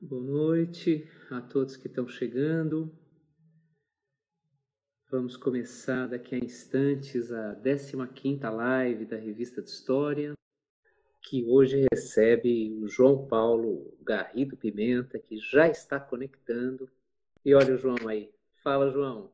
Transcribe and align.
Boa 0.00 0.22
noite 0.22 1.10
a 1.28 1.40
todos 1.40 1.76
que 1.76 1.88
estão 1.88 2.06
chegando. 2.06 2.96
Vamos 5.10 5.36
começar 5.36 6.06
daqui 6.06 6.36
a 6.36 6.38
instantes 6.38 7.32
a 7.32 7.56
15ª 7.56 8.48
live 8.48 9.06
da 9.06 9.16
Revista 9.16 9.60
de 9.60 9.70
História, 9.70 10.34
que 11.20 11.44
hoje 11.50 11.84
recebe 11.92 12.78
o 12.80 12.86
João 12.86 13.26
Paulo 13.26 13.92
Garrido 14.00 14.56
Pimenta, 14.56 15.18
que 15.18 15.36
já 15.36 15.66
está 15.66 15.98
conectando. 15.98 16.88
E 17.44 17.52
olha 17.52 17.74
o 17.74 17.78
João 17.78 18.06
aí. 18.06 18.32
Fala, 18.62 18.92
João. 18.92 19.32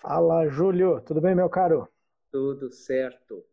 Fala, 0.00 0.46
Júlio. 0.46 1.00
Tudo 1.00 1.20
bem, 1.20 1.34
meu 1.34 1.50
caro? 1.50 1.88
Tudo 2.30 2.70
certo. 2.70 3.44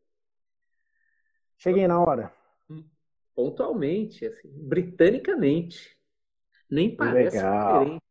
Cheguei 1.57 1.87
na 1.87 1.99
hora 1.99 2.31
pontualmente, 3.35 4.25
assim, 4.25 4.49
britanicamente. 4.49 5.97
Nem 6.69 6.95
parece 6.95 7.37
Legal. 7.37 7.79
diferente. 7.79 8.01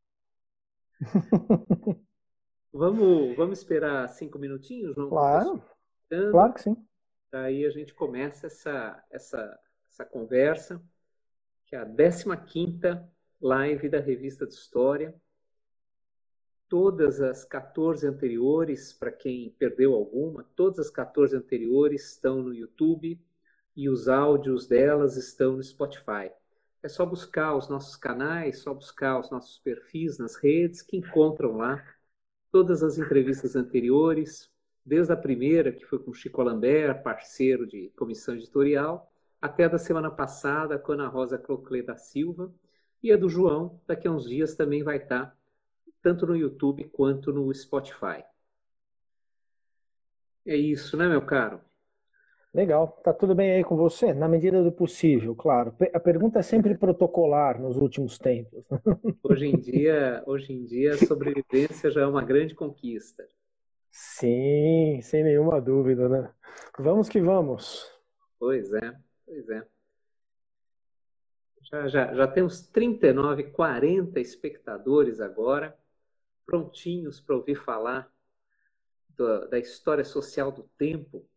vamos, 2.72 3.36
vamos 3.36 3.58
esperar 3.58 4.08
cinco 4.08 4.38
minutinhos, 4.38 4.94
João? 4.94 5.08
Claro, 5.08 5.62
claro 6.30 6.54
que 6.54 6.62
sim. 6.62 6.76
Aí 7.32 7.64
a 7.64 7.70
gente 7.70 7.94
começa 7.94 8.48
essa, 8.48 9.02
essa, 9.10 9.58
essa 9.88 10.04
conversa, 10.04 10.82
que 11.66 11.76
é 11.76 11.78
a 11.78 11.86
15ª 11.86 13.08
live 13.40 13.88
da 13.88 14.00
Revista 14.00 14.46
de 14.46 14.54
História. 14.54 15.14
Todas 16.68 17.20
as 17.20 17.44
14 17.44 18.06
anteriores, 18.06 18.92
para 18.92 19.10
quem 19.10 19.50
perdeu 19.58 19.94
alguma, 19.94 20.44
todas 20.54 20.78
as 20.78 20.90
14 20.90 21.36
anteriores 21.36 22.12
estão 22.12 22.42
no 22.42 22.54
YouTube, 22.54 23.20
e 23.76 23.88
os 23.88 24.08
áudios 24.08 24.66
delas 24.66 25.16
estão 25.16 25.56
no 25.56 25.62
Spotify. 25.62 26.30
É 26.82 26.88
só 26.88 27.04
buscar 27.04 27.54
os 27.54 27.68
nossos 27.68 27.96
canais, 27.96 28.60
só 28.60 28.72
buscar 28.72 29.18
os 29.18 29.30
nossos 29.30 29.58
perfis 29.58 30.18
nas 30.18 30.36
redes 30.36 30.82
que 30.82 30.96
encontram 30.96 31.56
lá 31.56 31.84
todas 32.50 32.82
as 32.82 32.98
entrevistas 32.98 33.54
anteriores, 33.54 34.50
desde 34.84 35.12
a 35.12 35.16
primeira, 35.16 35.72
que 35.72 35.84
foi 35.84 35.98
com 35.98 36.12
Chico 36.12 36.42
Lambert, 36.42 37.02
parceiro 37.02 37.66
de 37.66 37.90
comissão 37.96 38.34
editorial, 38.34 39.12
até 39.40 39.64
a 39.64 39.68
da 39.68 39.78
semana 39.78 40.10
passada 40.10 40.78
com 40.78 40.92
Ana 40.92 41.06
Rosa 41.08 41.38
Cloclé 41.38 41.82
da 41.82 41.96
Silva, 41.96 42.52
e 43.02 43.12
a 43.12 43.16
do 43.16 43.28
João, 43.28 43.80
daqui 43.86 44.08
a 44.08 44.10
uns 44.10 44.28
dias 44.28 44.54
também 44.54 44.82
vai 44.82 44.96
estar 44.98 45.36
tanto 46.02 46.26
no 46.26 46.36
YouTube 46.36 46.84
quanto 46.90 47.32
no 47.32 47.52
Spotify. 47.54 48.24
É 50.44 50.56
isso, 50.56 50.96
né, 50.96 51.08
meu 51.08 51.22
caro? 51.22 51.60
Legal. 52.52 52.88
Tá 53.04 53.12
tudo 53.12 53.32
bem 53.32 53.52
aí 53.52 53.64
com 53.64 53.76
você? 53.76 54.12
Na 54.12 54.28
medida 54.28 54.62
do 54.62 54.72
possível, 54.72 55.36
claro. 55.36 55.74
A 55.94 56.00
pergunta 56.00 56.40
é 56.40 56.42
sempre 56.42 56.76
protocolar 56.76 57.60
nos 57.60 57.76
últimos 57.76 58.18
tempos. 58.18 58.64
Hoje 59.22 59.46
em 59.46 59.56
dia, 59.56 60.22
hoje 60.26 60.52
em 60.52 60.64
dia 60.64 60.94
a 60.94 60.98
sobrevivência 60.98 61.90
já 61.90 62.00
é 62.00 62.06
uma 62.06 62.24
grande 62.24 62.54
conquista. 62.54 63.28
Sim, 63.90 65.00
sem 65.02 65.22
nenhuma 65.22 65.60
dúvida, 65.60 66.08
né? 66.08 66.32
Vamos 66.78 67.08
que 67.08 67.20
vamos. 67.20 67.88
Pois 68.38 68.72
é, 68.72 68.96
pois 69.24 69.48
é. 69.48 69.66
Já, 71.70 71.86
já, 71.86 72.14
já 72.14 72.26
temos 72.26 72.66
39, 72.68 73.44
40 73.44 74.18
espectadores 74.18 75.20
agora, 75.20 75.78
prontinhos 76.44 77.20
para 77.20 77.36
ouvir 77.36 77.54
falar 77.54 78.12
do, 79.10 79.48
da 79.48 79.58
história 79.58 80.04
social 80.04 80.50
do 80.50 80.64
tempo 80.76 81.29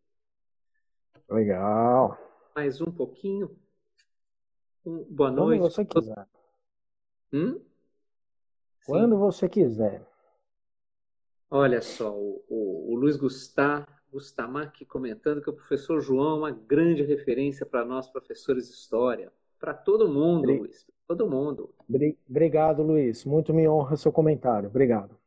Legal. 1.30 2.18
Mais 2.56 2.82
um 2.82 2.92
pouquinho. 2.92 3.56
Um, 4.86 5.04
boa 5.10 5.32
noite. 5.32 5.60
Quando 5.60 5.72
você 5.72 5.86
quiser. 5.86 6.28
Hum? 7.32 7.62
Quando 8.86 9.18
você 9.18 9.50
quiser. 9.50 10.08
Olha 11.50 11.82
só, 11.82 12.14
o, 12.16 12.44
o, 12.50 12.94
o 12.94 12.96
Luiz 12.96 13.16
Gustavo, 13.16 13.88
Gustamac 14.12 14.86
comentando 14.86 15.42
que 15.42 15.50
o 15.50 15.54
professor 15.54 16.02
João 16.02 16.36
é 16.36 16.40
uma 16.40 16.52
grande 16.52 17.04
referência 17.04 17.66
para 17.66 17.84
nós, 17.84 18.08
professores 18.08 18.68
de 18.68 18.74
história. 18.74 19.32
Para 19.60 19.74
todo 19.74 20.08
mundo, 20.08 20.42
Bri... 20.44 20.60
Luiz. 20.60 20.86
Todo 21.08 21.30
mundo. 21.30 21.74
Obrigado, 22.30 22.82
Luiz. 22.82 23.26
Muito 23.26 23.54
me 23.54 23.68
honra 23.68 23.96
seu 23.96 24.12
comentário. 24.12 24.70
Obrigado. 24.70 25.18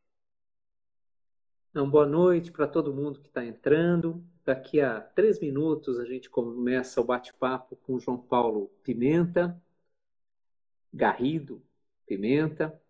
Então, 1.69 1.89
boa 1.89 2.05
noite 2.05 2.51
para 2.51 2.67
todo 2.67 2.93
mundo 2.93 3.19
que 3.19 3.27
está 3.27 3.45
entrando. 3.45 4.23
Daqui 4.47 4.79
a 4.79 5.01
três 5.01 5.41
minutos 5.41 5.99
a 5.99 6.05
gente 6.05 6.29
começa 6.29 7.01
o 7.01 7.03
bate-papo 7.03 7.75
com 7.75 7.99
João 7.99 8.17
Paulo 8.17 8.71
Pimenta, 8.81 9.61
Garrido 10.93 11.61
Pimenta, 12.05 12.81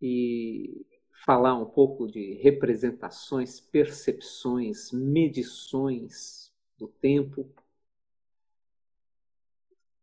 e 0.00 0.86
falar 1.24 1.58
um 1.58 1.66
pouco 1.66 2.06
de 2.06 2.34
representações, 2.34 3.58
percepções, 3.58 4.92
medições 4.92 6.54
do 6.78 6.86
tempo, 6.86 7.52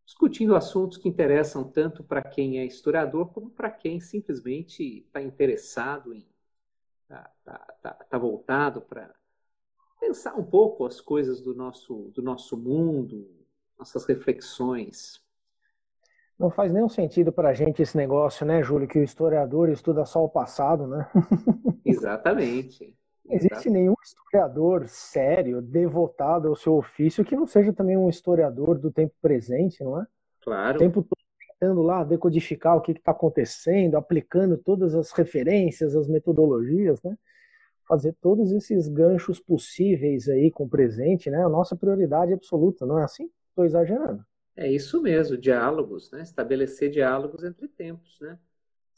discutindo 0.06 0.54
assuntos 0.54 0.98
que 0.98 1.08
interessam 1.08 1.64
tanto 1.64 2.04
para 2.04 2.22
quem 2.22 2.60
é 2.60 2.66
historiador 2.66 3.32
como 3.32 3.50
para 3.50 3.72
quem 3.72 4.02
simplesmente 4.02 4.84
está 4.98 5.22
interessado 5.22 6.14
em 6.14 6.28
está 7.04 7.32
tá, 7.46 7.58
tá, 7.82 7.94
tá 7.94 8.18
voltado 8.18 8.82
para 8.82 9.17
pensar 10.00 10.36
um 10.36 10.44
pouco 10.44 10.86
as 10.86 11.02
coisas 11.02 11.42
do 11.42 11.54
nosso, 11.54 12.12
do 12.14 12.22
nosso 12.22 12.58
mundo, 12.58 13.28
nossas 13.78 14.06
reflexões. 14.06 15.22
Não 16.38 16.52
faz 16.52 16.72
nenhum 16.72 16.90
sentido 16.90 17.32
para 17.32 17.50
a 17.50 17.54
gente 17.54 17.82
esse 17.82 17.98
negócio, 17.98 18.46
né, 18.46 18.62
Júlio, 18.62 18.88
que 18.88 19.00
o 19.00 19.04
historiador 19.04 19.70
estuda 19.70 20.06
só 20.06 20.24
o 20.24 20.30
passado, 20.30 20.86
né? 20.86 21.10
Exatamente. 21.84 22.96
Não 23.26 23.36
existe 23.36 23.70
nenhum 23.70 23.96
historiador 24.04 24.88
sério, 24.88 25.62
devotado 25.62 26.48
ao 26.48 26.56
seu 26.56 26.76
ofício, 26.76 27.26
que 27.26 27.36
não 27.36 27.48
seja 27.48 27.74
também 27.74 27.98
um 27.98 28.08
historiador 28.08 28.78
do 28.78 28.92
tempo 28.92 29.14
presente, 29.22 29.84
não 29.84 30.00
é? 30.00 30.06
Claro. 30.42 30.78
O 30.78 30.80
tempo 30.80 31.02
todo 31.02 31.18
tentando 31.60 31.82
lá 31.82 32.04
decodificar 32.04 32.78
o 32.78 32.82
que 32.82 32.92
está 32.92 33.12
acontecendo, 33.12 33.98
aplicando 33.98 34.58
todas 34.58 34.94
as 34.94 35.12
referências, 35.12 35.96
as 35.96 36.08
metodologias, 36.08 37.02
né? 37.02 37.18
Fazer 37.88 38.16
todos 38.22 38.52
esses 38.52 38.88
ganchos 38.88 39.40
possíveis 39.40 40.28
aí 40.28 40.52
com 40.52 40.66
o 40.66 40.70
presente, 40.70 41.30
né? 41.30 41.44
A 41.44 41.50
nossa 41.50 41.76
prioridade 41.76 42.34
absoluta, 42.34 42.86
não 42.86 43.00
é 43.00 43.04
assim? 43.04 43.30
Estou 43.50 43.66
exagerando. 43.66 44.24
É 44.56 44.70
isso 44.70 45.02
mesmo, 45.02 45.38
diálogos, 45.38 46.12
né? 46.12 46.22
Estabelecer 46.22 46.90
diálogos 46.90 47.44
entre 47.44 47.68
tempos, 47.68 48.18
né? 48.20 48.38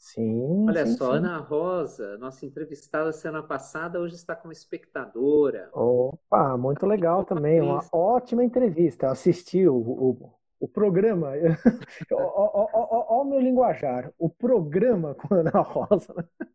Sim. 0.00 0.66
Olha 0.66 0.86
sim, 0.86 0.96
só, 0.96 1.12
sim. 1.12 1.18
Ana 1.18 1.36
Rosa, 1.36 2.16
nossa 2.16 2.46
entrevistada 2.46 3.12
semana 3.12 3.42
passada, 3.42 4.00
hoje 4.00 4.14
está 4.14 4.34
como 4.34 4.50
espectadora. 4.50 5.68
Opa, 5.74 6.56
muito 6.56 6.86
legal 6.86 7.22
também. 7.24 7.60
Uma 7.60 7.84
ótima 7.92 8.42
entrevista. 8.42 9.10
Assisti 9.10 9.68
o, 9.68 9.76
o, 9.76 10.32
o 10.58 10.66
programa. 10.66 11.32
Olha 12.10 13.06
o 13.10 13.24
meu 13.24 13.40
linguajar. 13.40 14.10
O 14.18 14.30
programa 14.30 15.14
com 15.14 15.34
a 15.34 15.38
Ana 15.40 15.60
Rosa. 15.60 16.14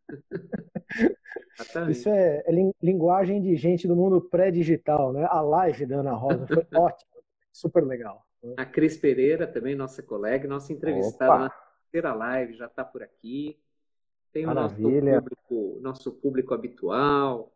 Isso 1.90 2.10
é, 2.10 2.44
é, 2.46 2.74
linguagem 2.82 3.42
de 3.42 3.56
gente 3.56 3.88
do 3.88 3.96
mundo 3.96 4.22
pré-digital, 4.22 5.14
né? 5.14 5.26
A 5.30 5.42
live 5.42 5.86
da 5.86 5.98
Ana 5.98 6.14
Rosa 6.14 6.46
foi 6.48 6.66
ótima, 6.76 7.12
super 7.52 7.86
legal. 7.86 8.26
A 8.58 8.66
Cris 8.66 8.98
Pereira, 8.98 9.48
também 9.48 9.76
nossa 9.76 10.04
colega, 10.04 10.48
nossa 10.48 10.72
entrevistada 10.74 11.32
Opa. 11.32 11.40
na 11.44 11.50
terceira 11.50 12.14
live, 12.14 12.54
já 12.54 12.66
está 12.66 12.84
por 12.84 13.02
aqui. 13.02 13.58
Tem 14.32 14.46
Maravilha. 14.46 14.90
o 14.90 15.02
nosso 15.02 15.22
público, 15.22 15.80
nosso 15.82 16.12
público 16.12 16.54
habitual. 16.54 17.52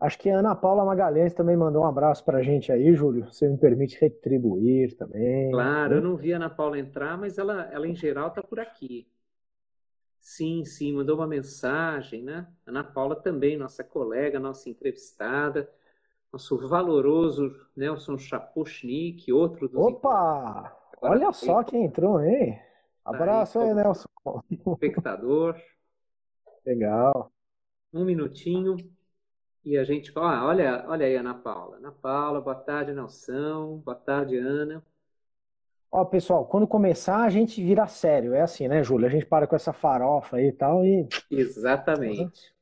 Acho 0.00 0.18
que 0.18 0.30
a 0.30 0.38
Ana 0.38 0.54
Paula 0.54 0.84
Magalhães 0.84 1.34
também 1.34 1.56
mandou 1.56 1.82
um 1.82 1.86
abraço 1.86 2.24
para 2.24 2.38
a 2.38 2.42
gente 2.42 2.70
aí, 2.70 2.94
Júlio. 2.94 3.26
Você 3.26 3.48
me 3.48 3.56
permite 3.56 3.98
retribuir 4.00 4.96
também. 4.96 5.50
Claro, 5.50 5.90
né? 5.90 5.96
eu 5.96 6.02
não 6.02 6.16
vi 6.16 6.32
a 6.32 6.36
Ana 6.36 6.50
Paula 6.50 6.78
entrar, 6.78 7.16
mas 7.18 7.38
ela, 7.38 7.68
ela 7.72 7.86
em 7.86 7.94
geral 7.94 8.28
está 8.28 8.42
por 8.42 8.60
aqui. 8.60 9.08
Sim, 10.20 10.64
sim, 10.64 10.92
mandou 10.92 11.16
uma 11.16 11.26
mensagem, 11.26 12.22
né? 12.22 12.46
Ana 12.66 12.84
Paula 12.84 13.16
também, 13.16 13.56
nossa 13.56 13.82
colega, 13.82 14.38
nossa 14.38 14.68
entrevistada, 14.68 15.70
nosso 16.32 16.58
valoroso 16.68 17.54
Nelson 17.74 18.18
Chapochnik, 18.18 19.32
outro 19.32 19.68
dos. 19.68 19.80
Opa! 19.80 20.76
Olha 21.00 21.32
só 21.32 21.62
quem 21.62 21.84
entrou, 21.84 22.22
hein? 22.22 22.60
Abraço 23.04 23.58
aí, 23.60 23.68
aí 23.68 23.74
Nelson. 23.74 24.08
Espectador. 24.50 25.56
Legal. 26.66 27.32
Um 27.92 28.04
minutinho 28.04 28.76
e 29.64 29.76
a 29.78 29.84
gente 29.84 30.12
fala, 30.12 30.38
ah, 30.38 30.46
olha, 30.46 30.84
olha 30.88 31.06
aí, 31.06 31.16
Ana 31.16 31.34
Paula. 31.34 31.76
Ana 31.76 31.92
Paula, 31.92 32.40
boa 32.40 32.54
tarde, 32.56 32.92
Nelson. 32.92 33.78
Boa 33.78 33.94
tarde, 33.94 34.36
Ana. 34.36 34.84
Ó, 35.90 36.04
pessoal, 36.04 36.44
quando 36.44 36.66
começar 36.66 37.22
a 37.22 37.30
gente 37.30 37.62
vira 37.62 37.86
sério, 37.86 38.34
é 38.34 38.42
assim, 38.42 38.68
né, 38.68 38.84
Júlio? 38.84 39.06
A 39.06 39.10
gente 39.10 39.24
para 39.24 39.46
com 39.46 39.56
essa 39.56 39.72
farofa 39.72 40.36
aí 40.36 40.48
e 40.48 40.52
tal 40.52 40.84
e... 40.84 41.08
Exatamente. 41.30 42.52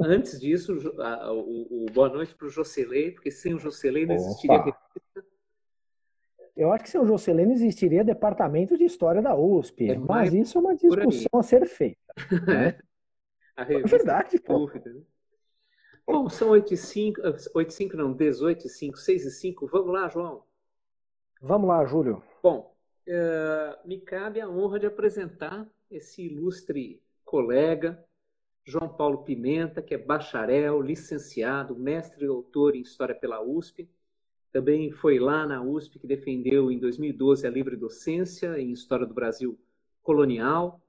Antes 0.00 0.40
disso, 0.40 0.74
o, 0.74 1.84
o, 1.84 1.86
boa 1.92 2.08
noite 2.08 2.34
para 2.34 2.46
o 2.46 2.50
Jocelei, 2.50 3.12
porque 3.12 3.30
sem 3.30 3.54
o 3.54 3.58
Jocelei 3.58 4.06
não 4.06 4.14
existiria. 4.14 4.74
Eu 6.56 6.72
acho 6.72 6.84
que 6.84 6.90
sem 6.90 7.00
o 7.00 7.06
Jocelyn 7.06 7.52
existiria 7.52 8.02
departamento 8.02 8.76
de 8.76 8.84
história 8.84 9.22
da 9.22 9.36
USP, 9.36 9.90
é 9.90 9.98
mas 9.98 10.32
isso 10.34 10.58
é 10.58 10.60
uma 10.60 10.74
discussão 10.74 11.40
a 11.40 11.42
ser 11.42 11.66
feita. 11.66 12.00
Né? 12.46 12.78
é 13.56 13.82
verdade, 13.82 14.40
pô. 14.40 14.60
Dúvida, 14.60 14.92
né? 14.92 15.02
Bom, 16.06 16.28
são 16.28 16.50
8 16.50 16.74
e 16.74 16.76
5, 16.76 17.20
8 17.54 17.68
e 17.68 17.72
5 17.72 17.96
não, 17.96 18.12
18 18.12 18.66
e 18.66 18.70
5, 18.70 18.98
6 18.98 19.24
e 19.26 19.30
5. 19.30 19.66
Vamos 19.68 19.92
lá, 19.92 20.08
João. 20.08 20.42
Vamos 21.40 21.68
lá, 21.68 21.84
Júlio. 21.86 22.22
Bom, 22.42 22.74
uh, 23.08 23.88
me 23.88 23.98
cabe 23.98 24.40
a 24.40 24.48
honra 24.48 24.78
de 24.78 24.86
apresentar 24.86 25.66
esse 25.90 26.22
ilustre 26.22 27.02
colega, 27.24 28.04
João 28.62 28.88
Paulo 28.88 29.24
Pimenta, 29.24 29.80
que 29.80 29.94
é 29.94 29.98
bacharel, 29.98 30.82
licenciado, 30.82 31.74
mestre 31.74 32.24
e 32.24 32.26
doutor 32.26 32.76
em 32.76 32.82
História 32.82 33.14
pela 33.14 33.42
USP. 33.42 33.88
Também 34.52 34.90
foi 34.92 35.18
lá 35.18 35.46
na 35.46 35.62
USP 35.62 35.98
que 35.98 36.06
defendeu 36.06 36.70
em 36.70 36.78
2012 36.78 37.46
a 37.46 37.50
livre 37.50 37.76
docência 37.76 38.58
em 38.60 38.70
História 38.72 39.06
do 39.06 39.14
Brasil 39.14 39.58
colonial. 40.02 40.82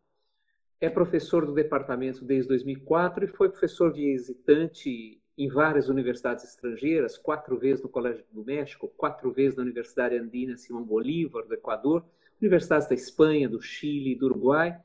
É 0.82 0.90
professor 0.90 1.46
do 1.46 1.54
departamento 1.54 2.26
desde 2.26 2.50
2004 2.50 3.24
e 3.24 3.28
foi 3.28 3.50
professor 3.50 3.94
visitante 3.94 5.21
em 5.44 5.48
várias 5.48 5.90
universidades 5.90 6.44
estrangeiras, 6.44 7.18
quatro 7.18 7.58
vezes 7.58 7.82
no 7.82 7.90
Colégio 7.90 8.24
do 8.32 8.46
México, 8.46 8.88
quatro 8.96 9.32
vezes 9.32 9.58
na 9.58 9.64
Universidade 9.64 10.16
Andina 10.16 10.56
Simão 10.56 10.84
Bolívar, 10.84 11.48
do 11.48 11.54
Equador, 11.56 12.06
universidades 12.40 12.88
da 12.88 12.94
Espanha, 12.94 13.50
do 13.50 13.60
Chile 13.60 14.16
do 14.16 14.28
Uruguai. 14.28 14.80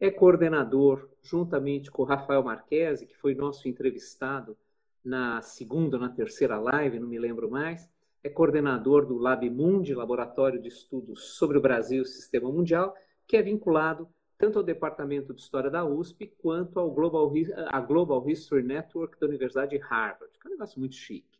É 0.00 0.10
coordenador, 0.10 1.10
juntamente 1.22 1.90
com 1.90 2.04
Rafael 2.04 2.42
Marquesi, 2.42 3.04
que 3.04 3.18
foi 3.18 3.34
nosso 3.34 3.68
entrevistado 3.68 4.56
na 5.04 5.42
segunda 5.42 5.98
ou 5.98 6.02
na 6.02 6.08
terceira 6.08 6.58
live, 6.58 6.98
não 6.98 7.08
me 7.08 7.18
lembro 7.18 7.50
mais, 7.50 7.86
é 8.24 8.30
coordenador 8.30 9.04
do 9.04 9.18
Lab 9.18 9.48
Mundi, 9.50 9.94
Laboratório 9.94 10.58
de 10.58 10.68
Estudos 10.68 11.36
sobre 11.36 11.58
o 11.58 11.60
Brasil 11.60 11.98
e 11.98 12.02
o 12.02 12.06
Sistema 12.06 12.50
Mundial, 12.50 12.94
que 13.26 13.36
é 13.36 13.42
vinculado 13.42 14.08
tanto 14.38 14.58
ao 14.58 14.64
Departamento 14.64 15.34
de 15.34 15.40
História 15.40 15.68
da 15.68 15.84
USP 15.84 16.32
quanto 16.38 16.78
ao 16.78 16.90
Global, 16.90 17.30
à 17.66 17.80
Global 17.80 18.26
History 18.30 18.62
Network 18.62 19.18
da 19.18 19.26
Universidade 19.26 19.76
de 19.76 19.78
Harvard, 19.78 20.32
que 20.38 20.46
é 20.46 20.48
um 20.48 20.52
negócio 20.52 20.78
muito 20.78 20.94
chique. 20.94 21.38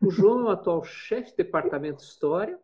O 0.00 0.10
João 0.10 0.42
é 0.42 0.44
o 0.44 0.48
atual 0.50 0.84
chefe 0.84 1.32
do 1.32 1.36
Departamento 1.38 1.98
de 1.98 2.04
História, 2.04 2.58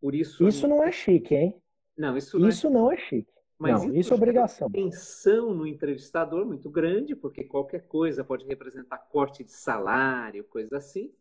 por 0.00 0.14
isso... 0.14 0.48
Isso 0.48 0.66
não 0.66 0.82
é 0.82 0.90
chique, 0.90 1.34
hein? 1.34 1.54
Não, 1.96 2.16
isso 2.16 2.38
não, 2.38 2.46
é 2.46 2.48
isso 2.48 2.66
é... 2.66 2.70
não 2.70 2.90
é 2.90 2.96
chique. 2.96 3.32
Mas 3.58 3.82
não, 3.82 3.88
isso, 3.90 3.96
isso 3.96 4.12
é 4.12 4.16
obrigação. 4.16 4.70
Tensão 4.70 5.54
no 5.54 5.66
entrevistador 5.66 6.44
muito 6.44 6.68
grande, 6.68 7.14
porque 7.14 7.44
qualquer 7.44 7.86
coisa 7.86 8.24
pode 8.24 8.44
representar 8.46 8.98
corte 8.98 9.44
de 9.44 9.52
salário, 9.52 10.42
coisa 10.44 10.78
assim. 10.78 11.12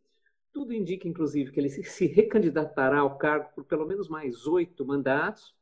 Tudo 0.52 0.74
indica, 0.74 1.08
inclusive, 1.08 1.52
que 1.52 1.60
ele 1.60 1.70
se 1.70 2.06
recandidatará 2.08 3.00
ao 3.00 3.18
cargo 3.18 3.50
por 3.54 3.64
pelo 3.66 3.86
menos 3.86 4.08
mais 4.08 4.48
oito 4.48 4.86
mandatos, 4.86 5.54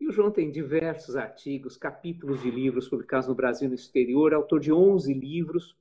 e 0.00 0.08
o 0.08 0.12
João 0.12 0.30
tem 0.30 0.50
diversos 0.50 1.16
artigos, 1.16 1.76
capítulos 1.76 2.42
de 2.42 2.50
livros 2.50 2.88
publicados 2.88 3.28
no 3.28 3.34
Brasil 3.34 3.66
e 3.66 3.68
no 3.68 3.74
exterior, 3.74 4.34
autor 4.34 4.60
de 4.60 4.72
11 4.72 5.12
livros, 5.12 5.76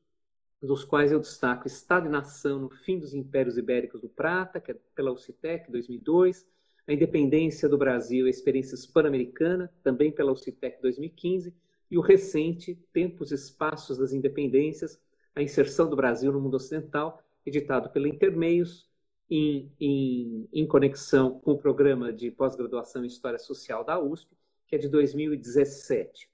dos 0.61 0.85
quais 0.85 1.11
eu 1.11 1.19
destaco 1.19 1.67
Estado 1.67 2.07
e 2.07 2.09
Nação 2.09 2.59
no 2.59 2.69
Fim 2.69 2.97
dos 2.97 3.13
Impérios 3.13 3.57
Ibéricos 3.57 4.01
do 4.01 4.07
Prata, 4.07 4.61
que 4.61 4.71
é 4.71 4.75
pela 4.95 5.11
UCITEC, 5.11 5.69
2002, 5.69 6.47
A 6.87 6.93
Independência 6.93 7.67
do 7.67 7.77
Brasil, 7.77 8.25
a 8.25 8.29
Experiência 8.29 8.77
Pan-Americana, 8.93 9.71
também 9.83 10.11
pela 10.11 10.31
UCITEC, 10.31 10.81
2015, 10.81 11.53
e 11.91 11.97
o 11.97 12.01
recente 12.01 12.79
Tempos 12.93 13.31
e 13.31 13.35
Espaços 13.35 13.97
das 13.97 14.13
Independências, 14.13 14.99
a 15.35 15.41
Inserção 15.41 15.89
do 15.89 15.95
Brasil 15.95 16.31
no 16.31 16.39
Mundo 16.39 16.55
Ocidental, 16.55 17.21
editado 17.45 17.89
pela 17.89 18.07
Intermeios, 18.07 18.89
em, 19.35 19.71
em, 19.79 20.49
em 20.53 20.67
conexão 20.67 21.39
com 21.39 21.53
o 21.53 21.57
programa 21.57 22.13
de 22.13 22.29
pós-graduação 22.29 23.03
em 23.03 23.07
História 23.07 23.39
Social 23.39 23.83
da 23.83 23.99
USP, 23.99 24.37
que 24.67 24.75
é 24.75 24.77
de 24.77 24.87
2017. 24.87 26.29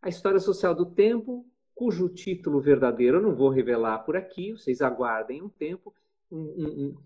A 0.00 0.08
História 0.08 0.38
Social 0.38 0.72
do 0.72 0.86
Tempo, 0.86 1.44
cujo 1.74 2.08
título 2.08 2.60
verdadeiro 2.60 3.16
eu 3.16 3.22
não 3.22 3.34
vou 3.34 3.48
revelar 3.48 3.98
por 4.00 4.16
aqui, 4.16 4.52
vocês 4.52 4.80
aguardem 4.80 5.42
um 5.42 5.48
tempo. 5.48 5.92
Um, 6.30 6.38
um, 6.38 6.66
um, 6.66 6.96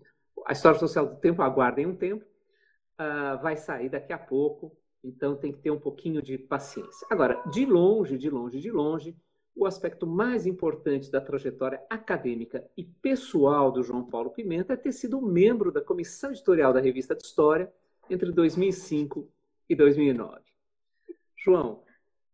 a 0.45 0.51
História 0.51 0.79
Social 0.79 1.07
do 1.07 1.15
Tempo, 1.15 1.41
aguardem 1.41 1.87
um 1.87 1.95
tempo, 1.95 2.23
uh, 2.99 3.41
vai 3.41 3.57
sair 3.57 3.89
daqui 3.89 4.13
a 4.13 4.19
pouco, 4.19 4.77
então 5.03 5.35
tem 5.35 5.51
que 5.51 5.57
ter 5.57 5.71
um 5.71 5.79
pouquinho 5.79 6.21
de 6.21 6.37
paciência. 6.37 7.07
Agora, 7.09 7.41
de 7.49 7.65
longe, 7.65 8.15
de 8.15 8.29
longe, 8.29 8.59
de 8.59 8.69
longe, 8.69 9.17
o 9.55 9.65
aspecto 9.65 10.07
mais 10.07 10.45
importante 10.45 11.11
da 11.11 11.19
trajetória 11.19 11.81
acadêmica 11.89 12.65
e 12.75 12.83
pessoal 12.83 13.71
do 13.71 13.83
João 13.83 14.03
Paulo 14.03 14.31
Pimenta 14.31 14.73
é 14.73 14.77
ter 14.77 14.91
sido 14.91 15.21
membro 15.21 15.71
da 15.71 15.81
comissão 15.81 16.31
editorial 16.31 16.73
da 16.73 16.79
Revista 16.79 17.15
de 17.15 17.23
História 17.23 17.71
entre 18.09 18.31
2005 18.31 19.29
e 19.69 19.75
2009. 19.75 20.41
João, 21.35 21.83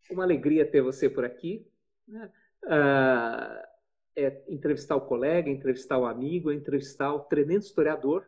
uma 0.09 0.23
alegria 0.23 0.69
ter 0.69 0.81
você 0.81 1.09
por 1.09 1.25
aqui. 1.25 1.65
Né? 2.07 2.31
Ah, 2.65 3.67
é 4.15 4.41
entrevistar 4.47 4.95
o 4.95 5.01
colega, 5.01 5.49
entrevistar 5.49 5.97
o 5.97 6.05
amigo, 6.05 6.51
entrevistar 6.51 7.13
o 7.13 7.19
tremendo 7.19 7.61
historiador 7.61 8.27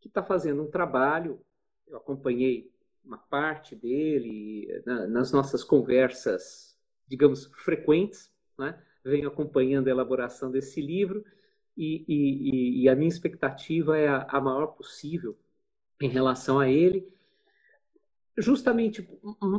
que 0.00 0.08
está 0.08 0.22
fazendo 0.22 0.62
um 0.62 0.70
trabalho. 0.70 1.40
Eu 1.86 1.96
acompanhei 1.96 2.72
uma 3.04 3.18
parte 3.18 3.76
dele 3.76 4.82
nas 4.84 5.32
nossas 5.32 5.62
conversas 5.62 6.67
digamos, 7.08 7.46
frequentes, 7.56 8.32
né? 8.58 8.78
venho 9.04 9.28
acompanhando 9.28 9.88
a 9.88 9.90
elaboração 9.90 10.50
desse 10.50 10.80
livro 10.80 11.24
e, 11.76 12.04
e, 12.08 12.82
e 12.82 12.88
a 12.88 12.94
minha 12.94 13.08
expectativa 13.08 13.96
é 13.96 14.08
a, 14.08 14.26
a, 14.28 14.40
maior 14.40 14.68
possível 14.68 15.38
em 16.00 16.08
relação 16.08 16.58
a 16.58 16.68
ele, 16.68 17.08
justamente, 18.36 19.08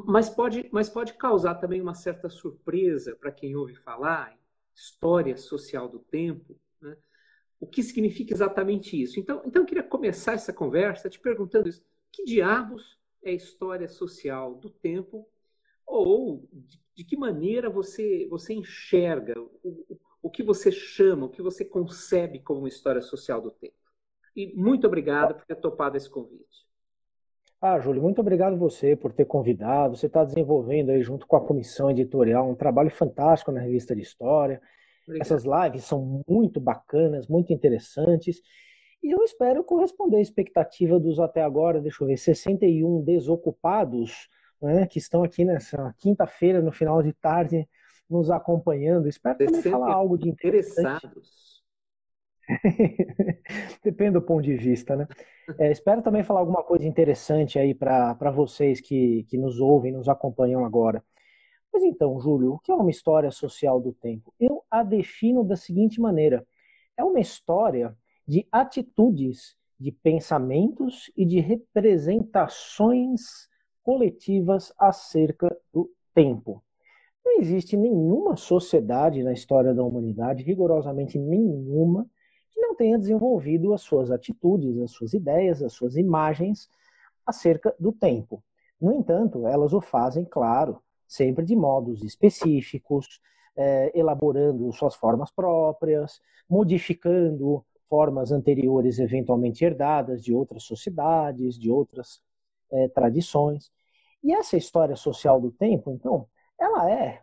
mas 0.06 0.30
pode, 0.30 0.70
mas 0.72 0.90
pode 0.90 1.14
causar 1.14 1.56
também 1.56 1.82
uma 1.82 1.94
certa 1.94 2.30
surpresa 2.30 3.16
para 3.16 3.32
quem 3.32 3.56
ouve 3.56 3.76
falar 3.76 4.38
história 4.74 5.36
social 5.36 5.90
do 5.90 6.00
tempo, 6.00 6.58
né? 6.82 6.96
o 7.60 7.68
que 7.68 7.84
significa 7.84 8.34
exatamente 8.34 9.02
isso. 9.02 9.20
Então, 9.20 9.42
então 9.46 9.64
eu 9.64 9.66
queria 9.66 9.84
começar 9.84 10.34
essa 10.34 10.54
conversa 10.54 11.10
te 11.10 11.20
perguntando 11.20 11.68
isso, 11.68 11.84
que 12.12 12.24
diabos 12.24 12.98
é 13.22 13.34
história 13.34 13.88
social 13.88 14.56
do 14.56 14.70
tempo 14.70 15.28
ou 15.86 16.48
de, 17.00 17.06
que 17.06 17.16
maneira 17.16 17.70
você, 17.70 18.28
você 18.30 18.54
enxerga 18.54 19.40
o, 19.64 19.98
o 20.22 20.30
que 20.30 20.44
você 20.44 20.70
chama, 20.70 21.28
o 21.28 21.30
que 21.30 21.42
você 21.42 21.64
concebe 21.64 22.40
como 22.40 22.68
história 22.68 23.02
social 23.02 23.42
do 23.42 23.52
tempo. 23.52 23.76
E 24.36 24.54
muito 24.54 24.86
obrigado 24.86 25.34
por 25.34 25.46
ter 25.46 25.56
topado 25.56 25.96
esse 25.96 26.10
convite. 26.10 26.68
Ah, 27.62 27.80
Júlio, 27.80 28.02
muito 28.02 28.20
obrigado 28.20 28.58
você 28.58 28.98
por 28.98 29.14
ter 29.14 29.26
convidado. 29.26 29.96
Você 29.96 30.08
está 30.08 30.26
desenvolvendo 30.26 30.90
aí 30.90 31.02
junto 31.02 31.26
com 31.26 31.38
a 31.38 31.46
comissão 31.46 31.90
editorial 31.90 32.50
um 32.50 32.56
trabalho 32.56 32.92
fantástico 32.92 33.52
na 33.52 33.62
revista 33.62 33.96
de 33.96 34.02
história. 34.02 34.62
Obrigado. 35.04 35.26
Essas 35.26 35.46
lives 35.46 35.86
são 35.86 36.22
muito 36.28 36.60
bacanas, 36.60 37.28
muito 37.28 37.54
interessantes. 37.54 38.42
E 39.02 39.10
eu 39.10 39.24
espero 39.24 39.64
corresponder 39.64 40.18
à 40.18 40.22
expectativa 40.22 41.00
dos 41.00 41.18
até 41.18 41.42
agora, 41.42 41.80
deixa 41.80 42.04
eu 42.04 42.08
ver, 42.08 42.18
61 42.18 43.02
desocupados 43.04 44.30
né, 44.62 44.86
que 44.86 45.00
estão 45.00 45.24
aqui 45.24 45.46
nessa 45.46 45.94
quinta-feira, 45.98 46.62
no 46.62 46.72
final 46.72 47.02
de 47.02 47.14
tarde, 47.14 47.68
nos 48.10 48.32
acompanhando. 48.32 49.08
Espero 49.08 49.38
também 49.38 49.62
falar 49.62 49.94
algo 49.94 50.18
de 50.18 50.30
interessados. 50.30 51.64
Depende 53.84 54.14
do 54.14 54.22
ponto 54.22 54.42
de 54.42 54.56
vista, 54.56 54.96
né? 54.96 55.08
É, 55.58 55.72
espero 55.72 56.02
também 56.02 56.24
falar 56.24 56.40
alguma 56.40 56.64
coisa 56.64 56.88
interessante 56.88 57.60
aí 57.60 57.76
para 57.76 58.32
vocês 58.32 58.82
que, 58.82 59.26
que 59.30 59.38
nos 59.38 59.60
ouvem, 59.60 59.92
nos 59.92 60.10
acompanham 60.10 60.66
agora. 60.66 61.04
Mas 61.72 61.84
então, 61.84 62.20
Júlio, 62.20 62.54
o 62.54 62.60
que 62.60 62.72
é 62.72 62.76
uma 62.76 62.90
história 62.90 63.30
social 63.30 63.80
do 63.80 63.94
tempo? 63.94 64.34
Eu 64.40 64.64
a 64.70 64.82
defino 64.84 65.44
da 65.44 65.56
seguinte 65.56 66.02
maneira: 66.02 66.44
é 66.98 67.04
uma 67.04 67.20
história 67.20 67.96
de 68.28 68.48
atitudes, 68.52 69.56
de 69.80 69.92
pensamentos 69.92 71.12
e 71.16 71.24
de 71.26 71.40
representações 71.40 73.48
coletivas 73.90 74.72
acerca 74.78 75.58
do 75.74 75.90
tempo. 76.14 76.62
Não 77.26 77.40
existe 77.40 77.76
nenhuma 77.76 78.38
sociedade 78.38 79.24
na 79.24 79.34
história 79.34 79.74
da 79.74 79.84
humanidade, 79.84 80.44
rigorosamente 80.44 81.18
nenhuma, 81.18 82.08
que 82.52 82.62
não 82.62 82.76
tenha 82.76 83.00
desenvolvido 83.00 83.74
as 83.74 83.82
suas 83.82 84.12
atitudes, 84.12 84.80
as 84.80 84.92
suas 84.92 85.16
ideias, 85.16 85.64
as 85.64 85.74
suas 85.74 85.96
imagens 85.96 86.70
acerca 87.26 87.76
do 87.80 87.92
tempo. 87.92 88.44
No 88.80 88.94
entanto, 88.94 89.48
elas 89.48 89.74
o 89.74 89.82
fazem, 89.82 90.24
claro, 90.24 90.80
sempre 91.08 91.44
de 91.44 91.56
modos 91.56 92.04
específicos, 92.04 93.20
é, 93.56 93.92
elaborando 94.00 94.72
suas 94.72 94.94
formas 94.94 95.32
próprias, 95.32 96.22
modificando 96.48 97.66
formas 97.90 98.32
anteriores 98.32 99.00
eventualmente 99.00 99.66
herdadas 99.66 100.22
de 100.22 100.32
outras 100.32 100.62
sociedades, 100.62 101.58
de 101.58 101.72
outras 101.72 102.22
é, 102.72 102.88
tradições. 102.90 103.72
E 104.24 104.34
essa 104.34 104.58
história 104.58 104.96
social 104.96 105.40
do 105.40 105.52
tempo, 105.52 105.92
então, 105.92 106.28
ela 106.60 106.92
é 106.92 107.22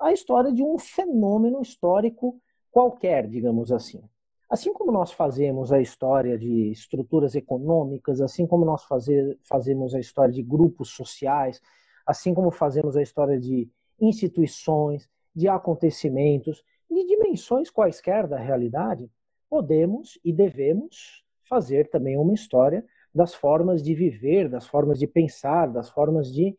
a 0.00 0.12
história 0.12 0.52
de 0.52 0.62
um 0.62 0.78
fenômeno 0.78 1.60
histórico 1.60 2.40
qualquer, 2.70 3.26
digamos 3.26 3.72
assim. 3.72 4.02
Assim 4.48 4.72
como 4.72 4.90
nós 4.90 5.12
fazemos 5.12 5.72
a 5.72 5.80
história 5.80 6.38
de 6.38 6.70
estruturas 6.70 7.34
econômicas, 7.34 8.20
assim 8.20 8.46
como 8.46 8.64
nós 8.64 8.84
fazer, 8.84 9.38
fazemos 9.42 9.94
a 9.94 10.00
história 10.00 10.32
de 10.32 10.42
grupos 10.42 10.90
sociais, 10.90 11.60
assim 12.06 12.32
como 12.32 12.50
fazemos 12.50 12.96
a 12.96 13.02
história 13.02 13.38
de 13.38 13.68
instituições, 14.00 15.08
de 15.34 15.48
acontecimentos, 15.48 16.64
de 16.90 17.04
dimensões 17.06 17.68
quaisquer 17.68 18.26
da 18.26 18.38
realidade, 18.38 19.10
podemos 19.50 20.18
e 20.24 20.32
devemos 20.32 21.22
fazer 21.48 21.88
também 21.88 22.16
uma 22.16 22.32
história 22.32 22.84
das 23.14 23.34
formas 23.34 23.82
de 23.82 23.94
viver, 23.94 24.48
das 24.48 24.66
formas 24.66 24.98
de 24.98 25.06
pensar, 25.06 25.66
das 25.66 25.90
formas 25.90 26.32
de 26.32 26.56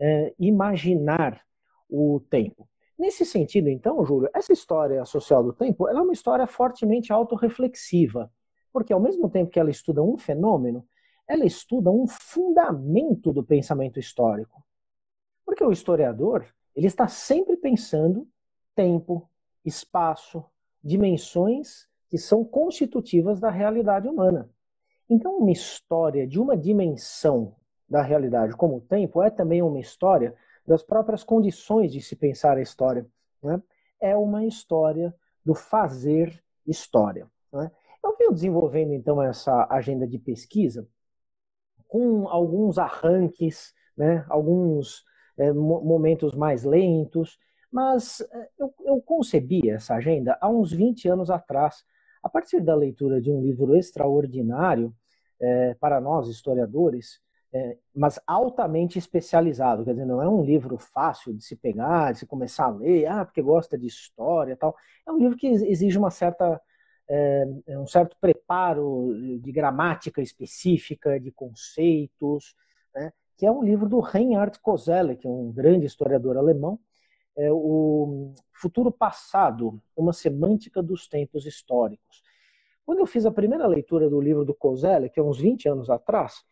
eh, 0.00 0.34
imaginar 0.38 1.40
o 1.88 2.20
tempo. 2.30 2.68
Nesse 2.98 3.24
sentido, 3.24 3.68
então, 3.68 4.04
Júlio, 4.04 4.30
essa 4.34 4.52
história 4.52 5.04
social 5.04 5.42
do 5.42 5.52
tempo 5.52 5.88
é 5.88 6.00
uma 6.00 6.12
história 6.12 6.46
fortemente 6.46 7.12
autorreflexiva, 7.12 8.30
porque 8.72 8.92
ao 8.92 9.00
mesmo 9.00 9.28
tempo 9.28 9.50
que 9.50 9.58
ela 9.58 9.70
estuda 9.70 10.02
um 10.02 10.16
fenômeno, 10.16 10.86
ela 11.26 11.44
estuda 11.44 11.90
um 11.90 12.06
fundamento 12.06 13.32
do 13.32 13.42
pensamento 13.42 13.98
histórico. 13.98 14.62
Porque 15.44 15.64
o 15.64 15.72
historiador, 15.72 16.46
ele 16.74 16.86
está 16.86 17.08
sempre 17.08 17.56
pensando 17.56 18.28
tempo, 18.74 19.28
espaço, 19.64 20.44
dimensões 20.82 21.86
que 22.08 22.18
são 22.18 22.44
constitutivas 22.44 23.40
da 23.40 23.50
realidade 23.50 24.08
humana. 24.08 24.50
Então, 25.12 25.36
uma 25.36 25.50
história 25.50 26.26
de 26.26 26.40
uma 26.40 26.56
dimensão 26.56 27.54
da 27.86 28.00
realidade 28.00 28.56
como 28.56 28.78
o 28.78 28.80
tempo 28.80 29.22
é 29.22 29.28
também 29.28 29.60
uma 29.60 29.78
história 29.78 30.34
das 30.66 30.82
próprias 30.82 31.22
condições 31.22 31.92
de 31.92 32.00
se 32.00 32.16
pensar 32.16 32.56
a 32.56 32.62
história. 32.62 33.06
Né? 33.42 33.62
É 34.00 34.16
uma 34.16 34.46
história 34.46 35.14
do 35.44 35.54
fazer 35.54 36.42
história. 36.66 37.30
Né? 37.52 37.70
Eu 38.02 38.16
venho 38.16 38.32
desenvolvendo 38.32 38.94
então 38.94 39.22
essa 39.22 39.66
agenda 39.68 40.06
de 40.06 40.18
pesquisa 40.18 40.88
com 41.86 42.26
alguns 42.26 42.78
arranques, 42.78 43.74
né? 43.94 44.24
alguns 44.30 45.04
é, 45.36 45.52
momentos 45.52 46.34
mais 46.34 46.64
lentos, 46.64 47.38
mas 47.70 48.22
é, 48.22 48.48
eu, 48.58 48.74
eu 48.86 49.02
concebi 49.02 49.68
essa 49.68 49.94
agenda 49.94 50.38
há 50.40 50.48
uns 50.48 50.72
20 50.72 51.06
anos 51.06 51.30
atrás, 51.30 51.84
a 52.22 52.30
partir 52.30 52.60
da 52.60 52.74
leitura 52.74 53.20
de 53.20 53.30
um 53.30 53.42
livro 53.42 53.76
extraordinário 53.76 54.90
é, 55.42 55.74
para 55.74 56.00
nós 56.00 56.28
historiadores, 56.28 57.20
é, 57.52 57.76
mas 57.94 58.18
altamente 58.26 58.98
especializado. 58.98 59.84
Quer 59.84 59.92
dizer, 59.92 60.06
não 60.06 60.22
é 60.22 60.28
um 60.28 60.42
livro 60.42 60.78
fácil 60.78 61.34
de 61.34 61.44
se 61.44 61.56
pegar, 61.56 62.12
de 62.12 62.20
se 62.20 62.26
começar 62.26 62.66
a 62.66 62.70
ler, 62.70 63.06
ah, 63.06 63.24
porque 63.24 63.42
gosta 63.42 63.76
de 63.76 63.86
história 63.86 64.56
tal. 64.56 64.74
É 65.06 65.12
um 65.12 65.18
livro 65.18 65.36
que 65.36 65.48
exige 65.48 65.98
uma 65.98 66.10
certa, 66.10 66.60
é, 67.08 67.44
é, 67.66 67.78
um 67.78 67.86
certo 67.86 68.16
preparo 68.20 69.12
de 69.40 69.52
gramática 69.52 70.22
específica, 70.22 71.20
de 71.20 71.32
conceitos, 71.32 72.54
né? 72.94 73.12
que 73.36 73.44
é 73.44 73.50
um 73.50 73.62
livro 73.62 73.88
do 73.88 74.00
Reinhard 74.00 74.58
Koselleck, 74.60 75.26
um 75.26 75.52
grande 75.52 75.84
historiador 75.84 76.36
alemão, 76.36 76.78
é 77.36 77.50
o 77.50 78.34
Futuro 78.52 78.92
Passado, 78.92 79.80
uma 79.96 80.12
semântica 80.12 80.82
dos 80.82 81.08
tempos 81.08 81.46
históricos. 81.46 82.22
Quando 82.84 82.98
eu 82.98 83.06
fiz 83.06 83.24
a 83.24 83.30
primeira 83.30 83.66
leitura 83.66 84.08
do 84.08 84.20
livro 84.20 84.44
do 84.44 84.54
Kozelek, 84.54 85.18
há 85.18 85.22
uns 85.22 85.38
20 85.38 85.68
anos 85.68 85.90
atrás, 85.90 86.44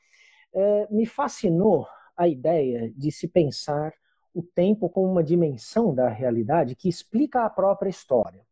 é, 0.53 0.87
me 0.91 1.07
fascinou 1.07 1.87
a 2.17 2.29
ideia 2.29 2.93
de 2.97 3.11
se 3.11 3.29
pensar 3.29 3.93
o 4.35 4.43
tempo 4.43 4.89
como 4.89 5.11
uma 5.11 5.25
dimensão 5.25 5.95
da 5.95 6.09
realidade 6.09 6.77
que 6.77 6.89
explica 6.89 7.45
a 7.45 7.51
própria 7.51 7.91
história. 7.91 8.47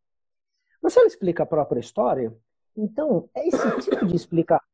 Mas 0.83 0.93
se 0.93 0.99
ela 0.99 1.09
explica 1.09 1.43
a 1.43 1.47
própria 1.47 1.81
história, 1.81 2.35
então 2.77 3.29
esse 3.37 3.59
tipo 3.83 4.07
de 4.07 4.17
explicação 4.17 4.67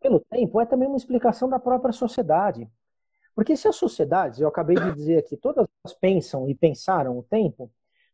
pelo 0.00 0.20
tempo 0.20 0.60
é 0.60 0.66
também 0.66 0.88
uma 0.88 0.96
explicação 0.96 1.48
da 1.48 1.58
própria 1.58 1.92
sociedade. 1.92 2.68
Porque 3.34 3.56
se 3.56 3.66
as 3.66 3.76
sociedades, 3.76 4.40
eu 4.40 4.48
acabei 4.48 4.76
de 4.76 4.92
dizer 4.92 5.18
aqui, 5.18 5.36
todas 5.36 5.66
elas 5.84 5.98
pensam 5.98 6.48
e 6.48 6.54
pensaram 6.54 7.18
o 7.18 7.22
tempo, 7.22 7.70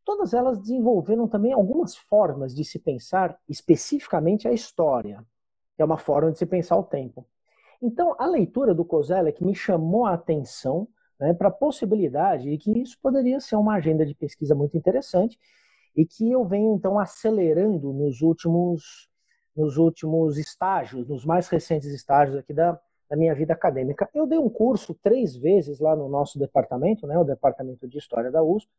todas 0.08 0.32
elas 0.32 0.58
desenvolveram 0.58 1.28
também 1.28 1.52
algumas 1.52 1.94
formas 1.94 2.54
de 2.54 2.64
se 2.64 2.78
pensar 2.78 3.38
especificamente 3.46 4.48
a 4.48 4.52
história, 4.54 5.22
é 5.76 5.84
uma 5.84 5.98
forma 5.98 6.32
de 6.32 6.38
se 6.38 6.46
pensar 6.46 6.78
o 6.78 6.82
tempo. 6.82 7.26
Então, 7.82 8.16
a 8.18 8.24
leitura 8.24 8.74
do 8.74 8.86
Kozelek 8.86 9.44
me 9.44 9.54
chamou 9.54 10.06
a 10.06 10.14
atenção 10.14 10.88
né, 11.20 11.34
para 11.34 11.48
a 11.48 11.50
possibilidade 11.50 12.48
de 12.48 12.56
que 12.56 12.70
isso 12.80 12.98
poderia 13.02 13.38
ser 13.38 13.56
uma 13.56 13.74
agenda 13.74 14.06
de 14.06 14.14
pesquisa 14.14 14.54
muito 14.54 14.78
interessante 14.78 15.38
e 15.94 16.06
que 16.06 16.32
eu 16.32 16.42
venho, 16.42 16.74
então, 16.74 16.98
acelerando 16.98 17.92
nos 17.92 18.22
últimos, 18.22 19.10
nos 19.54 19.76
últimos 19.76 20.38
estágios, 20.38 21.06
nos 21.06 21.26
mais 21.26 21.48
recentes 21.48 21.90
estágios 21.90 22.38
aqui 22.38 22.54
da, 22.54 22.80
da 23.10 23.14
minha 23.14 23.34
vida 23.34 23.52
acadêmica. 23.52 24.08
Eu 24.14 24.26
dei 24.26 24.38
um 24.38 24.48
curso 24.48 24.94
três 25.02 25.36
vezes 25.36 25.78
lá 25.78 25.94
no 25.94 26.08
nosso 26.08 26.38
departamento, 26.38 27.06
né, 27.06 27.18
o 27.18 27.24
Departamento 27.24 27.86
de 27.86 27.98
História 27.98 28.30
da 28.30 28.42
USP, 28.42 28.70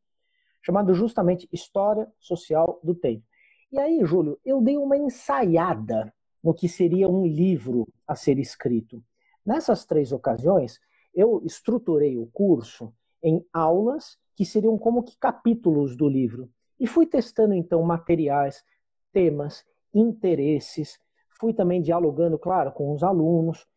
chamado 0.62 0.94
justamente 0.94 1.48
História 1.52 2.08
Social 2.20 2.80
do 2.84 2.94
Tempo. 2.94 3.24
E 3.72 3.80
aí, 3.80 4.04
Júlio, 4.04 4.40
eu 4.44 4.62
dei 4.62 4.78
uma 4.78 4.98
ensaiada 4.98 6.14
no 6.44 6.54
que 6.54 6.68
seria 6.68 7.08
um 7.08 7.26
livro 7.26 7.88
a 8.08 8.16
ser 8.16 8.40
escrito. 8.40 9.04
Nessas 9.46 9.86
três 9.86 10.12
ocasiões, 10.12 10.80
eu 11.14 11.42
estruturei 11.46 12.18
o 12.18 12.28
curso 12.28 12.94
em 13.22 13.46
aulas 13.54 14.18
que 14.36 14.46
seriam 14.46 14.78
como 14.78 15.04
que 15.04 15.18
capítulos 15.18 15.96
do 15.96 16.08
livro. 16.08 16.50
E 16.80 16.88
fui 16.88 17.06
testando 17.06 17.54
então 17.54 17.84
materiais, 17.84 18.64
temas, 19.12 19.66
interesses, 19.94 21.00
fui 21.40 21.54
também 21.54 21.82
dialogando, 21.82 22.40
claro, 22.40 22.72
com 22.72 22.94
os 22.94 23.04
alunos. 23.04 23.68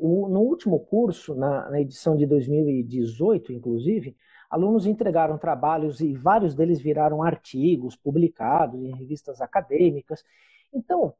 O, 0.00 0.28
no 0.28 0.40
último 0.40 0.80
curso, 0.80 1.34
na, 1.34 1.70
na 1.70 1.80
edição 1.80 2.16
de 2.16 2.26
2018, 2.26 3.52
inclusive, 3.52 4.16
alunos 4.50 4.86
entregaram 4.86 5.38
trabalhos 5.38 6.00
e 6.00 6.14
vários 6.14 6.54
deles 6.54 6.80
viraram 6.80 7.22
artigos 7.22 7.96
publicados 7.96 8.82
em 8.82 8.94
revistas 8.94 9.40
acadêmicas. 9.40 10.24
Então, 10.72 11.14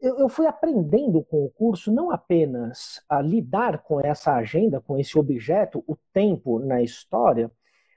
eu, 0.00 0.28
fui 0.28 0.46
aprendendo 0.46 1.22
com 1.24 1.44
o 1.44 1.50
curso 1.50 1.92
não 1.92 2.10
apenas 2.10 3.02
a 3.08 3.20
lidar 3.20 3.82
com 3.82 4.00
essa 4.00 4.34
agenda, 4.34 4.80
com 4.80 4.96
esse 4.96 5.18
objeto, 5.18 5.82
o 5.86 5.96
tempo 6.12 6.58
na 6.58 6.82
história, 6.82 7.50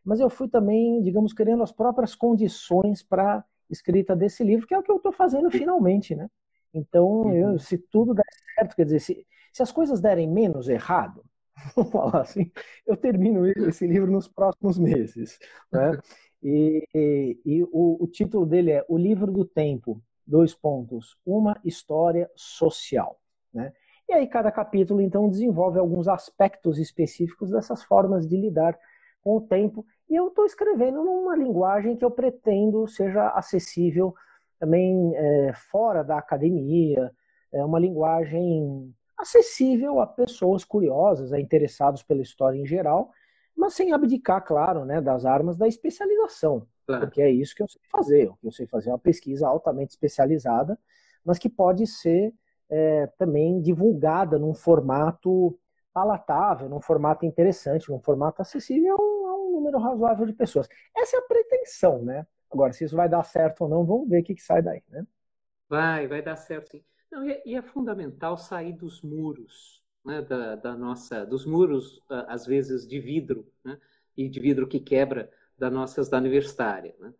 mas 0.03 0.19
eu 0.19 0.29
fui 0.29 0.47
também, 0.47 1.01
digamos, 1.03 1.31
criando 1.31 1.61
as 1.61 1.71
próprias 1.71 2.15
condições 2.15 3.03
para 3.03 3.43
escrita 3.69 4.15
desse 4.15 4.43
livro, 4.43 4.65
que 4.65 4.73
é 4.73 4.79
o 4.79 4.83
que 4.83 4.91
eu 4.91 4.97
estou 4.97 5.11
fazendo 5.11 5.49
finalmente, 5.51 6.15
né? 6.15 6.27
Então, 6.73 7.31
eu, 7.35 7.49
uhum. 7.49 7.59
se 7.59 7.77
tudo 7.77 8.13
der 8.13 8.25
certo, 8.55 8.75
quer 8.75 8.85
dizer, 8.85 8.99
se, 8.99 9.27
se 9.53 9.61
as 9.61 9.71
coisas 9.71 10.01
derem 10.01 10.27
menos 10.27 10.69
errado, 10.69 11.23
vamos 11.75 11.91
falar 11.91 12.21
assim, 12.21 12.51
eu 12.85 12.97
termino 12.97 13.45
esse 13.47 13.85
livro 13.87 14.11
nos 14.11 14.27
próximos 14.27 14.77
meses, 14.77 15.37
né? 15.71 15.91
E, 16.43 16.87
e, 16.95 17.39
e 17.45 17.63
o, 17.65 18.03
o 18.03 18.07
título 18.07 18.47
dele 18.47 18.71
é 18.71 18.83
O 18.89 18.97
Livro 18.97 19.31
do 19.31 19.45
Tempo, 19.45 20.01
dois 20.25 20.55
pontos, 20.55 21.15
uma 21.23 21.55
história 21.63 22.27
social. 22.35 23.21
Né? 23.53 23.71
E 24.09 24.13
aí 24.13 24.27
cada 24.27 24.51
capítulo 24.51 25.01
então 25.01 25.29
desenvolve 25.29 25.77
alguns 25.77 26.07
aspectos 26.07 26.79
específicos 26.79 27.51
dessas 27.51 27.83
formas 27.83 28.27
de 28.27 28.37
lidar 28.37 28.75
com 29.23 29.37
o 29.37 29.41
tempo. 29.41 29.85
E 30.09 30.15
eu 30.15 30.29
estou 30.29 30.45
escrevendo 30.45 31.03
numa 31.03 31.35
linguagem 31.35 31.95
que 31.95 32.03
eu 32.03 32.09
pretendo 32.09 32.87
seja 32.87 33.29
acessível 33.29 34.15
também 34.59 35.15
é, 35.15 35.53
fora 35.53 36.03
da 36.03 36.17
academia, 36.17 37.11
é 37.51 37.63
uma 37.63 37.79
linguagem 37.79 38.93
acessível 39.21 39.99
a 39.99 40.07
pessoas 40.07 40.63
curiosas, 40.63 41.31
a 41.31 41.39
interessados 41.39 42.03
pela 42.03 42.21
história 42.21 42.57
em 42.57 42.65
geral, 42.65 43.11
mas 43.55 43.73
sem 43.73 43.93
abdicar, 43.93 44.43
claro, 44.43 44.85
né, 44.85 44.99
das 44.99 45.25
armas 45.25 45.57
da 45.57 45.67
especialização. 45.67 46.67
Claro. 46.87 47.05
Porque 47.05 47.21
é 47.21 47.29
isso 47.29 47.55
que 47.55 47.61
eu 47.61 47.67
sei 47.67 47.81
fazer. 47.89 48.29
O 48.29 48.35
que 48.37 48.47
eu 48.47 48.51
sei 48.51 48.67
fazer 48.67 48.89
é 48.89 48.93
uma 48.93 48.99
pesquisa 48.99 49.47
altamente 49.47 49.91
especializada, 49.91 50.77
mas 51.23 51.37
que 51.37 51.49
pode 51.49 51.85
ser 51.85 52.33
é, 52.69 53.07
também 53.17 53.61
divulgada 53.61 54.39
num 54.39 54.53
formato 54.53 55.57
palatável, 55.93 56.69
num 56.69 56.81
formato 56.81 57.25
interessante, 57.25 57.89
num 57.89 57.99
formato 57.99 58.41
acessível 58.41 58.95
a 58.95 59.01
um, 59.01 59.27
a 59.27 59.35
um, 59.35 59.51
número 59.51 59.77
razoável 59.77 60.25
de 60.25 60.33
pessoas. 60.33 60.67
Essa 60.95 61.17
é 61.17 61.19
a 61.19 61.23
pretensão, 61.23 62.01
né? 62.01 62.25
Agora, 62.49 62.73
se 62.73 62.83
isso 62.83 62.95
vai 62.95 63.07
dar 63.07 63.23
certo 63.23 63.61
ou 63.61 63.69
não, 63.69 63.85
vamos 63.85 64.09
ver 64.09 64.21
o 64.21 64.23
que, 64.23 64.35
que 64.35 64.41
sai 64.41 64.61
daí, 64.61 64.81
né? 64.89 65.05
Vai, 65.69 66.07
vai 66.07 66.21
dar 66.21 66.35
certo 66.35 66.71
sim. 66.71 66.83
Não, 67.11 67.27
e, 67.27 67.31
é, 67.31 67.43
e 67.45 67.55
é 67.55 67.61
fundamental 67.61 68.37
sair 68.37 68.73
dos 68.73 69.01
muros, 69.01 69.83
né, 70.05 70.21
da, 70.21 70.55
da 70.55 70.75
nossa, 70.75 71.25
dos 71.25 71.45
muros, 71.45 72.01
às 72.09 72.45
vezes, 72.45 72.87
de 72.87 72.99
vidro, 72.99 73.45
né, 73.63 73.77
e 74.17 74.29
de 74.29 74.39
vidro 74.39 74.67
que 74.67 74.79
quebra 74.79 75.29
da 75.57 75.69
nossa 75.69 76.01
da 76.09 76.17
universitária. 76.17 76.95
Né? 76.99 77.13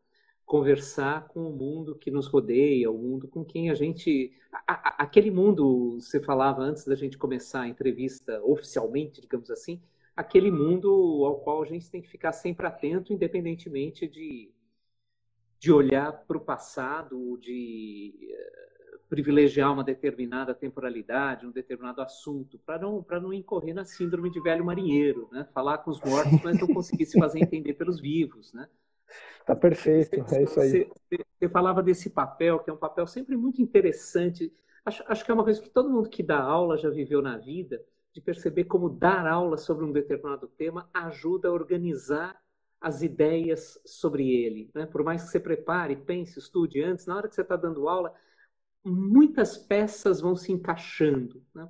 Conversar 0.45 1.27
com 1.27 1.47
o 1.47 1.55
mundo 1.55 1.95
que 1.95 2.09
nos 2.09 2.27
rodeia, 2.27 2.89
o 2.89 2.97
mundo 2.97 3.27
com 3.27 3.45
quem 3.45 3.69
a 3.69 3.75
gente. 3.75 4.33
A, 4.67 4.73
a, 4.73 5.03
aquele 5.03 5.29
mundo, 5.29 5.99
você 5.99 6.19
falava 6.19 6.61
antes 6.61 6.85
da 6.85 6.95
gente 6.95 7.17
começar 7.17 7.61
a 7.61 7.67
entrevista 7.67 8.41
oficialmente, 8.43 9.21
digamos 9.21 9.51
assim, 9.51 9.81
aquele 10.15 10.51
mundo 10.51 10.89
ao 11.25 11.39
qual 11.39 11.61
a 11.61 11.65
gente 11.65 11.89
tem 11.89 12.01
que 12.01 12.09
ficar 12.09 12.33
sempre 12.33 12.65
atento, 12.65 13.13
independentemente 13.13 14.07
de, 14.07 14.51
de 15.59 15.71
olhar 15.71 16.11
para 16.25 16.37
o 16.37 16.41
passado, 16.41 17.37
de 17.39 18.13
uh, 18.33 18.70
privilegiar 19.11 19.73
uma 19.73 19.83
determinada 19.83 20.53
temporalidade, 20.53 21.45
um 21.45 21.51
determinado 21.51 22.01
assunto, 22.01 22.57
para 22.59 22.79
não, 22.79 23.05
não 23.21 23.33
incorrer 23.33 23.75
na 23.75 23.83
síndrome 23.83 24.31
de 24.31 24.39
velho 24.39 24.63
marinheiro, 24.63 25.27
né? 25.33 25.45
falar 25.53 25.79
com 25.79 25.91
os 25.91 25.99
mortos, 25.99 26.41
mas 26.41 26.57
não 26.57 26.67
conseguir 26.73 27.05
se 27.05 27.19
fazer 27.19 27.39
entender 27.39 27.73
pelos 27.73 27.99
vivos. 27.99 28.53
Né? 28.53 28.69
Tá 29.45 29.53
perfeito, 29.53 30.15
você, 30.15 30.35
é 30.37 30.43
isso 30.43 30.59
aí. 30.61 30.69
Você, 30.69 30.89
você, 31.37 31.49
falava 31.49 31.83
desse 31.83 32.09
papel, 32.09 32.59
que 32.59 32.69
é 32.69 32.73
um 32.73 32.77
papel 32.77 33.05
sempre 33.05 33.35
muito 33.35 33.61
interessante. 33.61 34.49
Acho, 34.85 35.03
acho 35.05 35.25
que 35.25 35.29
é 35.29 35.33
uma 35.33 35.43
coisa 35.43 35.61
que 35.61 35.69
todo 35.69 35.89
mundo 35.89 36.07
que 36.07 36.23
dá 36.23 36.39
aula 36.39 36.77
já 36.77 36.89
viveu 36.89 37.21
na 37.21 37.37
vida, 37.37 37.83
de 38.13 38.21
perceber 38.21 38.63
como 38.63 38.89
dar 38.89 39.27
aula 39.27 39.57
sobre 39.57 39.83
um 39.83 39.91
determinado 39.91 40.47
tema 40.47 40.89
ajuda 40.93 41.49
a 41.49 41.51
organizar 41.51 42.41
as 42.79 43.01
ideias 43.01 43.77
sobre 43.85 44.29
ele. 44.29 44.71
Né? 44.73 44.85
Por 44.85 45.03
mais 45.03 45.23
que 45.23 45.31
você 45.31 45.39
prepare, 45.39 45.97
pense, 45.97 46.39
estude 46.39 46.81
antes, 46.81 47.05
na 47.05 47.17
hora 47.17 47.27
que 47.27 47.35
você 47.35 47.41
está 47.41 47.57
dando 47.57 47.89
aula, 47.89 48.13
muitas 48.83 49.57
peças 49.57 50.21
vão 50.21 50.35
se 50.35 50.51
encaixando. 50.51 51.41
Né? 51.53 51.67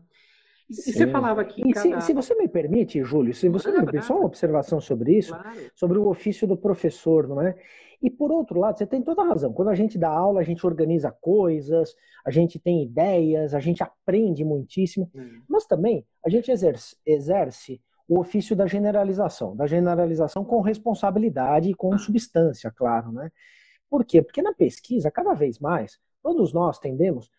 E 0.70 0.76
Sim. 0.76 0.94
você 0.94 1.08
falava 1.08 1.42
aqui. 1.42 1.62
Cada... 1.74 2.02
Se, 2.02 2.08
se, 2.08 2.14
você 2.14 2.34
me 2.36 2.48
permite, 2.48 3.04
Júlio, 3.04 3.34
se 3.34 3.50
você 3.50 3.72
me 3.72 3.84
permite, 3.84 4.06
só 4.06 4.16
uma 4.16 4.26
observação 4.26 4.80
sobre 4.80 5.18
isso, 5.18 5.34
claro. 5.34 5.60
sobre 5.76 5.98
o 5.98 6.08
ofício 6.08 6.48
do 6.48 6.56
professor, 6.56 7.28
não 7.28 7.42
é? 7.42 7.56
E 8.02 8.10
por 8.10 8.32
outro 8.32 8.60
lado, 8.60 8.78
você 8.78 8.88
tem 8.88 9.02
toda 9.02 9.22
a 9.22 9.26
razão. 9.26 9.54
Quando 9.54 9.68
a 9.68 9.76
gente 9.76 9.98
dá 9.98 10.10
aula, 10.10 10.40
a 10.40 10.44
gente 10.44 10.66
organiza 10.66 11.12
coisas, 11.12 11.94
a 12.26 12.32
gente 12.32 12.58
tem 12.58 12.82
ideias, 12.84 13.54
a 13.54 13.60
gente 13.60 13.84
aprende 13.84 14.44
muitíssimo, 14.44 15.12
hum. 15.14 15.42
mas 15.48 15.66
também 15.66 16.06
a 16.26 16.30
gente 16.30 16.50
exerce, 16.50 16.96
exerce 17.06 17.82
o 18.08 18.20
ofício 18.20 18.56
da 18.56 18.66
generalização, 18.66 19.56
da 19.56 19.68
generalização 19.68 20.44
com 20.44 20.62
responsabilidade 20.62 21.70
e 21.70 21.74
com 21.74 21.94
ah. 21.94 21.98
substância, 21.98 22.72
claro, 22.72 23.12
né? 23.12 23.32
Por 23.90 24.06
quê? 24.06 24.22
Porque 24.22 24.42
na 24.42 24.54
pesquisa, 24.54 25.12
cada 25.12 25.34
vez 25.34 25.60
mais, 25.60 26.00
todos 26.22 26.54
nós 26.54 26.80
tendemos 26.80 27.30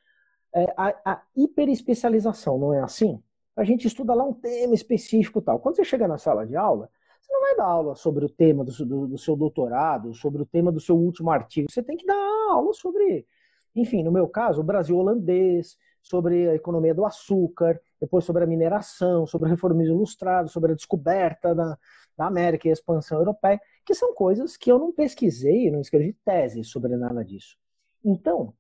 é, 0.55 0.73
a, 0.77 1.13
a 1.13 1.23
hiperespecialização, 1.37 2.59
não 2.59 2.75
é 2.75 2.81
assim? 2.81 3.23
A 3.57 3.65
gente 3.65 3.87
estuda 3.87 4.15
lá 4.15 4.25
um 4.25 4.33
tema 4.33 4.75
específico 4.75 5.41
tal. 5.43 5.59
Quando 5.59 5.77
você 5.77 5.85
chega 5.85 6.09
na 6.09 6.19
sala 6.19 6.47
de 6.47 6.57
aula, 6.57 6.91
você 7.21 7.33
não 7.33 7.41
vai 7.41 7.57
dar 7.57 7.65
aula 7.65 7.95
sobre 7.95 8.25
o 8.25 8.29
tema 8.29 8.65
do, 8.65 8.73
do, 8.85 9.07
do 9.09 9.19
seu 9.19 9.37
doutorado, 9.37 10.15
sobre 10.15 10.43
o 10.43 10.47
tema 10.47 10.73
do 10.73 10.81
seu 10.81 10.97
último 10.97 11.31
artigo. 11.31 11.71
Você 11.71 11.83
tem 11.83 11.97
que 11.97 12.07
dar 12.07 12.17
aula 12.51 12.73
sobre, 12.73 13.27
enfim, 13.75 14.03
no 14.03 14.11
meu 14.11 14.29
caso, 14.29 14.61
o 14.61 14.65
Brasil 14.65 14.97
holandês, 14.97 15.77
sobre 16.03 16.49
a 16.49 16.55
economia 16.55 16.95
do 16.95 17.05
açúcar, 17.05 17.81
depois 18.01 18.25
sobre 18.25 18.43
a 18.43 18.47
mineração, 18.47 19.27
sobre 19.27 19.47
o 19.47 19.51
reformismo 19.51 19.95
ilustrado, 19.95 20.49
sobre 20.49 20.73
a 20.73 20.75
descoberta 20.75 21.55
da, 21.55 21.79
da 22.17 22.27
América 22.27 22.67
e 22.67 22.71
a 22.71 22.73
expansão 22.73 23.19
europeia, 23.19 23.61
que 23.85 23.95
são 23.95 24.13
coisas 24.15 24.57
que 24.57 24.71
eu 24.71 24.79
não 24.79 24.93
pesquisei, 24.93 25.71
não 25.71 25.81
escrevi 25.81 26.13
tese 26.25 26.65
sobre 26.65 26.97
nada 26.97 27.25
disso. 27.25 27.57
Então, 28.05 28.53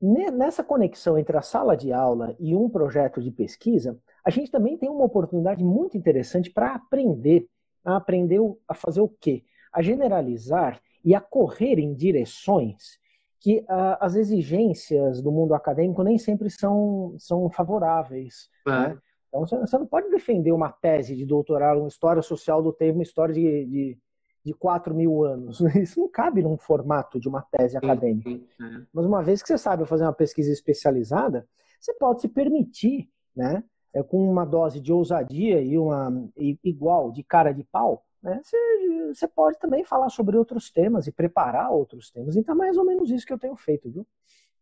Nessa 0.00 0.62
conexão 0.62 1.18
entre 1.18 1.36
a 1.36 1.42
sala 1.42 1.76
de 1.76 1.92
aula 1.92 2.36
e 2.38 2.54
um 2.54 2.68
projeto 2.68 3.20
de 3.20 3.32
pesquisa, 3.32 3.98
a 4.24 4.30
gente 4.30 4.50
também 4.50 4.78
tem 4.78 4.88
uma 4.88 5.04
oportunidade 5.04 5.64
muito 5.64 5.96
interessante 5.96 6.50
para 6.50 6.74
aprender, 6.74 7.48
a 7.84 7.96
aprender 7.96 8.40
a 8.68 8.74
fazer 8.74 9.00
o 9.00 9.08
quê? 9.08 9.42
A 9.72 9.82
generalizar 9.82 10.80
e 11.04 11.14
a 11.14 11.20
correr 11.20 11.80
em 11.80 11.94
direções 11.94 12.98
que 13.40 13.58
uh, 13.60 13.96
as 14.00 14.14
exigências 14.14 15.22
do 15.22 15.32
mundo 15.32 15.54
acadêmico 15.54 16.02
nem 16.02 16.18
sempre 16.18 16.50
são, 16.50 17.14
são 17.18 17.48
favoráveis. 17.50 18.48
É. 18.66 18.70
Né? 18.70 18.98
Então, 19.28 19.44
você 19.46 19.78
não 19.78 19.86
pode 19.86 20.10
defender 20.10 20.52
uma 20.52 20.70
tese 20.70 21.14
de 21.14 21.26
doutorado, 21.26 21.80
uma 21.80 21.88
história 21.88 22.22
social 22.22 22.62
do 22.62 22.72
tempo, 22.72 22.98
uma 22.98 23.02
história 23.02 23.34
de, 23.34 23.66
de 23.66 23.98
de 24.44 24.54
4 24.54 24.94
mil 24.94 25.24
anos. 25.24 25.60
Isso 25.76 26.00
não 26.00 26.08
cabe 26.08 26.42
num 26.42 26.56
formato 26.56 27.20
de 27.20 27.28
uma 27.28 27.42
tese 27.42 27.76
acadêmica. 27.76 28.30
É. 28.30 28.82
Mas 28.92 29.06
uma 29.06 29.22
vez 29.22 29.42
que 29.42 29.48
você 29.48 29.58
sabe 29.58 29.84
fazer 29.86 30.04
uma 30.04 30.12
pesquisa 30.12 30.52
especializada, 30.52 31.46
você 31.80 31.92
pode 31.94 32.20
se 32.20 32.28
permitir, 32.28 33.08
né, 33.34 33.62
é, 33.94 34.02
com 34.02 34.30
uma 34.30 34.44
dose 34.44 34.80
de 34.80 34.92
ousadia 34.92 35.60
e 35.60 35.78
uma 35.78 36.28
e, 36.36 36.58
igual 36.64 37.12
de 37.12 37.22
cara 37.22 37.52
de 37.52 37.64
pau, 37.64 38.04
né, 38.22 38.40
você, 38.42 39.14
você 39.14 39.28
pode 39.28 39.58
também 39.58 39.84
falar 39.84 40.08
sobre 40.10 40.36
outros 40.36 40.70
temas 40.70 41.06
e 41.06 41.12
preparar 41.12 41.70
outros 41.70 42.10
temas. 42.10 42.36
Então, 42.36 42.54
é 42.54 42.58
mais 42.58 42.76
ou 42.76 42.84
menos 42.84 43.10
isso 43.10 43.26
que 43.26 43.32
eu 43.32 43.38
tenho 43.38 43.56
feito, 43.56 43.90
viu? 43.90 44.06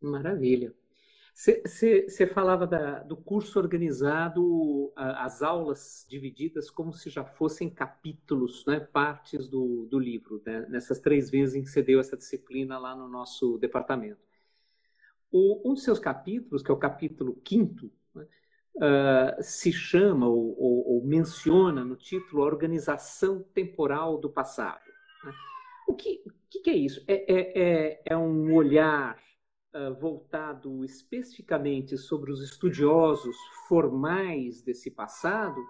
Maravilha. 0.00 0.72
Você 1.36 2.26
falava 2.32 2.66
da, 2.66 3.00
do 3.00 3.14
curso 3.14 3.58
organizado, 3.58 4.90
as 4.96 5.42
aulas 5.42 6.06
divididas 6.08 6.70
como 6.70 6.94
se 6.94 7.10
já 7.10 7.22
fossem 7.24 7.68
capítulos, 7.68 8.64
né, 8.64 8.80
partes 8.80 9.46
do, 9.46 9.86
do 9.90 9.98
livro, 9.98 10.42
né, 10.46 10.64
nessas 10.70 10.98
três 10.98 11.28
vezes 11.28 11.54
em 11.54 11.62
que 11.62 11.68
você 11.68 11.82
deu 11.82 12.00
essa 12.00 12.16
disciplina 12.16 12.78
lá 12.78 12.96
no 12.96 13.06
nosso 13.06 13.58
departamento. 13.58 14.18
O, 15.30 15.70
um 15.70 15.74
dos 15.74 15.84
seus 15.84 15.98
capítulos, 15.98 16.62
que 16.62 16.70
é 16.70 16.74
o 16.74 16.78
capítulo 16.78 17.34
quinto, 17.44 17.92
né, 18.14 18.26
uh, 18.76 19.42
se 19.42 19.70
chama 19.70 20.26
ou, 20.26 20.58
ou, 20.58 20.94
ou, 20.94 21.04
menciona 21.04 21.84
no 21.84 21.96
título 21.96 22.44
a 22.44 22.46
organização 22.46 23.42
temporal 23.52 24.16
do 24.16 24.30
passado. 24.30 24.80
Né? 25.22 25.34
O 25.86 25.94
que, 25.94 26.24
que, 26.48 26.60
que, 26.60 26.70
é 26.70 26.76
isso? 26.76 27.04
É, 27.06 27.30
é, 27.30 27.62
é, 27.62 28.02
é 28.06 28.16
um 28.16 28.54
olhar 28.54 29.18
uh, 29.76 29.94
voltado 29.94 30.84
especificamente 30.84 31.98
sobre 31.98 32.32
os 32.32 32.42
estudiosos 32.42 33.36
formais 33.68 34.62
desse 34.62 34.90
passado, 34.90 35.60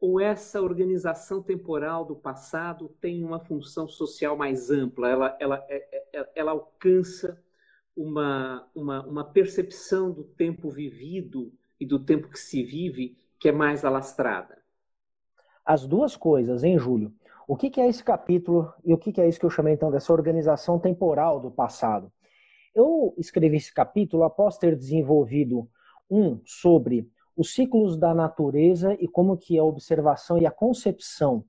ou 0.00 0.20
essa 0.20 0.60
organização 0.60 1.42
temporal 1.42 2.04
do 2.04 2.16
passado 2.16 2.88
tem 3.00 3.22
uma 3.22 3.38
função 3.38 3.86
social 3.86 4.36
mais 4.36 4.70
ampla? 4.70 5.08
Ela, 5.08 5.36
ela, 5.38 5.66
é, 5.68 5.76
é, 5.92 6.20
é, 6.20 6.30
ela 6.34 6.52
alcança 6.52 7.40
uma, 7.96 8.68
uma, 8.74 9.06
uma 9.06 9.24
percepção 9.24 10.10
do 10.10 10.24
tempo 10.24 10.70
vivido 10.70 11.52
e 11.78 11.86
do 11.86 11.98
tempo 12.04 12.28
que 12.28 12.38
se 12.38 12.62
vive 12.62 13.16
que 13.38 13.48
é 13.48 13.52
mais 13.52 13.84
alastrada? 13.84 14.58
As 15.64 15.86
duas 15.86 16.16
coisas, 16.16 16.64
hein, 16.64 16.78
Júlio? 16.78 17.12
O 17.46 17.56
que, 17.56 17.80
é 17.80 17.88
esse 17.88 18.02
capítulo 18.02 18.72
e 18.84 18.94
o 18.94 18.98
que, 18.98 19.20
é 19.20 19.28
isso 19.28 19.38
que 19.38 19.46
eu 19.46 19.50
chamei 19.50 19.74
então 19.74 19.90
dessa 19.90 20.12
organização 20.12 20.78
temporal 20.78 21.38
do 21.38 21.50
passado? 21.50 22.10
Eu 22.74 23.14
escrevi 23.18 23.56
esse 23.56 23.72
capítulo 23.72 24.24
após 24.24 24.56
ter 24.56 24.76
desenvolvido 24.76 25.68
um 26.10 26.40
sobre 26.44 27.10
os 27.36 27.54
ciclos 27.54 27.96
da 27.96 28.14
natureza 28.14 28.94
e 28.94 29.06
como 29.06 29.36
que 29.36 29.58
a 29.58 29.64
observação 29.64 30.38
e 30.38 30.46
a 30.46 30.50
concepção 30.50 31.44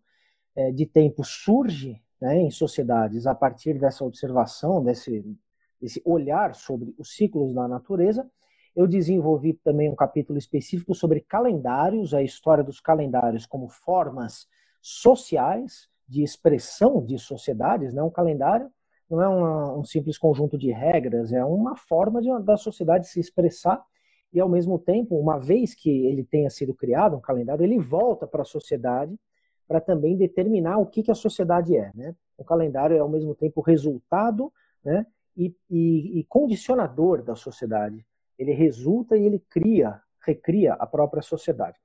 é, 0.55 0.71
de 0.71 0.85
tempo 0.85 1.23
surge 1.23 2.01
né, 2.21 2.39
em 2.39 2.51
sociedades 2.51 3.25
a 3.25 3.35
partir 3.35 3.79
dessa 3.79 4.03
observação, 4.03 4.83
desse, 4.83 5.23
desse 5.79 6.01
olhar 6.05 6.55
sobre 6.55 6.93
os 6.97 7.15
ciclos 7.15 7.53
da 7.53 7.67
natureza. 7.67 8.29
Eu 8.75 8.87
desenvolvi 8.87 9.53
também 9.53 9.89
um 9.89 9.95
capítulo 9.95 10.39
específico 10.39 10.95
sobre 10.95 11.21
calendários, 11.21 12.13
a 12.13 12.21
história 12.21 12.63
dos 12.63 12.79
calendários 12.79 13.45
como 13.45 13.69
formas 13.69 14.47
sociais 14.81 15.87
de 16.07 16.23
expressão 16.23 17.03
de 17.03 17.17
sociedades, 17.17 17.93
né? 17.93 18.01
um 18.01 18.09
calendário 18.09 18.69
não 19.13 19.21
é 19.21 19.27
uma, 19.27 19.77
um 19.77 19.83
simples 19.83 20.17
conjunto 20.17 20.57
de 20.57 20.71
regras, 20.71 21.31
é 21.31 21.45
uma 21.45 21.75
forma 21.75 22.19
de, 22.19 22.29
da 22.43 22.57
sociedade 22.57 23.07
se 23.07 23.19
expressar 23.19 23.79
e, 24.33 24.39
ao 24.39 24.49
mesmo 24.49 24.79
tempo, 24.79 25.15
uma 25.19 25.37
vez 25.37 25.75
que 25.75 26.07
ele 26.07 26.23
tenha 26.23 26.49
sido 26.49 26.73
criado, 26.73 27.15
um 27.15 27.21
calendário, 27.21 27.63
ele 27.63 27.77
volta 27.77 28.25
para 28.25 28.41
a 28.41 28.45
sociedade 28.45 29.15
para 29.67 29.79
também 29.79 30.17
determinar 30.17 30.79
o 30.79 30.87
que, 30.87 31.03
que 31.03 31.11
a 31.11 31.15
sociedade 31.15 31.77
é. 31.77 31.91
Né? 31.93 32.15
O 32.35 32.43
calendário 32.43 32.95
é, 32.95 32.99
ao 32.99 33.07
mesmo 33.07 33.35
tempo, 33.35 33.61
resultado 33.61 34.51
né, 34.83 35.05
e, 35.37 35.55
e, 35.69 36.19
e 36.19 36.23
condicionador 36.23 37.21
da 37.21 37.35
sociedade. 37.35 38.03
Ele 38.37 38.51
resulta 38.51 39.15
e 39.15 39.23
ele 39.23 39.37
cria, 39.47 40.01
recria 40.25 40.73
a 40.73 40.87
própria 40.87 41.21
sociedade. 41.21 41.77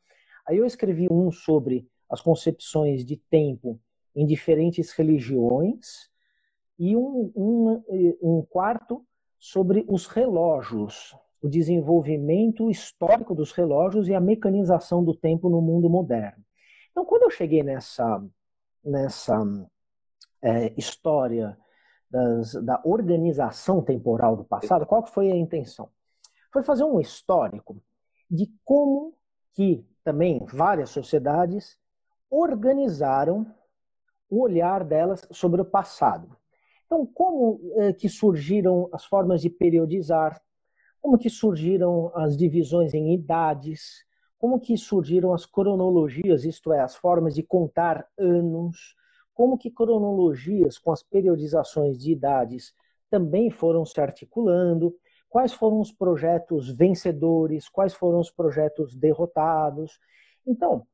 Aí 0.47 0.57
eu 0.57 0.65
escrevi 0.65 1.07
um 1.11 1.31
sobre 1.31 1.87
as 2.09 2.23
concepções 2.23 3.05
de 3.05 3.17
tempo 3.17 3.79
em 4.17 4.25
diferentes 4.25 4.93
religiões, 4.93 6.09
e 6.79 6.97
um, 6.97 7.33
um, 7.35 7.85
um 8.23 8.47
quarto 8.49 9.05
sobre 9.39 9.85
os 9.89 10.07
relógios, 10.07 11.17
o 11.43 11.49
desenvolvimento 11.49 12.71
histórico 12.71 13.35
dos 13.35 13.53
relógios 13.53 14.09
e 14.09 14.15
a 14.15 14.21
mecanização 14.21 15.05
do 15.05 15.15
tempo 15.15 15.49
no 15.49 15.61
mundo 15.61 15.89
moderno. 15.89 16.45
Então, 16.91 17.05
quando 17.05 17.25
eu 17.25 17.31
cheguei 17.31 17.63
nessa, 17.63 18.25
nessa 18.85 19.41
é, 20.43 20.73
história 20.77 21.59
das, 22.11 22.55
da 22.55 22.81
organização 22.85 23.83
temporal 23.83 24.37
do 24.37 24.45
passado, 24.45 24.87
qual 24.87 25.07
foi 25.07 25.31
a 25.31 25.37
intenção? 25.37 25.89
Foi 26.53 26.63
fazer 26.63 26.85
um 26.85 27.01
histórico 27.01 27.81
de 28.31 28.53
como 28.65 29.15
que 29.55 29.85
também 30.05 30.45
várias 30.47 30.91
sociedades 30.91 31.79
organizaram 32.31 33.47
o 34.31 34.43
olhar 34.43 34.85
delas 34.85 35.27
sobre 35.31 35.61
o 35.61 35.65
passado. 35.65 36.38
Então, 36.89 37.05
como 37.05 37.61
é, 37.77 37.93
que 37.93 38.09
surgiram 38.09 38.89
as 38.95 39.05
formas 39.05 39.43
de 39.43 39.51
periodizar? 39.51 40.41
Como 41.03 41.19
que 41.19 41.29
surgiram 41.29 42.11
as 42.15 42.35
divisões 42.35 42.95
em 42.95 43.13
idades? 43.13 44.07
Como 44.39 44.59
que 44.59 44.75
surgiram 44.79 45.35
as 45.35 45.45
cronologias, 45.45 46.47
isto 46.47 46.73
é, 46.73 46.81
as 46.81 46.97
formas 46.97 47.35
de 47.35 47.43
contar 47.43 48.09
anos? 48.19 48.97
Como 49.35 49.59
que 49.59 49.71
cronologias 49.71 50.79
com 50.79 50.91
as 50.91 51.03
periodizações 51.03 51.99
de 51.99 52.11
idades 52.11 52.73
também 53.11 53.51
foram 53.51 53.85
se 53.85 54.01
articulando, 54.01 54.97
quais 55.29 55.53
foram 55.53 55.81
os 55.81 55.93
projetos 55.93 56.71
vencedores, 56.71 57.69
quais 57.69 57.93
foram 57.93 58.19
os 58.19 58.31
projetos 58.31 58.97
derrotados. 58.97 60.01
Então, 60.47 60.87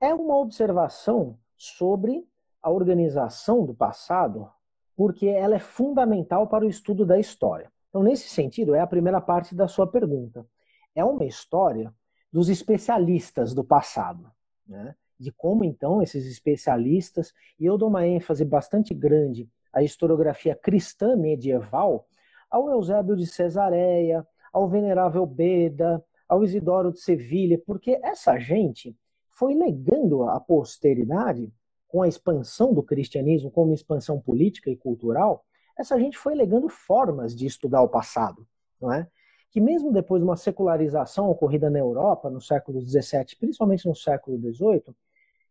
é 0.00 0.14
uma 0.14 0.38
observação 0.38 1.36
sobre 1.56 2.24
a 2.62 2.70
organização 2.70 3.66
do 3.66 3.74
passado, 3.74 4.48
porque 4.96 5.26
ela 5.26 5.54
é 5.54 5.58
fundamental 5.58 6.46
para 6.46 6.64
o 6.64 6.68
estudo 6.68 7.04
da 7.04 7.18
história. 7.18 7.70
Então, 7.88 8.02
nesse 8.02 8.28
sentido, 8.28 8.74
é 8.74 8.80
a 8.80 8.86
primeira 8.86 9.20
parte 9.20 9.54
da 9.54 9.68
sua 9.68 9.86
pergunta. 9.86 10.46
É 10.94 11.04
uma 11.04 11.24
história 11.24 11.92
dos 12.32 12.48
especialistas 12.48 13.52
do 13.52 13.62
passado, 13.62 14.30
né? 14.66 14.94
de 15.18 15.30
como 15.30 15.62
então 15.62 16.02
esses 16.02 16.26
especialistas, 16.26 17.32
e 17.60 17.66
eu 17.66 17.78
dou 17.78 17.88
uma 17.88 18.06
ênfase 18.06 18.44
bastante 18.44 18.92
grande 18.92 19.48
à 19.72 19.82
historiografia 19.82 20.56
cristã 20.56 21.14
medieval, 21.16 22.06
ao 22.50 22.68
Eusébio 22.68 23.16
de 23.16 23.26
Cesareia, 23.26 24.26
ao 24.52 24.68
Venerável 24.68 25.24
Beda, 25.24 26.04
ao 26.28 26.42
Isidoro 26.42 26.92
de 26.92 27.00
Sevilha, 27.00 27.60
porque 27.64 27.98
essa 28.02 28.38
gente 28.38 28.96
foi 29.30 29.54
legando 29.54 30.24
à 30.24 30.40
posteridade, 30.40 31.52
com 31.92 32.00
a 32.00 32.08
expansão 32.08 32.72
do 32.72 32.82
cristianismo 32.82 33.50
como 33.50 33.74
expansão 33.74 34.18
política 34.18 34.70
e 34.70 34.76
cultural, 34.76 35.44
essa 35.78 35.98
gente 36.00 36.16
foi 36.16 36.34
legando 36.34 36.66
formas 36.66 37.36
de 37.36 37.44
estudar 37.44 37.82
o 37.82 37.88
passado, 37.88 38.48
não 38.80 38.90
é? 38.90 39.06
Que 39.50 39.60
mesmo 39.60 39.92
depois 39.92 40.18
de 40.18 40.24
uma 40.24 40.38
secularização 40.38 41.28
ocorrida 41.28 41.68
na 41.68 41.78
Europa 41.78 42.30
no 42.30 42.40
século 42.40 42.80
XVII, 42.80 43.36
principalmente 43.38 43.86
no 43.86 43.94
século 43.94 44.38
XVIII, 44.38 44.94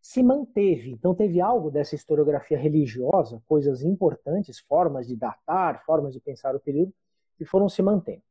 se 0.00 0.20
manteve. 0.20 0.90
Então 0.90 1.14
teve 1.14 1.40
algo 1.40 1.70
dessa 1.70 1.94
historiografia 1.94 2.58
religiosa, 2.58 3.40
coisas 3.46 3.84
importantes, 3.84 4.58
formas 4.58 5.06
de 5.06 5.14
datar, 5.14 5.84
formas 5.86 6.12
de 6.12 6.18
pensar 6.18 6.56
o 6.56 6.60
período, 6.60 6.92
que 7.38 7.44
foram 7.44 7.68
se 7.68 7.82
mantendo. 7.82 8.22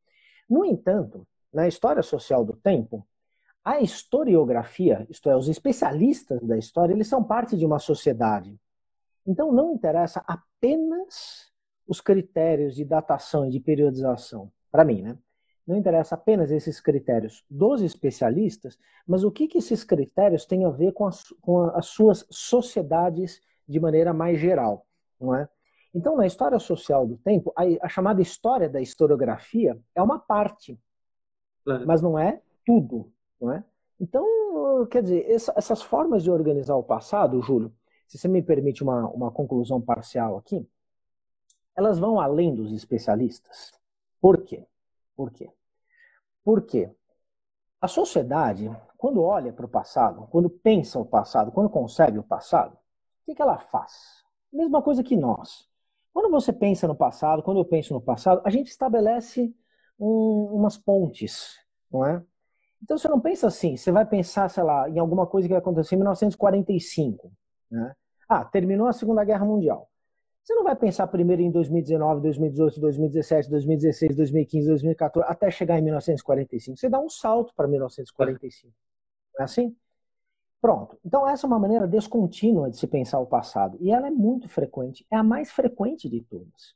No 0.50 0.66
entanto, 0.66 1.26
na 1.54 1.66
história 1.66 2.04
social 2.04 2.44
do 2.44 2.58
tempo, 2.58 3.08
a 3.64 3.80
historiografia, 3.80 5.06
isto 5.10 5.30
é, 5.30 5.36
os 5.36 5.48
especialistas 5.48 6.42
da 6.42 6.58
história, 6.58 6.94
eles 6.94 7.08
são 7.08 7.24
parte 7.24 7.56
de 7.56 7.66
uma 7.66 7.80
sociedade. 7.80 8.60
Então 9.26 9.52
não 9.52 9.74
interessa 9.74 10.24
apenas 10.28 11.52
os 11.88 12.02
critérios 12.02 12.76
de 12.76 12.84
datação 12.84 13.46
e 13.46 13.50
de 13.50 13.60
periodização, 13.60 14.52
para 14.72 14.84
mim, 14.84 15.02
né? 15.02 15.18
Não 15.68 15.78
interessa 15.78 16.16
apenas 16.16 16.52
esses 16.52 16.82
critérios 16.82 17.46
dos 17.50 17.82
especialistas, 17.82 18.78
mas 19.06 19.24
o 19.24 19.32
que, 19.32 19.48
que 19.48 19.60
esses 19.60 19.84
critérios 19.84 20.46
têm 20.46 20.66
a 20.66 20.70
ver 20.70 20.92
com 20.92 21.06
as, 21.06 21.24
com 21.40 21.66
as 21.76 21.86
suas 21.86 22.26
sociedades 22.32 23.42
de 23.68 23.80
maneira 23.80 24.12
mais 24.12 24.40
geral, 24.40 24.86
não 25.20 25.36
é? 25.36 25.48
Então, 25.94 26.16
na 26.16 26.26
história 26.26 26.58
social 26.58 27.06
do 27.06 27.18
tempo, 27.18 27.54
a, 27.56 27.64
a 27.86 27.90
chamada 27.90 28.22
história 28.22 28.70
da 28.70 28.82
historiografia 28.82 29.78
é 29.94 30.02
uma 30.02 30.18
parte, 30.18 30.80
claro. 31.64 31.86
mas 31.86 32.02
não 32.02 32.18
é 32.18 32.42
tudo. 32.66 33.12
Não 33.42 33.52
é? 33.52 33.64
Então, 34.00 34.26
quer 34.90 35.02
dizer, 35.04 35.30
essa, 35.30 35.54
essas 35.58 35.82
formas 35.82 36.24
de 36.24 36.32
organizar 36.32 36.76
o 36.76 36.84
passado, 36.84 37.42
Júlio, 37.42 37.74
se 38.08 38.18
você 38.18 38.28
me 38.28 38.42
permite 38.42 38.84
uma, 38.84 39.08
uma 39.10 39.32
conclusão 39.32 39.82
parcial 39.82 40.38
aqui, 40.38 40.68
elas 41.76 41.98
vão 41.98 42.20
além 42.20 42.54
dos 42.54 42.72
especialistas. 42.72 43.72
Por 44.20 44.44
quê? 44.44 44.68
Por 45.16 45.32
quê? 45.32 45.50
Porque 46.44 46.90
a 47.80 47.88
sociedade, 47.88 48.70
quando 48.98 49.24
olha 49.24 49.52
para 49.54 49.66
o 49.66 49.70
passado, 49.70 50.28
quando 50.30 50.50
pensa 50.50 51.00
o 51.00 51.06
passado, 51.06 51.52
quando 51.52 51.70
concebe 51.70 52.20
o 52.20 52.24
passado, 52.24 52.74
o 52.74 53.26
que, 53.26 53.36
que 53.36 53.42
ela 53.42 53.58
faz? 53.58 54.24
Mesma 54.52 54.82
coisa 54.82 55.04
que 55.04 55.16
nós. 55.16 55.68
Quando 56.14 56.30
você 56.30 56.52
pensa 56.52 56.88
no 56.88 56.96
passado, 56.96 57.42
quando 57.42 57.60
eu 57.60 57.66
penso 57.66 57.94
no 57.94 58.02
passado, 58.02 58.42
a 58.44 58.50
gente 58.50 58.68
estabelece 58.68 59.56
um, 60.00 60.50
umas 60.54 60.78
pontes, 60.78 61.58
não 61.90 62.06
é? 62.06 62.24
Então 62.84 62.98
você 62.98 63.08
não 63.08 63.20
pensa 63.20 63.48
assim, 63.48 63.78
você 63.78 63.92
vai 63.92 64.06
pensar, 64.06 64.50
sei 64.50 64.64
lá, 64.64 64.90
em 64.90 65.00
alguma 65.00 65.28
coisa 65.28 65.48
que 65.48 65.54
vai 65.54 65.60
acontecer 65.60 65.96
em 65.96 66.00
1945. 66.00 67.32
Né? 67.70 67.94
Ah, 68.28 68.44
terminou 68.44 68.88
a 68.88 68.94
Segunda 68.94 69.24
Guerra 69.24 69.46
Mundial. 69.46 69.88
Você 70.44 70.56
não 70.56 70.64
vai 70.64 70.76
pensar 70.76 71.06
primeiro 71.08 71.42
em 71.42 71.52
2019, 71.52 72.22
2018, 72.22 72.80
2017, 72.80 73.50
2016, 73.50 74.16
2015, 74.16 74.68
2014, 74.68 75.32
até 75.32 75.52
chegar 75.52 75.78
em 75.78 75.84
1945. 75.84 76.78
Você 76.78 76.90
dá 76.90 77.00
um 77.00 77.10
salto 77.10 77.54
para 77.56 77.68
1945. 77.68 78.74
Não 79.36 79.42
é 79.42 79.44
assim? 79.44 79.76
Pronto. 80.60 80.98
Então, 81.06 81.28
essa 81.28 81.46
é 81.46 81.48
uma 81.48 81.60
maneira 81.60 81.88
descontínua 81.88 82.70
de 82.70 82.78
se 82.78 82.88
pensar 82.88 83.20
o 83.20 83.26
passado. 83.26 83.78
E 83.80 83.92
ela 83.92 84.08
é 84.08 84.12
muito 84.12 84.50
frequente. 84.50 85.06
É 85.12 85.16
a 85.16 85.24
mais 85.24 85.52
frequente 85.52 86.10
de 86.10 86.22
todas. 86.22 86.76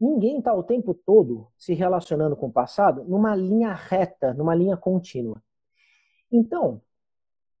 Ninguém 0.00 0.38
está 0.38 0.52
o 0.54 0.62
tempo 0.62 0.92
todo 0.92 1.48
se 1.56 1.72
relacionando 1.72 2.36
com 2.36 2.48
o 2.48 2.52
passado 2.52 3.04
numa 3.04 3.34
linha 3.34 3.72
reta, 3.72 4.34
numa 4.34 4.54
linha 4.54 4.76
contínua. 4.76 5.42
Então, 6.30 6.82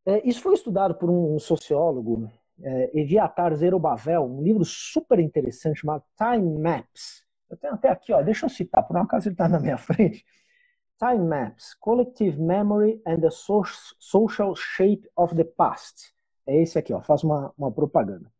é, 0.04 0.26
isso 0.26 0.42
foi 0.42 0.54
estudado 0.54 0.94
por 0.94 1.08
um 1.10 1.38
sociólogo, 1.38 2.30
é, 2.62 2.98
Eviatar 2.98 3.54
Zerubbabel, 3.54 4.24
um 4.24 4.42
livro 4.42 4.64
super 4.64 5.18
interessante 5.18 5.80
chamado 5.80 6.04
Time 6.16 6.58
Maps. 6.58 7.24
Eu 7.48 7.56
tenho 7.56 7.74
até 7.74 7.88
aqui, 7.88 8.12
ó, 8.12 8.22
deixa 8.22 8.46
eu 8.46 8.50
citar, 8.50 8.86
por 8.86 8.96
um 8.96 9.00
acaso 9.00 9.28
ele 9.28 9.34
está 9.34 9.48
na 9.48 9.58
minha 9.58 9.78
frente. 9.78 10.24
Time 10.98 11.26
Maps, 11.26 11.74
Collective 11.74 12.40
Memory 12.40 13.02
and 13.06 13.20
the 13.20 13.30
Social 13.30 14.54
Shape 14.54 15.08
of 15.16 15.34
the 15.34 15.44
Past. 15.44 16.14
É 16.46 16.62
esse 16.62 16.78
aqui, 16.78 16.92
ó, 16.92 17.00
faz 17.02 17.24
uma, 17.24 17.52
uma 17.56 17.70
propaganda. 17.70 18.30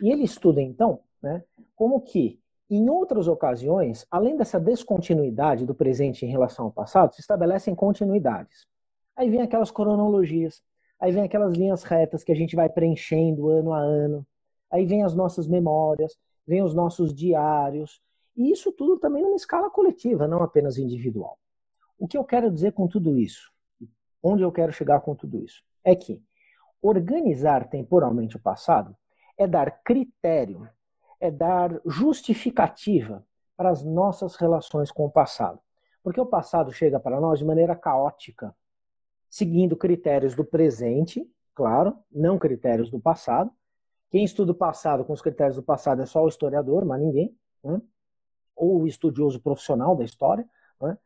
E 0.00 0.10
ele 0.10 0.24
estuda, 0.24 0.60
então, 0.60 1.00
né, 1.22 1.42
como 1.74 2.00
que 2.00 2.40
em 2.68 2.88
outras 2.90 3.28
ocasiões, 3.28 4.06
além 4.10 4.36
dessa 4.36 4.58
descontinuidade 4.58 5.64
do 5.64 5.74
presente 5.74 6.26
em 6.26 6.30
relação 6.30 6.66
ao 6.66 6.72
passado, 6.72 7.14
se 7.14 7.20
estabelecem 7.20 7.74
continuidades. 7.74 8.66
Aí 9.16 9.30
vem 9.30 9.40
aquelas 9.40 9.70
cronologias, 9.70 10.62
aí 10.98 11.12
vem 11.12 11.22
aquelas 11.22 11.54
linhas 11.54 11.84
retas 11.84 12.24
que 12.24 12.32
a 12.32 12.34
gente 12.34 12.56
vai 12.56 12.68
preenchendo 12.68 13.48
ano 13.48 13.72
a 13.72 13.78
ano, 13.78 14.26
aí 14.70 14.84
vem 14.84 15.04
as 15.04 15.14
nossas 15.14 15.46
memórias, 15.46 16.16
vem 16.46 16.62
os 16.62 16.74
nossos 16.74 17.14
diários, 17.14 18.00
e 18.36 18.50
isso 18.50 18.72
tudo 18.72 18.98
também 18.98 19.22
numa 19.22 19.36
escala 19.36 19.70
coletiva, 19.70 20.26
não 20.28 20.42
apenas 20.42 20.76
individual. 20.76 21.38
O 21.98 22.06
que 22.06 22.18
eu 22.18 22.24
quero 22.24 22.50
dizer 22.50 22.72
com 22.72 22.86
tudo 22.86 23.16
isso, 23.16 23.50
onde 24.22 24.42
eu 24.42 24.52
quero 24.52 24.72
chegar 24.72 25.00
com 25.00 25.14
tudo 25.14 25.42
isso, 25.42 25.62
é 25.84 25.94
que 25.94 26.20
organizar 26.82 27.68
temporalmente 27.68 28.36
o 28.36 28.40
passado 28.40 28.94
é 29.38 29.46
dar 29.46 29.82
critério 29.82 30.68
é 31.20 31.30
dar 31.30 31.80
justificativa 31.84 33.24
para 33.56 33.70
as 33.70 33.82
nossas 33.82 34.36
relações 34.36 34.90
com 34.92 35.06
o 35.06 35.10
passado. 35.10 35.58
Porque 36.02 36.20
o 36.20 36.26
passado 36.26 36.72
chega 36.72 37.00
para 37.00 37.20
nós 37.20 37.38
de 37.38 37.44
maneira 37.44 37.74
caótica, 37.74 38.54
seguindo 39.28 39.76
critérios 39.76 40.34
do 40.34 40.44
presente, 40.44 41.28
claro, 41.54 41.98
não 42.12 42.38
critérios 42.38 42.90
do 42.90 43.00
passado. 43.00 43.50
Quem 44.10 44.24
estuda 44.24 44.52
o 44.52 44.54
passado 44.54 45.04
com 45.04 45.12
os 45.12 45.22
critérios 45.22 45.56
do 45.56 45.62
passado 45.62 46.02
é 46.02 46.06
só 46.06 46.22
o 46.22 46.28
historiador, 46.28 46.84
mas 46.84 47.00
ninguém, 47.00 47.36
né? 47.64 47.80
ou 48.54 48.82
o 48.82 48.86
estudioso 48.86 49.40
profissional 49.40 49.96
da 49.96 50.04
história. 50.04 50.48
Né? 50.80 50.96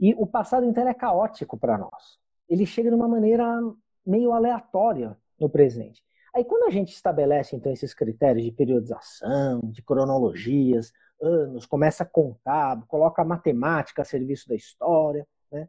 E 0.00 0.14
o 0.14 0.26
passado, 0.26 0.64
então, 0.64 0.86
é 0.86 0.94
caótico 0.94 1.58
para 1.58 1.76
nós. 1.76 2.18
Ele 2.48 2.64
chega 2.64 2.88
de 2.88 2.96
uma 2.96 3.08
maneira 3.08 3.60
meio 4.06 4.32
aleatória 4.32 5.16
no 5.38 5.50
presente. 5.50 6.05
Aí 6.36 6.44
quando 6.44 6.64
a 6.64 6.70
gente 6.70 6.92
estabelece 6.92 7.56
então 7.56 7.72
esses 7.72 7.94
critérios 7.94 8.44
de 8.44 8.52
periodização, 8.52 9.58
de 9.70 9.82
cronologias, 9.82 10.92
anos, 11.18 11.64
começa 11.64 12.02
a 12.02 12.06
contar, 12.06 12.78
coloca 12.88 13.22
a 13.22 13.24
matemática 13.24 14.02
a 14.02 14.04
serviço 14.04 14.46
da 14.46 14.54
história, 14.54 15.26
né? 15.50 15.66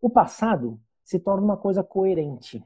o 0.00 0.08
passado 0.08 0.80
se 1.04 1.18
torna 1.18 1.44
uma 1.44 1.58
coisa 1.58 1.84
coerente. 1.84 2.64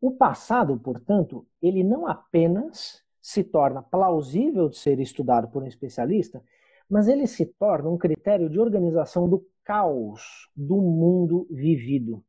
O 0.00 0.10
passado, 0.10 0.76
portanto, 0.76 1.46
ele 1.62 1.84
não 1.84 2.08
apenas 2.08 3.04
se 3.22 3.44
torna 3.44 3.80
plausível 3.80 4.68
de 4.68 4.76
ser 4.76 4.98
estudado 4.98 5.46
por 5.46 5.62
um 5.62 5.68
especialista, 5.68 6.42
mas 6.90 7.06
ele 7.06 7.28
se 7.28 7.46
torna 7.46 7.88
um 7.88 7.96
critério 7.96 8.50
de 8.50 8.58
organização 8.58 9.28
do 9.28 9.46
caos 9.62 10.50
do 10.56 10.78
mundo 10.78 11.46
vivido, 11.48 12.24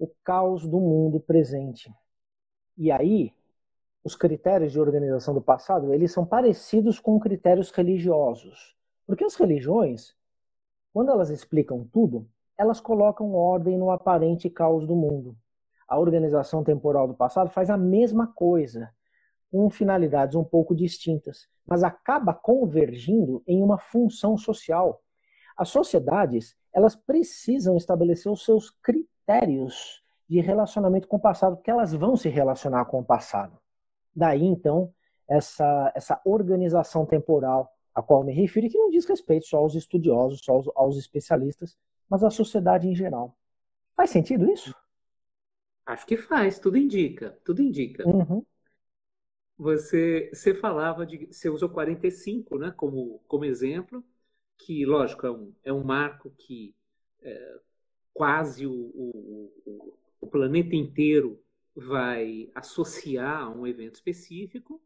o 0.00 0.08
caos 0.24 0.66
do 0.66 0.80
mundo 0.80 1.20
presente. 1.20 1.94
E 2.82 2.90
aí, 2.90 3.34
os 4.02 4.16
critérios 4.16 4.72
de 4.72 4.80
organização 4.80 5.34
do 5.34 5.42
passado, 5.42 5.92
eles 5.92 6.12
são 6.12 6.24
parecidos 6.24 6.98
com 6.98 7.20
critérios 7.20 7.70
religiosos. 7.70 8.74
Porque 9.06 9.22
as 9.22 9.34
religiões, 9.34 10.16
quando 10.90 11.10
elas 11.10 11.28
explicam 11.28 11.86
tudo, 11.92 12.26
elas 12.56 12.80
colocam 12.80 13.34
ordem 13.34 13.76
no 13.76 13.90
aparente 13.90 14.48
caos 14.48 14.86
do 14.86 14.96
mundo. 14.96 15.36
A 15.86 15.98
organização 15.98 16.64
temporal 16.64 17.06
do 17.06 17.12
passado 17.12 17.50
faz 17.50 17.68
a 17.68 17.76
mesma 17.76 18.28
coisa, 18.28 18.90
com 19.52 19.68
finalidades 19.68 20.34
um 20.34 20.42
pouco 20.42 20.74
distintas, 20.74 21.46
mas 21.66 21.84
acaba 21.84 22.32
convergindo 22.32 23.42
em 23.46 23.62
uma 23.62 23.76
função 23.76 24.38
social. 24.38 25.02
As 25.54 25.68
sociedades, 25.68 26.56
elas 26.72 26.96
precisam 26.96 27.76
estabelecer 27.76 28.32
os 28.32 28.42
seus 28.42 28.70
critérios 28.70 30.02
de 30.30 30.40
relacionamento 30.40 31.08
com 31.08 31.16
o 31.16 31.20
passado, 31.20 31.56
porque 31.56 31.72
elas 31.72 31.92
vão 31.92 32.16
se 32.16 32.28
relacionar 32.28 32.84
com 32.84 33.00
o 33.00 33.04
passado. 33.04 33.58
Daí, 34.14 34.44
então, 34.44 34.94
essa, 35.28 35.92
essa 35.92 36.20
organização 36.24 37.04
temporal 37.04 37.76
a 37.92 38.00
qual 38.00 38.22
me 38.22 38.32
refiro, 38.32 38.68
que 38.68 38.78
não 38.78 38.90
diz 38.90 39.04
respeito 39.06 39.46
só 39.46 39.56
aos 39.56 39.74
estudiosos, 39.74 40.40
só 40.44 40.52
aos, 40.52 40.68
aos 40.76 40.96
especialistas, 40.96 41.76
mas 42.08 42.22
à 42.22 42.30
sociedade 42.30 42.86
em 42.86 42.94
geral. 42.94 43.36
Faz 43.96 44.10
sentido 44.10 44.48
isso? 44.48 44.72
Acho 45.84 46.06
que 46.06 46.16
faz, 46.16 46.60
tudo 46.60 46.78
indica, 46.78 47.36
tudo 47.44 47.60
indica. 47.60 48.08
Uhum. 48.08 48.46
Você, 49.58 50.30
você 50.32 50.54
falava 50.54 51.04
de. 51.04 51.26
Você 51.26 51.50
usou 51.50 51.68
45 51.68 52.56
né, 52.56 52.70
como, 52.76 53.20
como 53.26 53.44
exemplo, 53.44 54.04
que, 54.56 54.86
lógico, 54.86 55.26
é 55.26 55.30
um, 55.32 55.52
é 55.64 55.72
um 55.72 55.82
marco 55.82 56.30
que 56.38 56.72
é, 57.20 57.58
quase 58.14 58.64
o, 58.64 58.72
o, 58.72 59.52
o 59.66 59.99
planeta 60.26 60.74
inteiro 60.76 61.40
vai 61.74 62.50
associar 62.54 63.42
a 63.42 63.50
um 63.50 63.66
evento 63.66 63.94
específico. 63.94 64.80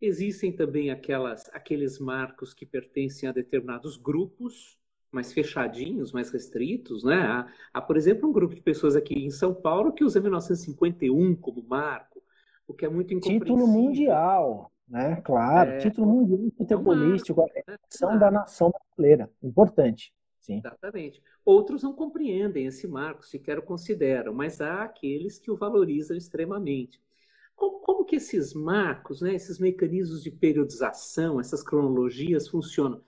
Existem 0.00 0.50
também 0.52 0.90
aquelas, 0.90 1.48
aqueles 1.52 1.98
marcos 1.98 2.54
que 2.54 2.64
pertencem 2.64 3.28
a 3.28 3.32
determinados 3.32 3.96
grupos, 3.96 4.78
mais 5.12 5.32
fechadinhos, 5.32 6.12
mais 6.12 6.30
restritos, 6.30 7.04
né? 7.04 7.16
Há, 7.16 7.52
há, 7.74 7.80
por 7.80 7.96
exemplo, 7.96 8.28
um 8.28 8.32
grupo 8.32 8.54
de 8.54 8.62
pessoas 8.62 8.96
aqui 8.96 9.14
em 9.14 9.30
São 9.30 9.52
Paulo 9.52 9.92
que 9.92 10.04
usa 10.04 10.20
1951 10.20 11.36
como 11.36 11.62
marco, 11.62 12.22
o 12.66 12.72
que 12.72 12.86
é 12.86 12.88
muito 12.88 13.12
incompreensível. 13.12 13.56
Título 13.56 13.66
mundial, 13.66 14.72
né? 14.88 15.20
Claro, 15.22 15.70
é, 15.70 15.78
título 15.78 16.06
mundial 16.06 16.50
futebolístico, 16.56 17.44
é 17.54 17.76
a 18.04 18.16
da 18.16 18.30
nação 18.30 18.70
brasileira, 18.70 19.30
importante. 19.42 20.14
Sim. 20.40 20.58
Exatamente. 20.58 21.22
Outros 21.44 21.82
não 21.82 21.92
compreendem 21.92 22.66
esse 22.66 22.88
marco, 22.88 23.24
sequer 23.24 23.58
o 23.58 23.62
consideram, 23.62 24.32
mas 24.32 24.60
há 24.60 24.82
aqueles 24.82 25.38
que 25.38 25.50
o 25.50 25.56
valorizam 25.56 26.16
extremamente. 26.16 27.00
Como, 27.54 27.80
como 27.80 28.04
que 28.04 28.16
esses 28.16 28.54
marcos, 28.54 29.20
né, 29.20 29.34
esses 29.34 29.58
mecanismos 29.58 30.22
de 30.22 30.30
periodização, 30.30 31.38
essas 31.38 31.62
cronologias 31.62 32.48
funcionam? 32.48 32.98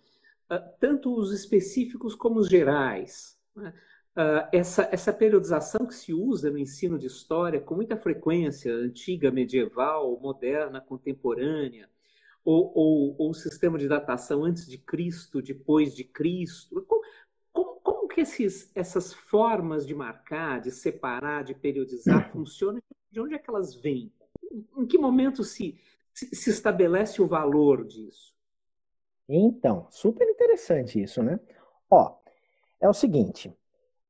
Uh, 0.51 0.61
tanto 0.79 1.15
os 1.15 1.33
específicos 1.33 2.15
como 2.15 2.39
os 2.39 2.49
gerais. 2.49 3.39
Né? 3.57 3.73
Uh, 4.15 4.47
essa, 4.53 4.87
essa 4.93 5.11
periodização 5.11 5.87
que 5.87 5.95
se 5.95 6.13
usa 6.13 6.51
no 6.51 6.59
ensino 6.59 6.99
de 6.99 7.07
história 7.07 7.59
com 7.59 7.75
muita 7.75 7.97
frequência, 7.97 8.75
antiga, 8.75 9.31
medieval, 9.31 10.21
moderna, 10.21 10.83
contemporânea, 10.83 11.89
ou, 12.45 12.73
ou, 12.75 13.17
ou 13.19 13.31
o 13.31 13.35
sistema 13.35 13.79
de 13.79 13.89
datação 13.89 14.45
antes 14.45 14.67
de 14.67 14.79
Cristo, 14.79 15.41
depois 15.41 15.95
de 15.95 16.05
Cristo. 16.05 16.83
Como, 16.83 17.03
como, 17.53 17.81
como 17.81 18.09
que 18.09 18.21
esses, 18.21 18.71
essas 18.75 19.13
formas 19.13 19.87
de 19.87 19.95
marcar, 19.95 20.61
de 20.61 20.71
separar, 20.71 21.45
de 21.45 21.55
periodizar 21.55 22.31
funcionam? 22.33 22.83
De 23.11 23.21
onde 23.21 23.35
é 23.35 23.39
que 23.39 23.51
elas 23.51 23.75
vêm? 23.75 24.13
Em 24.77 24.87
que 24.87 24.99
momento 24.99 25.45
se, 25.45 25.79
se, 26.13 26.35
se 26.35 26.51
estabelece 26.51 27.23
o 27.23 27.27
valor 27.27 27.85
disso? 27.85 28.33
Então, 29.29 29.87
super 29.91 30.29
interessante 30.29 31.01
isso, 31.01 31.23
né? 31.23 31.39
Ó, 31.91 32.17
é 32.81 32.89
o 32.89 32.93
seguinte, 32.93 33.55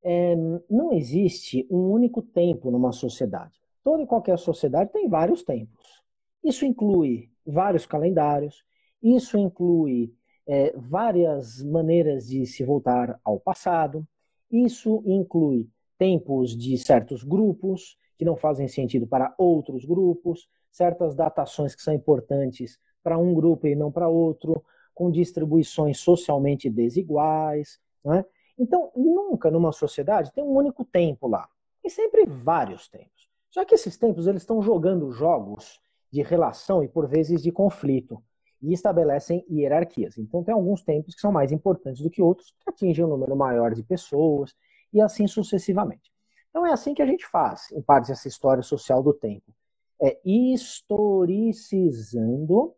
é, 0.03 0.35
não 0.69 0.91
existe 0.93 1.67
um 1.69 1.91
único 1.91 2.21
tempo 2.21 2.71
numa 2.71 2.91
sociedade. 2.91 3.61
Toda 3.83 4.03
e 4.03 4.07
qualquer 4.07 4.37
sociedade 4.39 4.91
tem 4.91 5.07
vários 5.07 5.43
tempos. 5.43 6.03
Isso 6.43 6.65
inclui 6.65 7.29
vários 7.45 7.85
calendários, 7.85 8.63
isso 9.01 9.37
inclui 9.37 10.13
é, 10.47 10.73
várias 10.75 11.61
maneiras 11.63 12.27
de 12.27 12.45
se 12.45 12.63
voltar 12.63 13.19
ao 13.23 13.39
passado, 13.39 14.07
isso 14.51 15.01
inclui 15.05 15.67
tempos 15.97 16.55
de 16.55 16.77
certos 16.77 17.23
grupos 17.23 17.97
que 18.17 18.25
não 18.25 18.35
fazem 18.35 18.67
sentido 18.67 19.07
para 19.07 19.33
outros 19.37 19.85
grupos, 19.85 20.47
certas 20.71 21.15
datações 21.15 21.75
que 21.75 21.81
são 21.81 21.93
importantes 21.93 22.79
para 23.01 23.17
um 23.17 23.33
grupo 23.33 23.67
e 23.67 23.75
não 23.75 23.91
para 23.91 24.07
outro, 24.07 24.63
com 24.93 25.11
distribuições 25.11 25.99
socialmente 25.99 26.69
desiguais. 26.69 27.79
Né? 28.03 28.23
Então, 28.57 28.91
nunca 28.95 29.49
numa 29.49 29.71
sociedade 29.71 30.31
tem 30.31 30.43
um 30.43 30.55
único 30.55 30.85
tempo 30.85 31.27
lá, 31.27 31.47
e 31.83 31.89
sempre 31.89 32.25
vários 32.25 32.87
tempos. 32.87 33.29
Só 33.49 33.65
que 33.65 33.75
esses 33.75 33.97
tempos 33.97 34.25
eles 34.25 34.41
estão 34.41 34.61
jogando 34.61 35.11
jogos 35.11 35.81
de 36.13 36.21
relação 36.21 36.81
e 36.83 36.87
por 36.87 37.07
vezes 37.07 37.41
de 37.41 37.51
conflito 37.51 38.23
e 38.61 38.71
estabelecem 38.71 39.43
hierarquias. 39.49 40.19
Então, 40.19 40.43
tem 40.43 40.53
alguns 40.53 40.83
tempos 40.83 41.15
que 41.15 41.21
são 41.21 41.31
mais 41.31 41.51
importantes 41.51 42.03
do 42.03 42.11
que 42.11 42.21
outros, 42.21 42.53
que 42.59 42.69
atingem 42.69 43.03
um 43.03 43.07
número 43.07 43.35
maior 43.35 43.73
de 43.73 43.81
pessoas 43.81 44.55
e 44.93 45.01
assim 45.01 45.25
sucessivamente. 45.25 46.13
Então, 46.51 46.67
é 46.67 46.71
assim 46.71 46.93
que 46.93 47.01
a 47.01 47.05
gente 47.07 47.25
faz, 47.25 47.71
em 47.71 47.81
parte, 47.81 48.11
essa 48.11 48.27
história 48.27 48.61
social 48.61 49.01
do 49.01 49.11
tempo. 49.11 49.51
É 49.99 50.19
historicizando 50.23 52.75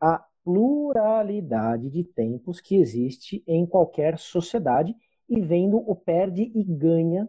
a 0.00 0.24
pluralidade 0.42 1.90
de 1.90 2.02
tempos 2.02 2.62
que 2.62 2.76
existe 2.76 3.44
em 3.46 3.66
qualquer 3.66 4.18
sociedade 4.18 4.96
e 5.28 5.38
vendo 5.38 5.76
o 5.76 5.94
perde 5.94 6.50
e 6.54 6.64
ganha 6.64 7.28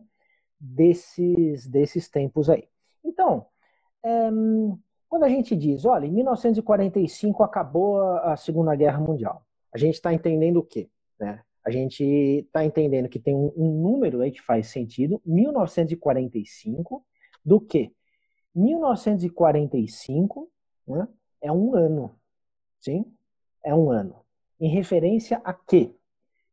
desses, 0.58 1.68
desses 1.68 2.08
tempos 2.08 2.50
aí. 2.50 2.70
Então, 3.04 3.48
é, 4.02 4.32
quando 5.12 5.26
a 5.26 5.30
gente 5.30 5.56
diz, 5.58 5.84
olha, 5.84 6.06
em 6.06 6.12
1945 6.12 7.43
acabou 7.43 8.02
a 8.02 8.38
Segunda 8.38 8.74
Guerra 8.74 9.02
Mundial, 9.02 9.45
a 9.74 9.78
gente 9.78 9.95
está 9.95 10.13
entendendo 10.13 10.62
o 10.62 10.63
quê? 10.63 10.89
Né? 11.19 11.41
A 11.65 11.69
gente 11.69 12.02
está 12.02 12.63
entendendo 12.63 13.10
que 13.10 13.19
tem 13.19 13.36
um, 13.36 13.82
número 13.82 14.21
aí 14.21 14.32
que 14.32 14.41
faz 14.41 14.67
sentido, 14.67 15.21
1945, 15.26 17.06
do 17.43 17.60
que 17.60 17.93
1945 18.56 20.50
né, 20.88 21.06
é 21.41 21.52
um 21.52 21.76
ano, 21.76 22.15
sim? 22.80 23.04
É 23.65 23.76
um 23.76 23.91
ano. 23.91 24.15
Em 24.62 24.69
referência 24.69 25.41
a 25.43 25.54
quê? 25.54 25.93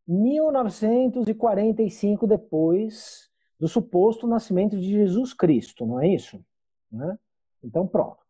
1945 0.04 2.26
depois 2.26 3.30
do 3.56 3.68
suposto 3.68 4.26
nascimento 4.26 4.76
de 4.76 4.88
Jesus 4.88 5.32
Cristo, 5.32 5.86
não 5.86 6.00
é 6.00 6.08
isso? 6.08 6.44
Né? 6.90 7.16
Então, 7.62 7.86
pronto. 7.86 8.26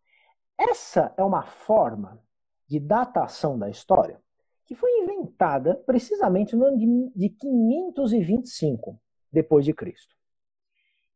Essa 0.58 1.14
é 1.16 1.22
uma 1.22 1.42
forma 1.42 2.20
de 2.66 2.80
datação 2.80 3.56
da 3.56 3.70
história 3.70 4.20
que 4.66 4.74
foi 4.74 4.90
inventada 4.98 5.76
precisamente 5.86 6.56
no 6.56 6.66
ano 6.66 7.12
de 7.14 7.28
525 7.30 9.00
depois 9.32 9.64
de 9.64 9.72
Cristo. 9.72 10.14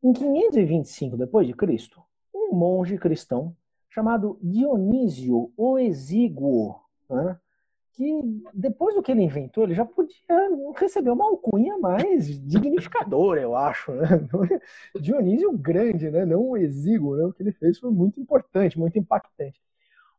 Em 0.02 0.12
525 0.12 1.16
depois 1.16 1.46
de 1.46 1.52
Cristo, 1.52 2.02
um 2.34 2.54
monge 2.54 2.96
cristão 2.96 3.54
chamado 3.90 4.38
Dionísio 4.40 5.52
o 5.56 5.78
Exíguo, 5.78 6.80
né, 7.10 7.38
que 7.92 8.42
depois 8.54 8.94
do 8.94 9.02
que 9.02 9.12
ele 9.12 9.22
inventou, 9.22 9.64
ele 9.64 9.74
já 9.74 9.84
podia 9.84 10.14
receber 10.76 11.10
uma 11.10 11.24
alcunha 11.24 11.78
mais 11.78 12.26
dignificadora, 12.40 13.40
eu 13.40 13.54
acho. 13.54 13.92
Né? 13.92 14.08
Dionísio 15.00 15.52
grande, 15.52 16.10
né? 16.10 16.24
não 16.24 16.50
o 16.50 16.56
exíguo. 16.56 17.16
Né? 17.16 17.24
O 17.24 17.32
que 17.32 17.42
ele 17.42 17.52
fez 17.52 17.78
foi 17.78 17.90
muito 17.90 18.20
importante, 18.20 18.78
muito 18.78 18.98
impactante. 18.98 19.60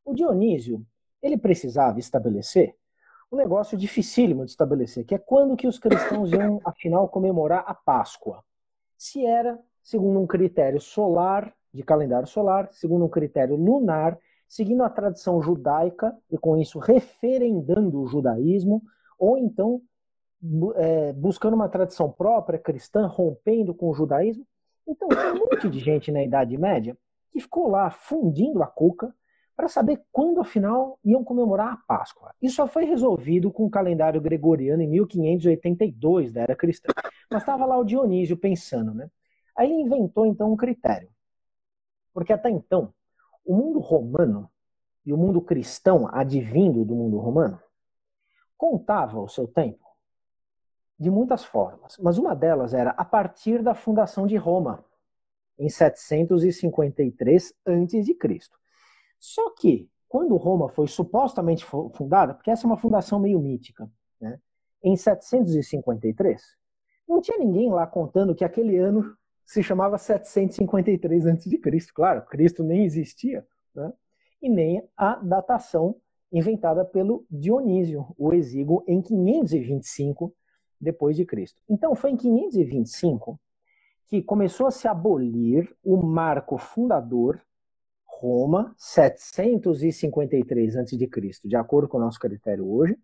O 0.05 0.13
Dionísio, 0.13 0.85
ele 1.21 1.37
precisava 1.37 1.99
estabelecer 1.99 2.75
um 3.31 3.35
negócio 3.35 3.75
dificílimo 3.75 4.45
de 4.45 4.51
estabelecer, 4.51 5.03
que 5.05 5.15
é 5.15 5.17
quando 5.17 5.55
que 5.55 5.67
os 5.67 5.79
cristãos 5.79 6.31
iam, 6.31 6.61
afinal, 6.65 7.09
comemorar 7.09 7.63
a 7.65 7.73
Páscoa. 7.73 8.43
Se 8.95 9.25
era 9.25 9.59
segundo 9.81 10.19
um 10.19 10.27
critério 10.27 10.79
solar, 10.79 11.53
de 11.73 11.81
calendário 11.81 12.27
solar, 12.27 12.69
segundo 12.71 13.05
um 13.05 13.09
critério 13.09 13.55
lunar, 13.55 14.17
seguindo 14.53 14.83
a 14.83 14.89
tradição 14.89 15.41
judaica 15.41 16.15
e 16.29 16.37
com 16.37 16.55
isso 16.55 16.77
referendando 16.77 17.99
o 17.99 18.05
judaísmo, 18.05 18.83
ou 19.17 19.35
então 19.35 19.81
é, 20.75 21.11
buscando 21.11 21.55
uma 21.55 21.67
tradição 21.67 22.11
própria 22.11 22.59
cristã, 22.59 23.07
rompendo 23.07 23.73
com 23.73 23.89
o 23.89 23.95
judaísmo. 23.95 24.45
Então, 24.87 25.07
tem 25.07 25.31
um 25.31 25.39
monte 25.39 25.67
de 25.67 25.79
gente 25.79 26.11
na 26.11 26.23
Idade 26.23 26.55
Média 26.55 26.95
que 27.31 27.39
ficou 27.39 27.67
lá 27.67 27.89
fundindo 27.89 28.61
a 28.61 28.67
cuca 28.67 29.11
para 29.55 29.67
saber 29.67 30.03
quando, 30.11 30.39
afinal, 30.39 30.99
iam 31.03 31.23
comemorar 31.23 31.73
a 31.73 31.77
Páscoa. 31.87 32.31
Isso 32.39 32.57
só 32.57 32.67
foi 32.67 32.85
resolvido 32.85 33.51
com 33.51 33.65
o 33.65 33.71
calendário 33.71 34.21
gregoriano 34.21 34.83
em 34.83 34.87
1582 34.87 36.31
da 36.31 36.41
era 36.41 36.55
cristã. 36.55 36.93
Mas 37.31 37.41
estava 37.41 37.65
lá 37.65 37.75
o 37.75 37.83
Dionísio 37.83 38.37
pensando, 38.37 38.93
né? 38.93 39.09
Aí 39.57 39.71
ele 39.71 39.81
inventou, 39.81 40.27
então, 40.27 40.53
um 40.53 40.55
critério. 40.55 41.09
Porque 42.13 42.31
até 42.31 42.51
então, 42.51 42.93
o 43.45 43.55
mundo 43.55 43.79
romano 43.79 44.49
e 45.05 45.11
o 45.13 45.17
mundo 45.17 45.41
cristão 45.41 46.07
advindo 46.11 46.85
do 46.85 46.95
mundo 46.95 47.17
romano 47.17 47.59
contava 48.57 49.19
o 49.19 49.27
seu 49.27 49.47
tempo 49.47 49.83
de 50.97 51.09
muitas 51.09 51.43
formas, 51.43 51.97
mas 51.97 52.17
uma 52.17 52.33
delas 52.35 52.73
era 52.73 52.91
a 52.91 53.03
partir 53.03 53.61
da 53.61 53.73
fundação 53.73 54.25
de 54.25 54.37
Roma, 54.37 54.85
em 55.57 55.69
753 55.69 57.53
a.C. 57.65 58.39
Só 59.19 59.49
que, 59.51 59.89
quando 60.07 60.37
Roma 60.37 60.69
foi 60.69 60.87
supostamente 60.87 61.65
fundada, 61.65 62.33
porque 62.33 62.51
essa 62.51 62.65
é 62.65 62.67
uma 62.67 62.77
fundação 62.77 63.19
meio 63.19 63.39
mítica, 63.39 63.91
né? 64.19 64.39
em 64.81 64.95
753, 64.95 66.41
não 67.07 67.19
tinha 67.19 67.37
ninguém 67.37 67.69
lá 67.69 67.85
contando 67.85 68.35
que 68.35 68.45
aquele 68.45 68.77
ano 68.77 69.17
se 69.45 69.61
chamava 69.61 69.97
753 69.97 71.27
a.C. 71.27 71.59
Claro, 71.93 72.25
Cristo 72.25 72.63
nem 72.63 72.85
existia, 72.85 73.45
né? 73.75 73.91
e 74.41 74.49
nem 74.49 74.83
a 74.97 75.15
datação 75.15 75.95
inventada 76.31 76.83
pelo 76.83 77.25
Dionísio, 77.29 78.07
o 78.17 78.33
exíguo, 78.33 78.83
em 78.87 79.01
525 79.01 80.33
depois 80.81 81.15
de 81.15 81.25
Cristo. 81.25 81.61
Então, 81.69 81.95
foi 81.95 82.11
em 82.11 82.17
525 82.17 83.39
que 84.07 84.21
começou 84.21 84.67
a 84.67 84.71
se 84.71 84.87
abolir 84.87 85.73
o 85.83 85.97
marco 85.97 86.57
fundador 86.57 87.41
Roma, 88.05 88.73
753 88.77 90.77
a.C., 90.77 90.97
de 91.43 91.55
acordo 91.55 91.87
com 91.87 91.97
o 91.97 92.01
nosso 92.01 92.19
critério 92.19 92.69
hoje, 92.69 92.97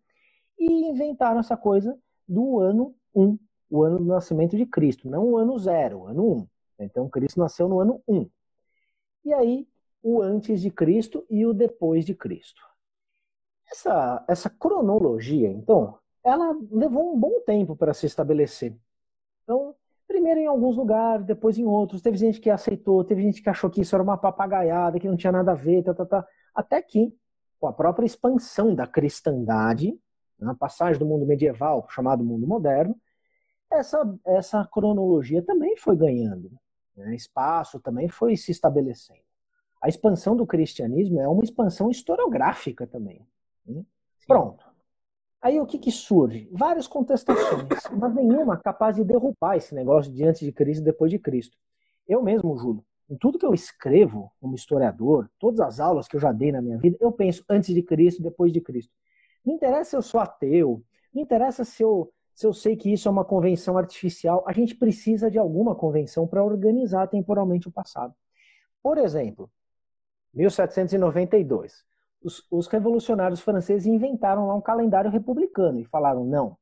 e 0.58 0.90
inventaram 0.90 1.40
essa 1.40 1.58
coisa 1.58 1.98
do 2.28 2.60
ano 2.60 2.94
1, 3.16 3.38
o 3.70 3.84
ano 3.84 4.00
do 4.00 4.06
nascimento 4.06 4.58
de 4.58 4.66
Cristo, 4.66 5.10
não 5.10 5.26
o 5.26 5.38
ano 5.38 5.58
0, 5.58 6.00
o 6.00 6.08
ano 6.08 6.32
1. 6.32 6.48
Então, 6.80 7.10
Cristo 7.10 7.40
nasceu 7.40 7.68
no 7.68 7.80
ano 7.80 8.02
1. 8.08 8.30
E 9.26 9.34
aí, 9.34 9.68
o 10.02 10.22
antes 10.22 10.62
de 10.62 10.72
Cristo 10.72 11.26
e 11.30 11.46
o 11.46 11.54
depois 11.54 12.06
de 12.06 12.16
Cristo. 12.16 12.62
Essa, 13.72 14.26
essa 14.28 14.50
cronologia, 14.50 15.50
então, 15.50 16.00
ela 16.24 16.58
levou 16.72 17.14
um 17.14 17.20
bom 17.20 17.42
tempo 17.46 17.76
para 17.76 17.94
se 17.94 18.06
estabelecer. 18.06 18.76
Então, 19.44 19.76
primeiro 20.08 20.40
em 20.40 20.48
alguns 20.48 20.76
lugares, 20.76 21.26
depois 21.26 21.58
em 21.58 21.66
outros. 21.66 22.02
Teve 22.02 22.18
gente 22.18 22.40
que 22.42 22.50
aceitou, 22.50 23.04
teve 23.04 23.22
gente 23.22 23.42
que 23.44 23.50
achou 23.50 23.70
que 23.70 23.82
isso 23.82 23.96
era 23.96 24.04
uma 24.04 24.18
papagaiada, 24.18 25.00
que 25.00 25.08
não 25.08 25.16
tinha 25.16 25.32
nada 25.32 25.52
a 25.52 25.56
ver, 25.56 25.84
tá, 25.84 25.94
tá, 25.94 26.06
tá. 26.06 26.28
até 26.54 26.82
que, 26.82 27.14
com 27.60 27.68
a 27.68 27.74
própria 27.74 28.06
expansão 28.06 28.74
da 28.74 28.88
cristandade, 28.88 29.98
na 30.40 30.56
passagem 30.56 30.98
do 30.98 31.06
mundo 31.06 31.26
medieval 31.26 31.86
chamado 31.90 32.24
mundo 32.24 32.48
moderno, 32.48 32.96
essa, 33.72 34.20
essa 34.26 34.66
cronologia 34.66 35.42
também 35.42 35.76
foi 35.78 35.96
ganhando. 35.96 36.52
Né? 36.96 37.16
Espaço 37.16 37.80
também 37.80 38.08
foi 38.08 38.36
se 38.36 38.52
estabelecendo. 38.52 39.20
A 39.82 39.88
expansão 39.88 40.36
do 40.36 40.46
cristianismo 40.46 41.20
é 41.20 41.28
uma 41.28 41.44
expansão 41.44 41.90
historiográfica 41.90 42.86
também. 42.86 43.26
Né? 43.66 43.84
Pronto. 44.28 44.66
Aí 45.42 45.60
o 45.60 45.66
que, 45.66 45.80
que 45.80 45.92
surge? 45.92 46.50
Várias 46.52 46.86
contestações, 46.86 47.64
mas 47.98 48.14
nenhuma 48.14 48.58
capaz 48.58 48.98
de 48.98 49.06
derrubar 49.06 49.56
esse 49.56 49.74
negócio 49.74 50.12
de 50.12 50.24
antes 50.26 50.42
de 50.42 50.52
Cristo 50.52 50.82
e 50.82 50.84
depois 50.84 51.10
de 51.10 51.18
Cristo. 51.18 51.58
Eu 52.06 52.22
mesmo, 52.22 52.58
Júlio, 52.58 52.84
em 53.10 53.16
tudo 53.16 53.40
que 53.40 53.46
eu 53.46 53.54
escrevo 53.54 54.32
como 54.42 54.54
historiador, 54.54 55.30
todas 55.40 55.62
as 55.62 55.80
aulas 55.80 56.08
que 56.08 56.18
eu 56.18 56.20
já 56.20 56.34
dei 56.34 56.52
na 56.52 56.62
minha 56.62 56.78
vida, 56.78 56.98
eu 57.00 57.12
penso 57.12 57.44
antes 57.50 57.74
de 57.74 57.82
Cristo 57.82 58.22
depois 58.22 58.52
de 58.52 58.60
Cristo. 58.60 58.94
Não 59.46 59.56
interessa 59.56 59.92
se 59.92 59.96
eu 59.96 60.02
sou 60.02 60.20
ateu, 60.20 60.84
não 61.14 61.24
interessa 61.24 61.64
se 61.64 61.82
eu, 61.82 62.12
se 62.40 62.48
eu 62.48 62.54
sei 62.54 62.78
que 62.78 62.90
isso 62.90 63.06
é 63.06 63.12
uma 63.12 63.26
convenção 63.26 63.78
artificial, 63.78 64.46
a 64.48 64.54
gente 64.54 64.74
precisa 64.74 65.30
de 65.30 65.38
alguma 65.38 65.76
convenção 65.76 66.26
para 66.26 66.42
organizar 66.42 67.06
temporalmente 67.08 67.68
o 67.68 67.72
passado. 67.72 68.16
Por 68.82 68.98
exemplo, 68.98 69.52
1792 70.34 71.84
os, 72.24 72.48
os 72.50 72.68
revolucionários 72.68 73.42
franceses 73.42 73.86
inventaram 73.86 74.48
lá 74.48 74.56
um 74.56 74.62
calendário 74.62 75.12
republicano 75.12 75.82
e 75.82 75.86
falaram: 75.86 76.24
não, 76.24 76.58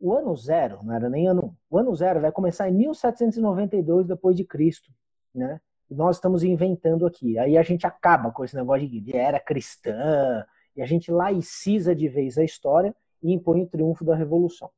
o 0.00 0.14
ano 0.14 0.34
zero, 0.34 0.80
não 0.82 0.94
era 0.94 1.10
nem 1.10 1.28
ano 1.28 1.44
um, 1.44 1.54
o 1.68 1.78
ano 1.78 1.94
zero 1.94 2.22
vai 2.22 2.32
começar 2.32 2.66
em 2.66 2.72
1792 2.72 4.06
depois 4.06 4.34
de 4.34 4.46
Cristo, 4.46 4.90
né? 5.34 5.60
nós 5.90 6.16
estamos 6.16 6.42
inventando 6.42 7.04
aqui. 7.04 7.38
Aí 7.38 7.58
a 7.58 7.62
gente 7.62 7.86
acaba 7.86 8.30
com 8.30 8.42
esse 8.42 8.56
negócio 8.56 8.88
de 8.88 9.14
era 9.14 9.38
cristã, 9.38 10.42
e 10.74 10.80
a 10.80 10.86
gente 10.86 11.12
laiciza 11.12 11.94
de 11.94 12.08
vez 12.08 12.38
a 12.38 12.44
história 12.44 12.96
e 13.22 13.30
impõe 13.30 13.60
o 13.60 13.66
triunfo 13.66 14.02
da 14.02 14.16
revolução. 14.16 14.70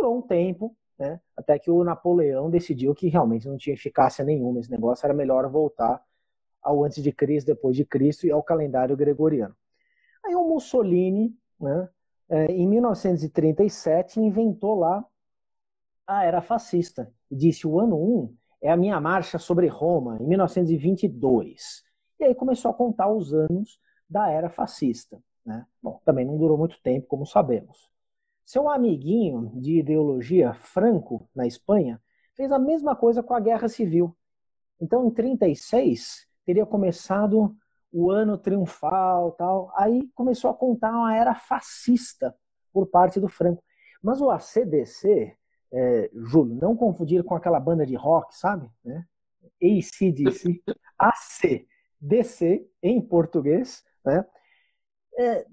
Durou 0.00 0.16
um 0.16 0.22
tempo, 0.22 0.74
né? 0.98 1.20
Até 1.36 1.58
que 1.58 1.70
o 1.70 1.84
Napoleão 1.84 2.48
decidiu 2.48 2.94
que 2.94 3.08
realmente 3.08 3.46
não 3.46 3.58
tinha 3.58 3.74
eficácia 3.74 4.24
nenhuma 4.24 4.60
esse 4.60 4.70
negócio, 4.70 5.04
era 5.04 5.12
melhor 5.12 5.46
voltar 5.50 6.02
ao 6.62 6.82
antes 6.82 7.02
de 7.02 7.12
Cristo, 7.12 7.48
depois 7.48 7.76
de 7.76 7.84
Cristo 7.84 8.26
e 8.26 8.30
ao 8.30 8.42
calendário 8.42 8.96
gregoriano. 8.96 9.54
Aí 10.24 10.34
o 10.34 10.48
Mussolini, 10.48 11.36
né, 11.60 11.88
é, 12.30 12.46
em 12.46 12.66
1937, 12.66 14.20
inventou 14.20 14.78
lá 14.78 15.04
a 16.06 16.24
era 16.24 16.40
fascista 16.40 17.12
e 17.30 17.36
disse: 17.36 17.66
o 17.66 17.78
ano 17.78 17.96
1 17.96 18.36
é 18.62 18.70
a 18.70 18.76
minha 18.76 18.98
marcha 18.98 19.38
sobre 19.38 19.66
Roma, 19.66 20.16
em 20.18 20.26
1922. 20.26 21.84
E 22.18 22.24
aí 22.24 22.34
começou 22.34 22.70
a 22.70 22.74
contar 22.74 23.12
os 23.12 23.34
anos 23.34 23.78
da 24.08 24.30
era 24.30 24.48
fascista. 24.48 25.22
Né? 25.44 25.66
Bom, 25.82 26.00
também 26.06 26.24
não 26.24 26.38
durou 26.38 26.56
muito 26.56 26.80
tempo, 26.82 27.06
como 27.06 27.26
sabemos. 27.26 27.89
Seu 28.44 28.68
amiguinho 28.68 29.52
de 29.54 29.78
ideologia, 29.78 30.52
Franco, 30.54 31.28
na 31.34 31.46
Espanha, 31.46 32.00
fez 32.34 32.50
a 32.50 32.58
mesma 32.58 32.96
coisa 32.96 33.22
com 33.22 33.34
a 33.34 33.40
Guerra 33.40 33.68
Civil. 33.68 34.16
Então, 34.80 35.06
em 35.06 35.10
36, 35.10 36.26
teria 36.44 36.66
começado 36.66 37.54
o 37.92 38.10
ano 38.10 38.38
triunfal 38.38 39.32
tal. 39.32 39.72
Aí 39.76 40.08
começou 40.14 40.50
a 40.50 40.54
contar 40.54 40.90
uma 40.90 41.14
era 41.14 41.34
fascista 41.34 42.34
por 42.72 42.86
parte 42.86 43.20
do 43.20 43.28
Franco. 43.28 43.62
Mas 44.02 44.20
o 44.20 44.30
ACDC, 44.30 45.36
é, 45.72 46.10
Júlio, 46.14 46.58
não 46.60 46.76
confundir 46.76 47.22
com 47.22 47.34
aquela 47.34 47.60
banda 47.60 47.84
de 47.84 47.94
rock, 47.94 48.36
sabe? 48.36 48.68
Né? 48.84 49.04
ACDC, 49.62 50.62
ACDC 50.98 52.68
em 52.82 53.00
português, 53.00 53.84
né? 54.04 54.24
É, 55.18 55.46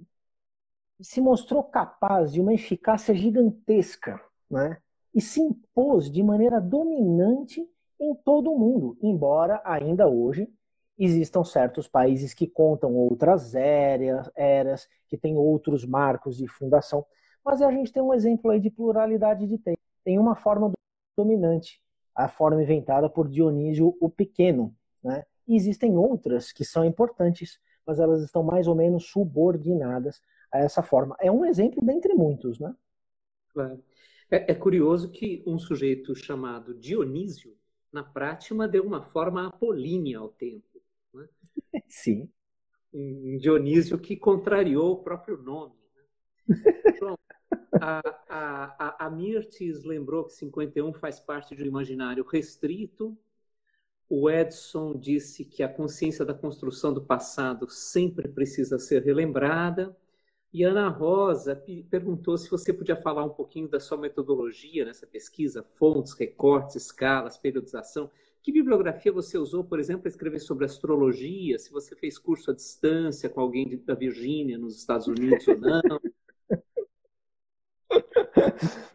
se 1.00 1.22
mostrou 1.22 1.64
capaz 1.64 2.32
de 2.32 2.42
uma 2.42 2.54
eficácia 2.54 3.14
gigantesca 3.14 4.20
né? 4.50 4.78
e 5.14 5.22
se 5.22 5.42
impôs 5.42 6.10
de 6.12 6.24
maneira 6.24 6.60
dominante 6.60 7.68
em 8.00 8.16
todo 8.16 8.52
o 8.52 8.58
mundo, 8.58 8.98
embora 9.02 9.62
ainda 9.64 10.08
hoje 10.08 10.50
existam 10.98 11.44
certos 11.44 11.88
países 11.88 12.34
que 12.34 12.48
contam 12.48 12.96
outras 12.96 13.54
eras, 13.54 14.30
eras 14.36 14.88
que 15.08 15.18
têm 15.18 15.36
outros 15.36 15.86
marcos 15.86 16.38
de 16.38 16.48
fundação. 16.48 17.06
Mas 17.46 17.62
a 17.62 17.72
gente 17.72 17.94
tem 17.94 18.02
um 18.02 18.14
exemplo 18.14 18.52
aí 18.52 18.60
de 18.60 18.70
pluralidade 18.70 19.48
de 19.48 19.58
tempo. 19.58 19.80
Tem 20.04 20.18
uma 20.18 20.36
forma 20.36 20.72
dominante, 21.16 21.82
a 22.16 22.28
forma 22.28 22.62
inventada 22.62 23.10
por 23.10 23.28
Dionísio 23.28 23.96
o 24.02 24.10
Pequeno. 24.10 24.74
Né? 25.04 25.24
E 25.48 25.56
existem 25.56 25.96
outras 25.96 26.52
que 26.52 26.66
são 26.66 26.84
importantes, 26.84 27.60
mas 27.86 28.00
elas 28.00 28.22
estão 28.24 28.42
mais 28.42 28.68
ou 28.68 28.76
menos 28.76 29.06
subordinadas 29.10 30.20
a 30.52 30.60
essa 30.60 30.82
forma. 30.82 31.16
É 31.20 31.32
um 31.32 31.46
exemplo 31.46 31.84
dentre 31.84 32.14
muitos. 32.14 32.60
Né? 32.60 32.74
É, 34.30 34.52
é 34.52 34.56
curioso 34.56 35.10
que 35.10 35.44
um 35.46 35.58
sujeito 35.58 36.16
chamado 36.16 36.74
Dionísio, 36.74 37.56
na 37.92 38.04
prática, 38.04 38.68
deu 38.68 38.84
uma 38.84 39.02
forma 39.02 39.48
apolínea 39.48 40.20
ao 40.20 40.30
tempo. 40.30 40.82
Né? 41.14 41.28
Sim. 41.88 42.30
Um 42.94 43.38
Dionísio 43.38 43.98
que 43.98 44.16
contrariou 44.16 44.94
o 44.94 45.04
próprio 45.04 45.38
nome. 45.38 45.76
Né? 45.96 46.48
Bom, 47.00 47.18
a, 47.80 48.02
a, 48.30 49.06
a, 49.06 49.10
Mirtes 49.10 49.84
lembrou 49.84 50.26
que 50.26 50.34
51 50.34 50.94
faz 50.94 51.20
parte 51.20 51.56
de 51.56 51.64
um 51.64 51.68
imaginário 51.68 52.26
restrito. 52.26 53.18
O 54.10 54.30
Edson 54.30 54.98
disse 54.98 55.44
que 55.44 55.62
a 55.62 55.70
consciência 55.70 56.24
da 56.24 56.34
construção 56.34 56.94
do 56.94 57.02
passado 57.02 57.70
sempre 57.70 58.28
precisa 58.28 58.80
ser 58.80 59.04
relembrada. 59.04 59.96
E 60.54 60.64
Ana 60.64 60.88
Rosa 60.88 61.62
perguntou 61.90 62.38
se 62.38 62.50
você 62.50 62.72
podia 62.74 62.96
falar 62.96 63.24
um 63.24 63.30
pouquinho 63.30 63.68
da 63.68 63.80
sua 63.80 63.98
metodologia 63.98 64.86
nessa 64.86 65.06
pesquisa, 65.06 65.64
fontes, 65.76 66.14
recortes, 66.14 66.76
escalas, 66.76 67.38
periodização. 67.38 68.10
Que 68.42 68.52
bibliografia 68.52 69.12
você 69.12 69.38
usou, 69.38 69.64
por 69.64 69.78
exemplo, 69.80 70.04
para 70.04 70.10
escrever 70.10 70.40
sobre 70.40 70.66
astrologia? 70.66 71.60
Se 71.60 71.70
você 71.70 71.96
fez 71.96 72.18
curso 72.18 72.52
à 72.52 72.54
distância 72.54 73.30
com 73.30 73.42
alguém 73.42 73.78
da 73.86 73.94
Virgínia, 73.94 74.58
nos 74.58 74.78
Estados 74.78 75.08
Unidos 75.08 75.48
ou 75.48 75.58
não? 75.58 75.82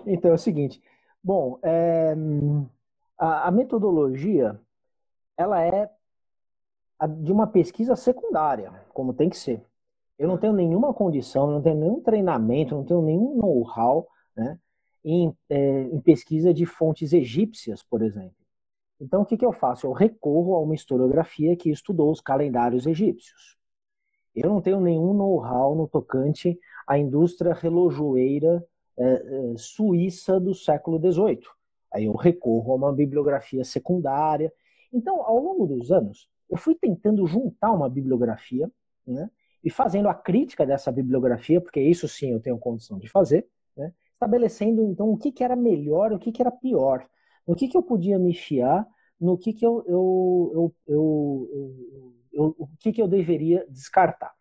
Então 0.06 0.30
é 0.32 0.34
o 0.34 0.38
seguinte. 0.38 0.82
Bom, 1.22 1.58
é, 1.62 2.14
a, 3.16 3.48
a, 3.48 3.50
metodologia 3.50 4.60
ela 5.36 5.64
é 5.64 5.90
de 7.20 7.32
uma 7.32 7.46
pesquisa 7.46 7.96
secundária, 7.96 8.72
como 8.92 9.14
tem 9.14 9.28
que 9.30 9.36
ser. 9.36 9.64
Eu 10.22 10.28
não 10.28 10.38
tenho 10.38 10.52
nenhuma 10.52 10.94
condição, 10.94 11.50
não 11.50 11.60
tenho 11.60 11.74
nenhum 11.74 12.00
treinamento, 12.00 12.76
não 12.76 12.84
tenho 12.84 13.02
nenhum 13.02 13.34
know-how 13.38 14.06
né, 14.36 14.56
em, 15.04 15.36
é, 15.50 15.82
em 15.82 16.00
pesquisa 16.00 16.54
de 16.54 16.64
fontes 16.64 17.12
egípcias, 17.12 17.82
por 17.82 18.02
exemplo. 18.02 18.36
Então, 19.00 19.22
o 19.22 19.26
que, 19.26 19.36
que 19.36 19.44
eu 19.44 19.52
faço? 19.52 19.84
Eu 19.84 19.90
recorro 19.90 20.54
a 20.54 20.60
uma 20.60 20.76
historiografia 20.76 21.56
que 21.56 21.70
estudou 21.70 22.08
os 22.08 22.20
calendários 22.20 22.86
egípcios. 22.86 23.56
Eu 24.32 24.48
não 24.48 24.60
tenho 24.60 24.80
nenhum 24.80 25.12
know-how 25.12 25.74
no 25.74 25.88
tocante 25.88 26.56
à 26.86 26.96
indústria 26.96 27.52
relojoeira 27.52 28.64
é, 28.96 29.04
é, 29.04 29.54
suíça 29.56 30.38
do 30.38 30.54
século 30.54 31.00
XVIII. 31.00 31.42
Aí 31.92 32.04
eu 32.04 32.12
recorro 32.12 32.70
a 32.70 32.76
uma 32.76 32.92
bibliografia 32.92 33.64
secundária. 33.64 34.52
Então, 34.92 35.20
ao 35.20 35.40
longo 35.40 35.66
dos 35.66 35.90
anos, 35.90 36.28
eu 36.48 36.56
fui 36.56 36.76
tentando 36.76 37.26
juntar 37.26 37.72
uma 37.72 37.90
bibliografia 37.90 38.70
né, 39.04 39.28
e 39.64 39.70
fazendo 39.70 40.08
a 40.08 40.14
crítica 40.14 40.66
dessa 40.66 40.90
bibliografia, 40.90 41.60
porque 41.60 41.80
isso 41.80 42.08
sim 42.08 42.32
eu 42.32 42.40
tenho 42.40 42.58
condição 42.58 42.98
de 42.98 43.08
fazer, 43.08 43.46
né, 43.76 43.92
estabelecendo 44.12 44.82
então 44.84 45.10
o 45.10 45.16
que, 45.16 45.30
que 45.30 45.44
era 45.44 45.56
melhor 45.56 46.12
o 46.12 46.18
que, 46.18 46.32
que 46.32 46.42
era 46.42 46.50
pior 46.50 47.06
no 47.46 47.54
que, 47.54 47.68
que 47.68 47.76
eu 47.76 47.82
podia 47.82 48.18
me 48.18 48.34
fiar, 48.34 48.86
no 49.20 49.36
que, 49.36 49.52
que 49.52 49.66
eu, 49.66 49.84
eu, 49.86 50.52
eu, 50.54 50.74
eu, 50.86 52.14
eu 52.32 52.56
o 52.58 52.68
que, 52.78 52.92
que 52.92 53.02
eu 53.02 53.08
deveria 53.08 53.66
descartar. 53.68 54.32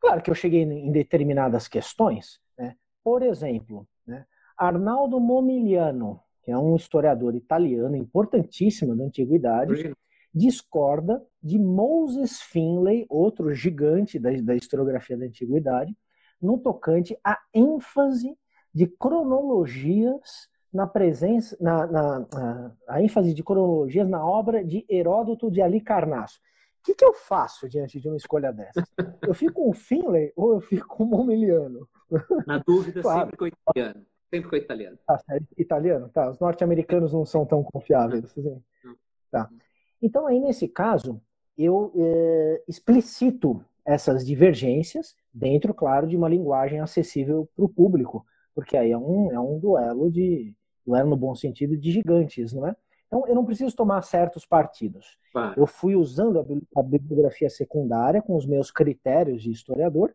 Claro 0.00 0.22
que 0.22 0.30
eu 0.30 0.34
cheguei 0.34 0.62
em 0.62 0.92
determinadas 0.92 1.68
questões, 1.68 2.40
né? 2.58 2.76
por 3.02 3.22
exemplo, 3.22 3.86
né? 4.06 4.24
Arnaldo 4.56 5.20
Momigliano, 5.20 6.20
que 6.42 6.50
é 6.50 6.56
um 6.56 6.76
historiador 6.76 7.34
italiano 7.34 7.96
importantíssimo 7.96 8.96
da 8.96 9.04
antiguidade, 9.04 9.94
discorda 10.36 11.24
de 11.42 11.58
Moses 11.58 12.42
Finlay, 12.42 13.06
outro 13.08 13.54
gigante 13.54 14.18
da, 14.18 14.30
da 14.42 14.54
historiografia 14.54 15.16
da 15.16 15.24
antiguidade, 15.24 15.96
no 16.40 16.58
tocante 16.58 17.18
à 17.24 17.38
ênfase 17.54 18.36
de 18.72 18.86
cronologias 18.86 20.50
na 20.70 20.86
presença, 20.86 21.56
na, 21.58 21.86
na, 21.86 22.18
na, 22.18 22.72
a 22.86 23.02
ênfase 23.02 23.32
de 23.32 23.42
cronologias 23.42 24.06
na 24.06 24.22
obra 24.22 24.62
de 24.62 24.84
Heródoto 24.90 25.50
de 25.50 25.62
Alicarnasso. 25.62 26.38
O 26.80 26.84
que, 26.84 26.94
que 26.94 27.04
eu 27.04 27.14
faço 27.14 27.66
diante 27.66 27.98
de 27.98 28.06
uma 28.06 28.18
escolha 28.18 28.52
dessa? 28.52 28.86
Eu 29.26 29.32
fico 29.32 29.54
com 29.54 29.70
o 29.70 29.72
Finlay 29.72 30.32
ou 30.36 30.52
eu 30.52 30.60
fico 30.60 30.86
com 30.86 31.04
o 31.04 31.06
Momiliano? 31.06 31.88
Na 32.46 32.58
dúvida, 32.58 33.00
claro. 33.00 33.20
sempre 33.20 33.36
com 33.38 33.44
o 33.44 33.48
italiano. 33.48 34.06
Sempre 34.28 34.50
com 34.50 34.54
o 34.56 34.58
italiano. 34.58 34.98
Ah, 35.08 35.18
italiano? 35.56 36.08
Tá. 36.10 36.30
Os 36.30 36.38
norte-americanos 36.38 37.14
não 37.14 37.24
são 37.24 37.46
tão 37.46 37.64
confiáveis. 37.64 38.24
Assim. 38.24 38.62
Tá. 39.30 39.48
Então, 40.00 40.26
aí, 40.26 40.38
nesse 40.40 40.68
caso, 40.68 41.20
eu 41.56 41.92
é, 41.96 42.62
explicito 42.68 43.64
essas 43.84 44.26
divergências 44.26 45.14
dentro, 45.32 45.72
claro, 45.72 46.06
de 46.06 46.16
uma 46.16 46.28
linguagem 46.28 46.80
acessível 46.80 47.48
para 47.54 47.64
o 47.64 47.68
público, 47.68 48.26
porque 48.54 48.76
aí 48.76 48.90
é 48.90 48.98
um, 48.98 49.32
é 49.32 49.38
um 49.38 49.58
duelo 49.58 50.10
de 50.10 50.54
duelo 50.84 51.10
no 51.10 51.16
bom 51.16 51.34
sentido 51.34 51.76
de 51.76 51.92
gigantes, 51.92 52.52
não 52.52 52.66
é? 52.66 52.74
Então 53.06 53.26
eu 53.26 53.34
não 53.34 53.44
preciso 53.44 53.74
tomar 53.74 54.02
certos 54.02 54.44
partidos. 54.44 55.18
Eu 55.56 55.66
fui 55.66 55.94
usando 55.94 56.44
a 56.76 56.82
bibliografia 56.82 57.48
secundária 57.48 58.22
com 58.22 58.36
os 58.36 58.46
meus 58.46 58.70
critérios 58.70 59.42
de 59.42 59.50
historiador, 59.50 60.14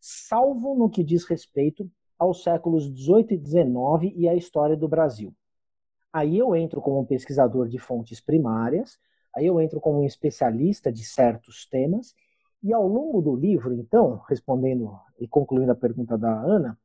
salvo 0.00 0.74
no 0.74 0.90
que 0.90 1.02
diz 1.02 1.24
respeito 1.24 1.90
aos 2.18 2.42
séculos 2.42 2.92
18 2.92 3.34
e 3.34 3.36
19 3.36 4.12
e 4.16 4.28
à 4.28 4.34
história 4.34 4.76
do 4.76 4.88
Brasil. 4.88 5.34
Aí 6.12 6.38
eu 6.38 6.54
entro 6.56 6.80
como 6.80 7.06
pesquisador 7.06 7.68
de 7.68 7.78
fontes 7.78 8.20
primárias, 8.20 8.98
aí 9.36 9.46
eu 9.46 9.60
entro 9.60 9.80
como 9.80 10.00
um 10.00 10.04
especialista 10.04 10.90
de 10.90 11.04
certos 11.04 11.66
temas 11.66 12.14
e 12.62 12.72
ao 12.72 12.88
longo 12.88 13.20
do 13.20 13.36
livro, 13.36 13.74
então, 13.74 14.22
respondendo 14.28 14.98
e 15.20 15.28
concluindo 15.28 15.70
a 15.70 15.76
pergunta 15.76 16.16
da 16.16 16.32
Ana, 16.32 16.78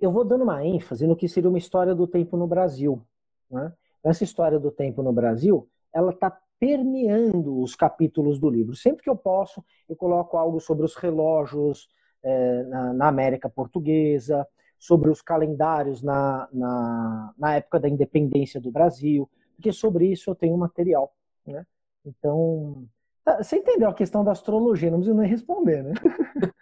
eu 0.00 0.10
vou 0.10 0.24
dando 0.24 0.42
uma 0.42 0.64
ênfase 0.64 1.06
no 1.06 1.16
que 1.16 1.28
seria 1.28 1.48
uma 1.48 1.58
história 1.58 1.94
do 1.94 2.06
tempo 2.06 2.36
no 2.36 2.46
Brasil. 2.46 3.06
Né? 3.48 3.72
Essa 4.02 4.24
história 4.24 4.58
do 4.58 4.70
tempo 4.70 5.02
no 5.02 5.12
Brasil, 5.12 5.68
ela 5.94 6.10
está 6.10 6.36
permeando 6.58 7.60
os 7.60 7.74
capítulos 7.76 8.38
do 8.38 8.50
livro. 8.50 8.74
Sempre 8.74 9.02
que 9.02 9.10
eu 9.10 9.16
posso, 9.16 9.64
eu 9.88 9.96
coloco 9.96 10.36
algo 10.36 10.60
sobre 10.60 10.84
os 10.84 10.96
relógios 10.96 11.88
é, 12.22 12.62
na, 12.64 12.92
na, 12.92 13.08
América 13.08 13.48
Portuguesa, 13.48 14.46
sobre 14.78 15.10
os 15.10 15.22
calendários 15.22 16.02
na, 16.02 16.48
na, 16.52 17.34
na, 17.38 17.54
época 17.54 17.80
da 17.80 17.88
independência 17.88 18.60
do 18.60 18.70
Brasil, 18.70 19.30
porque 19.62 19.72
sobre 19.72 20.10
isso 20.10 20.28
eu 20.28 20.34
tenho 20.34 20.58
material. 20.58 21.14
Né? 21.46 21.64
Então, 22.04 22.84
tá, 23.24 23.40
você 23.40 23.58
entendeu 23.58 23.88
a 23.88 23.94
questão 23.94 24.24
da 24.24 24.32
astrologia, 24.32 24.90
não 24.90 24.98
preciso 24.98 25.16
nem 25.16 25.30
responder, 25.30 25.84
né? 25.84 25.92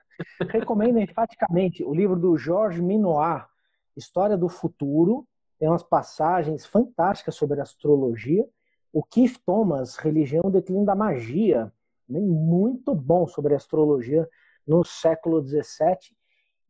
Recomendo 0.51 0.99
enfaticamente 0.99 1.83
o 1.83 1.95
livro 1.95 2.15
do 2.15 2.37
Georges 2.37 2.83
Minoir, 2.83 3.49
História 3.97 4.37
do 4.37 4.51
Futuro. 4.51 5.27
Tem 5.59 5.67
umas 5.67 5.83
passagens 5.83 6.67
fantásticas 6.67 7.35
sobre 7.35 7.59
astrologia. 7.59 8.47
O 8.93 9.03
Keith 9.03 9.39
Thomas, 9.47 9.97
Religião 9.97 10.43
e 10.49 10.53
Declínio 10.53 10.85
da 10.85 10.95
Magia, 10.95 11.73
muito 12.07 12.95
bom 12.95 13.27
sobre 13.27 13.55
astrologia 13.55 14.29
no 14.67 14.85
século 14.85 15.43
XVII. 15.43 16.15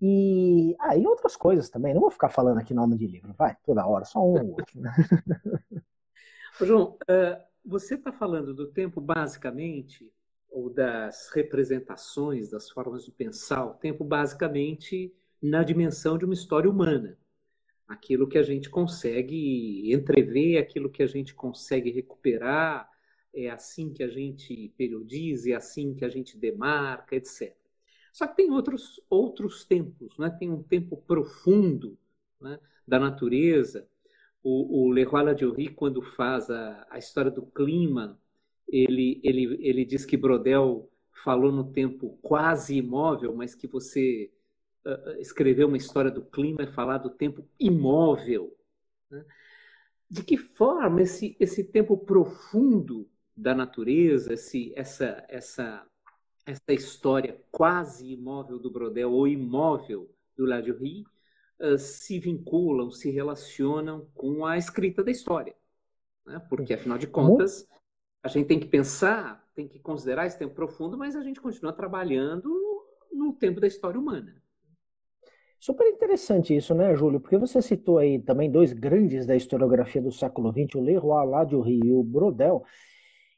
E 0.00 0.76
aí 0.78 1.04
ah, 1.04 1.08
outras 1.08 1.34
coisas 1.34 1.68
também. 1.68 1.92
Não 1.92 2.00
vou 2.00 2.10
ficar 2.10 2.28
falando 2.28 2.58
aqui 2.58 2.72
nome 2.72 2.96
de 2.96 3.06
livro, 3.06 3.34
vai, 3.36 3.56
toda 3.64 3.86
hora, 3.86 4.04
só 4.04 4.20
um 4.20 4.38
ou 4.40 4.50
outro. 4.50 4.80
João, 6.66 6.98
você 7.64 7.94
está 7.94 8.12
falando 8.12 8.54
do 8.54 8.66
tempo 8.66 9.00
basicamente 9.00 10.10
ou 10.50 10.68
das 10.68 11.30
representações, 11.32 12.50
das 12.50 12.68
formas 12.68 13.04
de 13.04 13.12
pensar 13.12 13.64
o 13.64 13.74
tempo, 13.74 14.04
basicamente 14.04 15.14
na 15.40 15.62
dimensão 15.62 16.18
de 16.18 16.24
uma 16.24 16.34
história 16.34 16.68
humana. 16.68 17.16
Aquilo 17.86 18.28
que 18.28 18.38
a 18.38 18.42
gente 18.42 18.68
consegue 18.68 19.92
entrever, 19.92 20.58
aquilo 20.58 20.90
que 20.90 21.02
a 21.02 21.06
gente 21.06 21.34
consegue 21.34 21.90
recuperar, 21.90 22.88
é 23.32 23.48
assim 23.48 23.92
que 23.92 24.02
a 24.02 24.08
gente 24.08 24.72
periodiza, 24.76 25.50
é 25.50 25.54
assim 25.54 25.94
que 25.94 26.04
a 26.04 26.08
gente 26.08 26.36
demarca, 26.36 27.14
etc. 27.14 27.54
Só 28.12 28.26
que 28.26 28.36
tem 28.36 28.50
outros, 28.50 29.00
outros 29.08 29.64
tempos, 29.64 30.18
né? 30.18 30.30
tem 30.30 30.50
um 30.50 30.62
tempo 30.62 30.96
profundo 30.96 31.96
né? 32.40 32.58
da 32.86 32.98
natureza. 32.98 33.88
O, 34.42 34.84
o 34.84 34.88
Leroy 34.90 35.22
Ladurie, 35.22 35.68
quando 35.68 36.00
faz 36.00 36.50
a, 36.50 36.86
a 36.90 36.98
história 36.98 37.30
do 37.30 37.42
clima, 37.42 38.18
ele, 38.68 39.20
ele, 39.22 39.58
ele 39.60 39.84
diz 39.84 40.04
que 40.04 40.16
Brodel 40.16 40.90
falou 41.24 41.52
no 41.52 41.72
tempo 41.72 42.18
quase 42.22 42.76
imóvel, 42.76 43.34
mas 43.34 43.54
que 43.54 43.66
você 43.66 44.30
uh, 44.84 45.20
escreveu 45.20 45.68
uma 45.68 45.76
história 45.76 46.10
do 46.10 46.22
clima 46.22 46.62
e 46.62 46.72
falar 46.72 46.98
do 46.98 47.10
tempo 47.10 47.46
imóvel. 47.58 48.56
Né? 49.10 49.24
De 50.08 50.22
que 50.22 50.36
forma 50.36 51.02
esse, 51.02 51.36
esse 51.38 51.64
tempo 51.64 51.96
profundo 51.96 53.08
da 53.36 53.54
natureza, 53.54 54.32
esse, 54.32 54.72
essa, 54.76 55.24
essa, 55.28 55.86
essa 56.46 56.72
história 56.72 57.40
quase 57.50 58.12
imóvel 58.12 58.58
do 58.58 58.70
Brodel 58.70 59.12
ou 59.12 59.28
imóvel 59.28 60.10
do 60.36 60.44
Ladurie 60.46 61.04
uh, 61.60 61.78
se 61.78 62.18
vinculam, 62.18 62.90
se 62.90 63.10
relacionam 63.10 64.08
com 64.14 64.44
a 64.44 64.56
escrita 64.56 65.04
da 65.04 65.10
história? 65.10 65.54
Né? 66.26 66.40
Porque, 66.48 66.74
afinal 66.74 66.98
de 66.98 67.06
contas, 67.06 67.66
a 68.22 68.28
gente 68.28 68.46
tem 68.46 68.60
que 68.60 68.66
pensar, 68.66 69.46
tem 69.54 69.68
que 69.68 69.78
considerar 69.78 70.26
esse 70.26 70.38
tempo 70.38 70.54
profundo, 70.54 70.96
mas 70.96 71.16
a 71.16 71.22
gente 71.22 71.40
continua 71.40 71.72
trabalhando 71.72 72.50
no 73.12 73.32
tempo 73.32 73.60
da 73.60 73.66
história 73.66 73.98
humana. 73.98 74.40
Super 75.58 75.86
interessante 75.88 76.56
isso, 76.56 76.74
né, 76.74 76.94
Júlio? 76.96 77.20
Porque 77.20 77.36
você 77.36 77.60
citou 77.60 77.98
aí 77.98 78.18
também 78.18 78.50
dois 78.50 78.72
grandes 78.72 79.26
da 79.26 79.36
historiografia 79.36 80.00
do 80.00 80.10
século 80.10 80.50
XX, 80.50 80.76
o 80.76 80.80
Leroy 80.80 81.26
Ladurie 81.26 81.80
e 81.84 81.92
o 81.92 82.02
Brodel, 82.02 82.64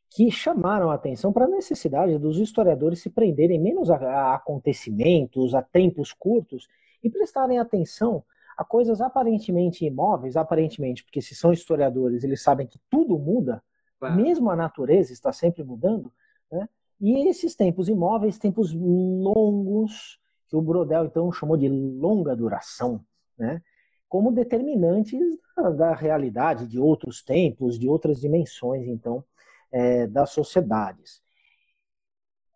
que 0.08 0.30
chamaram 0.30 0.90
a 0.90 0.94
atenção 0.94 1.32
para 1.32 1.46
a 1.46 1.48
necessidade 1.48 2.18
dos 2.18 2.38
historiadores 2.38 3.00
se 3.00 3.10
prenderem 3.10 3.58
menos 3.58 3.90
a, 3.90 3.96
a 3.96 4.34
acontecimentos, 4.34 5.52
a 5.52 5.62
tempos 5.62 6.12
curtos 6.12 6.68
e 7.02 7.10
prestarem 7.10 7.58
atenção 7.58 8.24
a 8.56 8.64
coisas 8.64 9.00
aparentemente 9.00 9.84
imóveis, 9.84 10.36
aparentemente, 10.36 11.02
porque 11.04 11.22
se 11.22 11.34
são 11.34 11.52
historiadores, 11.52 12.22
eles 12.22 12.42
sabem 12.42 12.66
que 12.66 12.78
tudo 12.90 13.18
muda, 13.18 13.62
Claro. 14.02 14.16
Mesmo 14.16 14.50
a 14.50 14.56
natureza 14.56 15.12
está 15.12 15.32
sempre 15.32 15.62
mudando, 15.62 16.12
né? 16.50 16.68
E 17.00 17.28
esses 17.28 17.54
tempos 17.54 17.88
imóveis, 17.88 18.36
tempos 18.36 18.72
longos, 18.72 20.18
que 20.48 20.56
o 20.56 20.60
Brodel 20.60 21.04
então 21.04 21.30
chamou 21.30 21.56
de 21.56 21.68
longa 21.68 22.34
duração, 22.34 23.00
né? 23.38 23.62
Como 24.08 24.32
determinantes 24.32 25.20
da, 25.56 25.70
da 25.70 25.94
realidade 25.94 26.66
de 26.66 26.80
outros 26.80 27.22
tempos, 27.22 27.78
de 27.78 27.88
outras 27.88 28.20
dimensões, 28.20 28.88
então, 28.88 29.24
é, 29.70 30.08
das 30.08 30.30
sociedades. 30.30 31.22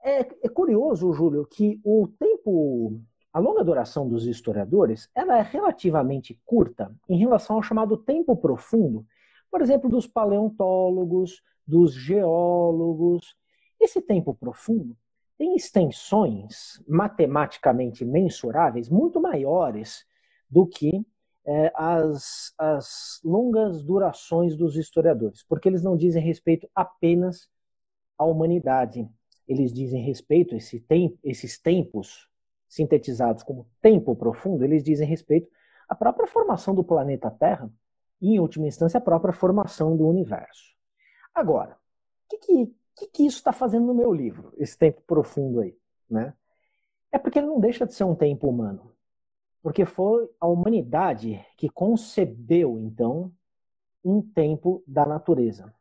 É, 0.03 0.19
é 0.19 0.49
curioso, 0.49 1.13
Júlio, 1.13 1.47
que 1.47 1.81
o 1.85 2.09
tempo 2.09 3.01
a 3.37 3.39
longa 3.39 3.63
duração 3.63 4.09
dos 4.09 4.27
historiadores 4.27 5.11
ela 5.15 5.39
é 5.39 5.43
relativamente 5.43 6.41
curta 6.47 6.91
em 7.07 7.19
relação 7.19 7.57
ao 7.57 7.63
chamado 7.63 7.95
tempo 7.95 8.35
profundo, 8.35 9.07
por 9.51 9.61
exemplo, 9.61 9.91
dos 9.91 10.07
paleontólogos, 10.07 11.43
dos 11.67 11.93
geólogos. 11.93 13.37
Esse 13.79 14.01
tempo 14.01 14.33
profundo 14.33 14.97
tem 15.37 15.55
extensões 15.55 16.83
matematicamente 16.89 18.07
mensuráveis 18.07 18.89
muito 18.89 19.21
maiores 19.21 20.07
do 20.49 20.67
que 20.67 21.05
é, 21.45 21.71
as, 21.75 22.55
as 22.57 23.21
longas 23.23 23.83
durações 23.83 24.57
dos 24.57 24.77
historiadores, 24.77 25.43
porque 25.43 25.69
eles 25.69 25.83
não 25.83 25.95
dizem 25.95 26.23
respeito 26.23 26.71
apenas 26.75 27.51
à 28.17 28.25
humanidade, 28.25 29.07
eles 29.47 29.75
dizem 29.75 30.03
respeito, 30.03 30.57
esse 30.57 30.81
tempo, 30.81 31.19
esses 31.23 31.61
tempos 31.61 32.27
sintetizados 32.77 33.43
como 33.43 33.67
tempo 33.81 34.15
profundo, 34.15 34.63
eles 34.63 34.85
dizem 34.85 35.09
respeito 35.09 35.49
à 35.89 35.95
própria 35.95 36.27
formação 36.27 36.75
do 36.75 36.85
planeta 36.85 37.31
Terra 37.31 37.71
e, 38.21 38.35
em 38.35 38.39
última 38.39 38.67
instância, 38.67 38.99
a 38.99 39.01
própria 39.01 39.33
formação 39.33 39.97
do 39.97 40.07
universo. 40.07 40.75
Agora, 41.35 41.73
o 41.73 42.39
que, 42.39 42.39
que, 42.95 43.07
que, 43.09 43.27
isso 43.27 43.39
está 43.39 43.53
fazendo 43.53 43.87
no 43.87 43.95
meu 43.95 44.13
livro, 44.13 44.53
esse 44.59 44.77
tempo 44.77 45.03
profundo 45.07 45.61
aí? 45.61 45.77
Né? 46.09 46.35
É 47.11 47.19
porque 47.19 47.39
ele 47.39 47.49
não 47.49 47.61
deixa 47.61 47.87
de 47.87 47.95
ser 47.95 48.05
um 48.05 48.15
tempo 48.15 48.49
humano. 48.49 48.93
Porque 49.63 49.85
foi 49.85 50.31
a 50.41 50.47
humanidade 50.47 51.45
que 51.57 51.69
concebeu, 51.69 52.79
então, 52.79 53.33
um 54.05 54.23
tempo 54.23 54.83
da 54.87 55.05
natureza, 55.05 55.75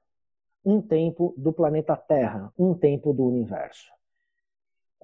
um 0.63 0.81
tempo 0.81 1.33
do 1.37 1.53
planeta 1.53 1.95
Terra, 1.95 2.51
um 2.57 2.73
tempo 2.73 3.13
do 3.13 3.23
universo. 3.23 3.91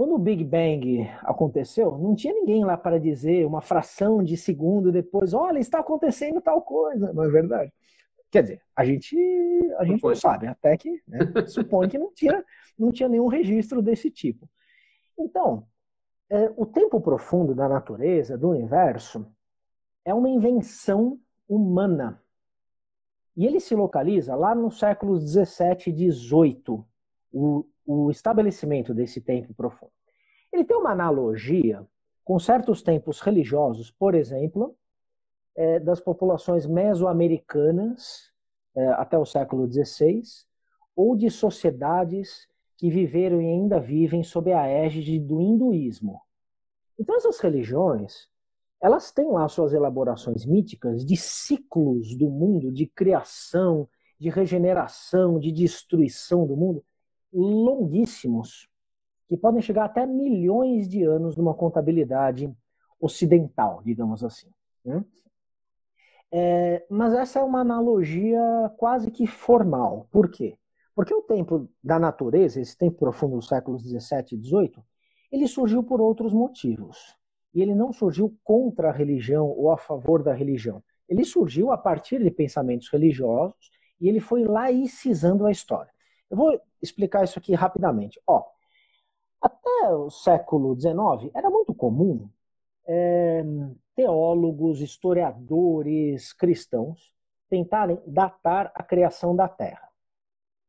Quando 0.01 0.15
o 0.15 0.17
Big 0.17 0.43
Bang 0.43 1.07
aconteceu, 1.19 1.95
não 1.95 2.15
tinha 2.15 2.33
ninguém 2.33 2.65
lá 2.65 2.75
para 2.75 2.99
dizer 2.99 3.45
uma 3.45 3.61
fração 3.61 4.23
de 4.23 4.35
segundo 4.35 4.91
depois, 4.91 5.31
olha, 5.31 5.59
está 5.59 5.79
acontecendo 5.79 6.41
tal 6.41 6.59
coisa, 6.63 7.13
não 7.13 7.23
é 7.23 7.29
verdade? 7.29 7.71
Quer 8.31 8.41
dizer, 8.41 8.61
a 8.75 8.83
gente, 8.83 9.15
a 9.77 9.85
gente 9.85 10.03
não 10.03 10.15
sabe, 10.15 10.47
até 10.47 10.75
que 10.75 11.03
né, 11.07 11.19
supõe 11.45 11.87
que 11.87 11.99
não 11.99 12.11
tinha, 12.11 12.43
não 12.79 12.91
tinha 12.91 13.07
nenhum 13.07 13.27
registro 13.27 13.79
desse 13.79 14.09
tipo. 14.09 14.49
Então, 15.19 15.67
é, 16.31 16.51
o 16.57 16.65
tempo 16.65 16.99
profundo 16.99 17.53
da 17.53 17.69
natureza, 17.69 18.35
do 18.35 18.49
universo, 18.49 19.31
é 20.03 20.11
uma 20.11 20.29
invenção 20.29 21.19
humana. 21.47 22.19
E 23.37 23.45
ele 23.45 23.59
se 23.59 23.75
localiza 23.75 24.33
lá 24.33 24.55
nos 24.55 24.79
séculos 24.79 25.23
17 25.23 25.91
e 25.91 25.93
18, 25.93 26.83
o, 27.31 27.67
o 27.91 28.11
estabelecimento 28.11 28.93
desse 28.93 29.21
tempo 29.21 29.53
profundo. 29.53 29.91
Ele 30.51 30.63
tem 30.63 30.75
uma 30.75 30.91
analogia 30.91 31.85
com 32.23 32.39
certos 32.39 32.81
tempos 32.81 33.19
religiosos, 33.19 33.91
por 33.91 34.15
exemplo, 34.15 34.75
é, 35.55 35.79
das 35.79 35.99
populações 35.99 36.65
mesoamericanas 36.65 38.31
é, 38.75 38.87
até 38.89 39.17
o 39.17 39.25
século 39.25 39.71
XVI, 39.71 40.21
ou 40.95 41.15
de 41.15 41.29
sociedades 41.29 42.47
que 42.77 42.89
viveram 42.89 43.41
e 43.41 43.45
ainda 43.45 43.79
vivem 43.79 44.23
sob 44.23 44.51
a 44.51 44.65
égide 44.65 45.19
do 45.19 45.41
hinduísmo. 45.41 46.21
Então 46.99 47.15
essas 47.15 47.39
religiões, 47.39 48.29
elas 48.81 49.11
têm 49.11 49.29
lá 49.31 49.47
suas 49.47 49.73
elaborações 49.73 50.45
míticas 50.45 51.05
de 51.05 51.15
ciclos 51.15 52.15
do 52.15 52.29
mundo, 52.29 52.71
de 52.71 52.87
criação, 52.87 53.87
de 54.19 54.29
regeneração, 54.29 55.39
de 55.39 55.51
destruição 55.51 56.45
do 56.45 56.55
mundo, 56.55 56.83
longuíssimos, 57.33 58.69
que 59.27 59.37
podem 59.37 59.61
chegar 59.61 59.85
até 59.85 60.05
milhões 60.05 60.87
de 60.89 61.03
anos 61.03 61.37
numa 61.37 61.53
contabilidade 61.53 62.53
ocidental, 62.99 63.81
digamos 63.83 64.23
assim. 64.23 64.49
Né? 64.83 65.03
É, 66.31 66.85
mas 66.89 67.13
essa 67.13 67.39
é 67.39 67.43
uma 67.43 67.59
analogia 67.59 68.39
quase 68.77 69.11
que 69.11 69.27
formal. 69.27 70.07
Por 70.11 70.29
quê? 70.29 70.57
Porque 70.95 71.13
o 71.13 71.21
tempo 71.21 71.69
da 71.83 71.97
natureza, 71.97 72.59
esse 72.59 72.77
tempo 72.77 72.97
profundo 72.97 73.35
dos 73.35 73.47
séculos 73.47 73.83
17 73.83 74.35
e 74.35 74.37
18, 74.37 74.83
ele 75.31 75.47
surgiu 75.47 75.83
por 75.83 75.99
outros 75.99 76.33
motivos. 76.33 77.17
E 77.53 77.61
ele 77.61 77.75
não 77.75 77.91
surgiu 77.91 78.37
contra 78.43 78.89
a 78.89 78.93
religião 78.93 79.47
ou 79.47 79.71
a 79.71 79.77
favor 79.77 80.23
da 80.23 80.33
religião. 80.33 80.83
Ele 81.07 81.25
surgiu 81.25 81.71
a 81.71 81.77
partir 81.77 82.23
de 82.23 82.31
pensamentos 82.31 82.89
religiosos 82.89 83.69
e 83.99 84.07
ele 84.07 84.19
foi 84.19 84.43
laicizando 84.45 85.45
a 85.45 85.51
história. 85.51 85.91
Eu 86.29 86.37
vou 86.37 86.61
explicar 86.81 87.23
isso 87.23 87.39
aqui 87.39 87.53
rapidamente. 87.53 88.21
Ó, 88.25 88.43
até 89.41 89.93
o 89.93 90.09
século 90.09 90.79
XIX 90.79 91.31
era 91.33 91.49
muito 91.49 91.73
comum 91.73 92.29
é, 92.87 93.43
teólogos, 93.95 94.81
historiadores 94.81 96.33
cristãos 96.33 97.13
tentarem 97.49 97.99
datar 98.07 98.71
a 98.73 98.83
criação 98.83 99.35
da 99.35 99.47
Terra. 99.47 99.89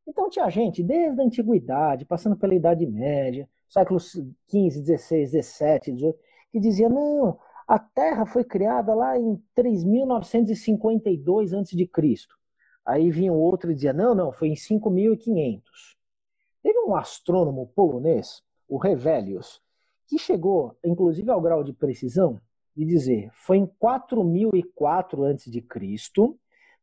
Então 0.07 0.29
tinha 0.29 0.51
gente 0.51 0.83
desde 0.83 1.21
a 1.21 1.25
antiguidade, 1.25 2.05
passando 2.05 2.37
pela 2.37 2.55
Idade 2.55 2.87
Média, 2.87 3.49
séculos 3.69 4.13
XV, 4.51 4.99
XVI, 4.99 5.27
XVII, 5.27 5.43
XVIII, 5.43 6.15
que 6.51 6.61
dizia 6.61 6.89
não, 6.89 7.39
a 7.67 7.79
Terra 7.79 8.27
foi 8.27 8.45
criada 8.45 8.95
lá 8.95 9.17
em 9.17 9.41
3.952 9.57 11.59
a.C. 11.59 11.89
Aí 12.85 13.11
vinha 13.11 13.33
outro 13.33 13.71
e 13.71 13.75
dizia, 13.75 13.93
não, 13.93 14.15
não, 14.15 14.33
foi 14.33 14.49
em 14.49 14.57
5500. 14.57 15.97
Teve 16.63 16.79
um 16.81 16.95
astrônomo 16.95 17.67
polonês, 17.75 18.43
o 18.69 18.79
Revelius, 18.79 19.61
que 20.07 20.19
chegou, 20.19 20.77
inclusive, 20.85 21.31
ao 21.31 21.41
grau 21.41 21.65
de 21.65 21.73
precisão 21.73 22.41
de 22.77 22.85
dizer, 22.85 23.31
foi 23.33 23.59
em 23.59 23.67
4004 23.79 25.25
a.C., 25.25 25.65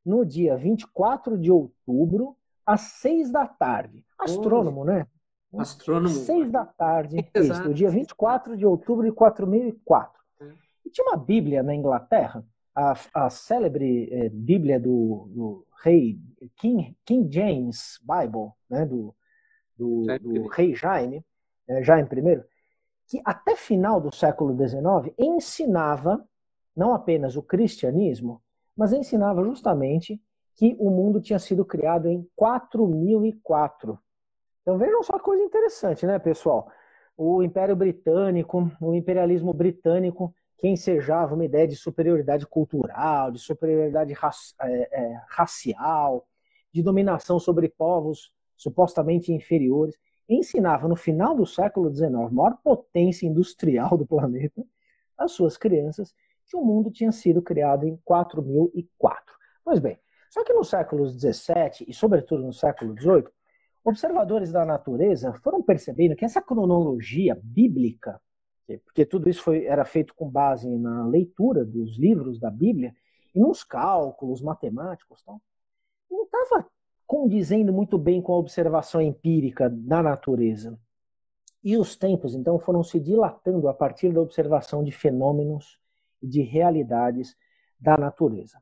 no 0.06 0.26
dia 0.26 0.56
24 0.56 1.38
de 1.38 1.52
outubro, 1.52 2.36
às 2.66 2.82
6 2.82 3.32
da 3.32 3.48
tarde. 3.48 4.06
Astrônomo, 4.18 4.86
né? 4.86 5.08
Astrônomo. 5.58 6.14
6 6.14 6.52
da 6.52 6.66
tarde, 6.66 7.18
isso, 7.36 7.64
no 7.64 7.74
dia 7.74 7.90
24 7.90 8.56
de 8.56 8.66
outubro 8.66 9.06
de 9.06 9.12
4004. 9.12 10.22
É. 10.42 10.46
E 10.86 10.90
tinha 10.90 11.08
uma 11.08 11.18
Bíblia 11.18 11.64
na 11.64 11.74
Inglaterra, 11.74 12.46
a, 12.76 12.94
a 13.14 13.30
célebre 13.30 14.10
eh, 14.12 14.30
Bíblia 14.30 14.80
do, 14.80 15.28
do 15.32 15.68
rei 15.84 16.20
King, 16.56 16.96
King 17.04 17.32
James 17.34 18.00
Bible, 18.02 18.52
né, 18.70 18.86
do, 18.86 19.14
do, 19.80 20.06
do 20.20 20.48
rei 20.48 20.76
Jaime, 20.76 21.26
é, 21.68 21.82
Jaime 21.82 22.10
I, 22.12 22.44
que 23.08 23.22
até 23.24 23.56
final 23.56 24.02
do 24.02 24.14
século 24.14 24.54
XIX 24.54 25.14
ensinava 25.18 26.24
não 26.76 26.94
apenas 26.94 27.36
o 27.36 27.42
cristianismo, 27.42 28.42
mas 28.76 28.94
ensinava 28.94 29.44
justamente 29.44 30.22
que 30.56 30.76
o 30.78 30.90
mundo 30.90 31.22
tinha 31.22 31.40
sido 31.40 31.64
criado 31.64 32.10
em 32.10 32.28
4004. 32.36 33.98
Então 34.62 34.78
vejam 34.78 35.02
só 35.02 35.18
coisa 35.18 35.42
interessante, 35.42 36.06
né, 36.06 36.20
pessoal? 36.20 36.70
O 37.18 37.42
Império 37.42 37.76
Britânico, 37.76 38.70
o 38.82 38.94
imperialismo 38.94 39.54
britânico 39.54 40.34
que 40.58 40.68
ensejava 40.68 41.36
uma 41.36 41.46
ideia 41.46 41.68
de 41.68 41.76
superioridade 41.76 42.46
cultural, 42.46 43.32
de 43.32 43.40
superioridade 43.40 44.14
é, 44.14 45.02
é, 45.02 45.22
racial, 45.30 46.28
de 46.72 46.84
dominação 46.84 47.40
sobre 47.40 47.70
povos 47.70 48.32
supostamente 48.62 49.32
inferiores, 49.32 49.97
ensinava 50.28 50.88
no 50.88 50.95
final 50.95 51.36
do 51.36 51.45
século 51.45 51.89
XIX, 51.93 52.14
a 52.14 52.30
maior 52.30 52.57
potência 52.64 53.26
industrial 53.26 53.97
do 53.97 54.05
planeta, 54.05 54.64
às 55.18 55.32
suas 55.32 55.57
crianças 55.57 56.14
que 56.45 56.55
o 56.55 56.64
mundo 56.64 56.91
tinha 56.91 57.12
sido 57.12 57.41
criado 57.41 57.86
em 57.86 57.97
4004. 58.03 59.36
Pois 59.64 59.80
bem, 59.80 59.97
só 60.30 60.43
que 60.43 60.53
nos 60.53 60.70
séculos 60.70 61.14
XVII 61.14 61.86
e 61.88 61.93
sobretudo 61.93 62.43
no 62.43 62.53
século 62.53 62.93
XVIII, 62.99 63.28
observadores 63.84 64.51
da 64.51 64.66
natureza 64.66 65.34
foram 65.43 65.64
percebendo 65.64 66.16
que 66.16 66.26
essa 66.26 66.41
cronologia 66.41 67.39
bíblica 67.41 68.20
porque 68.78 69.05
tudo 69.05 69.30
isso 69.30 69.41
foi, 69.41 69.66
era 69.66 69.86
feito 69.86 70.14
com 70.14 70.30
base 70.30 70.70
na 70.78 71.05
leitura 71.07 71.66
dos 71.66 71.97
livros 71.97 72.39
da 72.39 72.51
Bíblia 72.51 72.93
e 73.34 73.39
nos 73.39 73.64
cálculos 73.64 74.41
matemáticos, 74.41 75.24
tal, 75.24 75.41
não 76.10 76.24
estava 76.24 76.70
condizendo 77.10 77.74
muito 77.74 77.97
bem 77.97 78.22
com 78.22 78.34
a 78.34 78.38
observação 78.38 79.01
empírica 79.01 79.68
da 79.68 80.03
natureza. 80.03 80.80
E 81.64 81.76
os 81.76 81.95
tempos, 81.95 82.36
então, 82.36 82.60
foram 82.60 82.84
se 82.84 82.99
dilatando 82.99 83.68
a 83.68 83.74
partir 83.74 84.14
da 84.14 84.22
observação 84.22 84.84
de 84.84 84.91
fenômenos 84.91 85.80
e 86.22 86.28
de 86.28 86.43
realidades 86.43 87.36
da 87.80 87.97
natureza. 87.97 88.62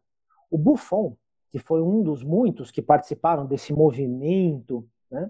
O 0.49 0.57
Buffon, 0.57 1.17
que 1.51 1.59
foi 1.59 1.81
um 1.81 2.01
dos 2.01 2.23
muitos 2.23 2.71
que 2.71 2.81
participaram 2.81 3.45
desse 3.45 3.73
movimento 3.73 4.87
né, 5.11 5.29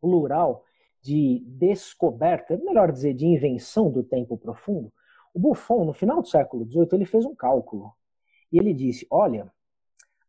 plural 0.00 0.64
de 1.02 1.42
descoberta, 1.48 2.56
melhor 2.58 2.92
dizer, 2.92 3.12
de 3.12 3.26
invenção 3.26 3.90
do 3.90 4.04
tempo 4.04 4.38
profundo, 4.38 4.92
o 5.34 5.40
Buffon, 5.40 5.84
no 5.84 5.92
final 5.92 6.22
do 6.22 6.28
século 6.28 6.64
XVIII, 6.64 6.90
ele 6.92 7.06
fez 7.06 7.24
um 7.24 7.34
cálculo. 7.34 7.92
E 8.52 8.58
ele 8.58 8.72
disse: 8.72 9.04
olha, 9.10 9.52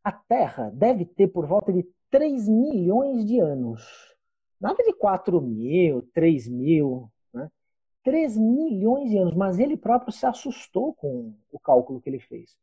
a 0.04 0.12
Terra 0.12 0.72
deve 0.74 1.06
ter 1.06 1.28
por 1.28 1.46
volta 1.46 1.72
de 1.72 1.88
3 2.10 2.48
milhões 2.48 3.26
de 3.26 3.40
anos. 3.40 3.82
Nada 4.60 4.84
de 4.84 4.94
4 4.94 5.42
mil, 5.42 6.08
3 6.14 6.48
mil. 6.48 7.12
Né? 7.34 7.50
3 8.04 8.38
milhões 8.38 9.10
de 9.10 9.18
anos. 9.18 9.34
Mas 9.34 9.60
ele 9.60 9.78
próprio 9.78 10.12
se 10.12 10.26
assustou 10.26 10.94
com 10.94 11.34
o 11.52 11.60
cálculo 11.60 12.02
que 12.02 12.10
ele 12.10 12.20
fez. 12.20 12.56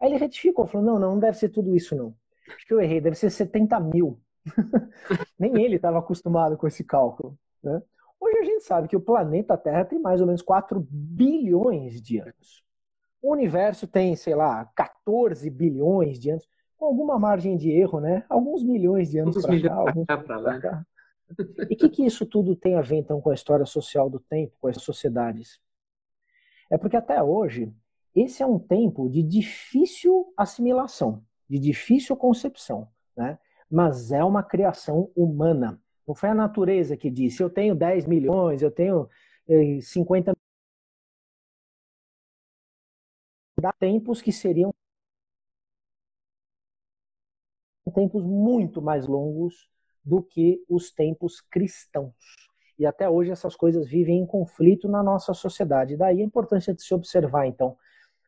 Aí 0.00 0.08
ele 0.08 0.18
retificou, 0.18 0.66
falou: 0.66 0.86
não, 0.86 0.98
não, 0.98 1.12
não 1.12 1.18
deve 1.18 1.36
ser 1.36 1.48
tudo 1.48 1.74
isso, 1.74 1.94
não. 1.94 2.14
Acho 2.54 2.66
que 2.66 2.74
eu 2.74 2.80
errei, 2.80 3.00
deve 3.00 3.16
ser 3.16 3.30
70 3.30 3.78
mil. 3.80 4.18
Nem 5.38 5.62
ele 5.62 5.76
estava 5.76 5.98
acostumado 5.98 6.56
com 6.56 6.66
esse 6.66 6.82
cálculo. 6.84 7.38
Né? 7.62 7.80
Hoje 8.20 8.38
a 8.38 8.44
gente 8.44 8.64
sabe 8.64 8.88
que 8.88 8.96
o 8.96 9.00
planeta 9.00 9.56
Terra 9.56 9.84
tem 9.84 9.98
mais 9.98 10.20
ou 10.20 10.26
menos 10.26 10.42
4 10.42 10.84
bilhões 10.90 12.00
de 12.00 12.18
anos. 12.18 12.64
O 13.20 13.32
universo 13.32 13.86
tem, 13.86 14.16
sei 14.16 14.34
lá, 14.34 14.64
14 14.74 15.48
bilhões 15.48 16.18
de 16.18 16.30
anos, 16.30 16.48
alguma 16.84 17.18
margem 17.18 17.56
de 17.56 17.70
erro, 17.70 18.00
né? 18.00 18.24
Alguns 18.28 18.62
milhões 18.62 19.10
de 19.10 19.18
anos 19.18 19.40
para 19.40 19.60
cá, 19.60 19.74
alguns 19.74 20.06
para 20.06 20.38
lá. 20.38 20.60
cá. 20.60 20.86
E 21.70 21.74
o 21.74 21.76
que, 21.76 21.88
que 21.88 22.04
isso 22.04 22.26
tudo 22.26 22.54
tem 22.54 22.74
a 22.74 22.82
ver, 22.82 22.96
então, 22.96 23.20
com 23.20 23.30
a 23.30 23.34
história 23.34 23.64
social 23.64 24.10
do 24.10 24.20
tempo, 24.20 24.54
com 24.60 24.68
as 24.68 24.80
sociedades? 24.82 25.60
É 26.70 26.76
porque 26.76 26.96
até 26.96 27.22
hoje, 27.22 27.72
esse 28.14 28.42
é 28.42 28.46
um 28.46 28.58
tempo 28.58 29.08
de 29.08 29.22
difícil 29.22 30.32
assimilação, 30.36 31.24
de 31.48 31.58
difícil 31.58 32.16
concepção, 32.16 32.88
né? 33.16 33.38
mas 33.70 34.12
é 34.12 34.22
uma 34.22 34.42
criação 34.42 35.10
humana. 35.16 35.80
Não 36.06 36.14
foi 36.14 36.28
a 36.28 36.34
natureza 36.34 36.96
que 36.96 37.10
disse, 37.10 37.42
eu 37.42 37.48
tenho 37.48 37.74
10 37.74 38.06
milhões, 38.06 38.60
eu 38.60 38.70
tenho 38.70 39.08
50 39.80 40.30
eh, 40.30 40.34
Dá 43.60 43.72
tempos 43.72 44.20
que 44.20 44.32
seriam 44.32 44.74
tempos 47.92 48.24
muito 48.24 48.82
mais 48.82 49.06
longos 49.06 49.70
do 50.04 50.22
que 50.22 50.64
os 50.68 50.90
tempos 50.90 51.40
cristãos. 51.40 52.14
E 52.78 52.86
até 52.86 53.08
hoje 53.08 53.30
essas 53.30 53.54
coisas 53.54 53.86
vivem 53.86 54.18
em 54.18 54.26
conflito 54.26 54.88
na 54.88 55.02
nossa 55.02 55.32
sociedade. 55.34 55.96
Daí 55.96 56.20
a 56.20 56.24
importância 56.24 56.74
de 56.74 56.82
se 56.82 56.92
observar, 56.94 57.46
então, 57.46 57.76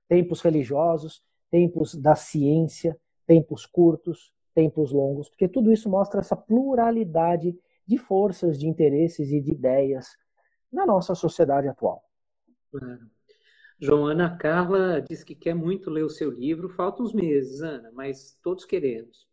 tempos 0.09 0.41
religiosos, 0.41 1.23
tempos 1.51 1.95
da 1.95 2.15
ciência, 2.15 2.99
tempos 3.27 3.67
curtos, 3.67 4.33
tempos 4.55 4.93
longos, 4.93 5.29
porque 5.29 5.49
tudo 5.49 5.73
isso 5.73 5.89
mostra 5.89 6.21
essa 6.21 6.37
pluralidade 6.37 7.59
de 7.87 7.99
forças, 7.99 8.59
de 8.59 8.69
interesses 8.69 9.31
e 9.31 9.41
de 9.41 9.53
ideias 9.53 10.17
na 10.73 10.87
nossa 10.87 11.15
sociedade 11.15 11.69
atual. 11.69 12.03
Claro. 12.71 13.11
João, 13.81 14.07
Ana 14.07 14.37
Carla 14.37 15.01
diz 15.01 15.25
que 15.25 15.35
quer 15.35 15.55
muito 15.55 15.91
ler 15.91 16.05
o 16.05 16.09
seu 16.09 16.31
livro. 16.31 16.69
Faltam 16.69 17.05
uns 17.05 17.13
meses, 17.13 17.61
Ana, 17.61 17.91
mas 17.93 18.39
todos 18.43 18.65
queremos. 18.65 19.29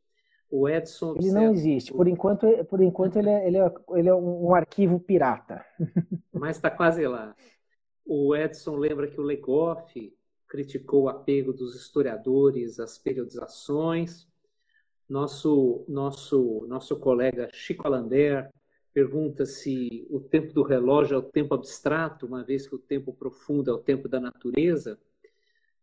O 0.51 0.67
Edson. 0.67 1.15
Ele 1.15 1.31
não 1.31 1.53
existe. 1.53 1.93
Por 1.93 2.07
enquanto, 2.07 2.45
por 2.65 2.81
enquanto 2.81 3.15
ele, 3.17 3.29
é, 3.29 3.47
ele, 3.47 3.57
é, 3.57 3.73
ele 3.91 4.09
é 4.09 4.13
um 4.13 4.53
arquivo 4.53 4.99
pirata. 4.99 5.65
Mas 6.33 6.57
está 6.57 6.69
quase 6.69 7.07
lá. 7.07 7.33
O 8.05 8.35
Edson 8.35 8.75
lembra 8.75 9.07
que 9.07 9.19
o 9.19 9.23
Legoff 9.23 10.13
criticou 10.47 11.03
o 11.03 11.09
apego 11.09 11.53
dos 11.53 11.75
historiadores 11.75 12.79
às 12.79 12.97
periodizações. 12.97 14.27
Nosso, 15.07 15.85
nosso, 15.87 16.65
nosso 16.67 16.99
colega 16.99 17.49
Chico 17.53 17.87
Alander 17.87 18.51
pergunta 18.93 19.45
se 19.45 20.05
o 20.09 20.19
tempo 20.19 20.53
do 20.53 20.63
relógio 20.63 21.15
é 21.15 21.17
o 21.17 21.21
tempo 21.21 21.53
abstrato, 21.53 22.25
uma 22.25 22.43
vez 22.43 22.67
que 22.67 22.75
o 22.75 22.79
tempo 22.79 23.13
profundo 23.13 23.71
é 23.71 23.73
o 23.73 23.77
tempo 23.77 24.09
da 24.09 24.19
natureza. 24.19 24.99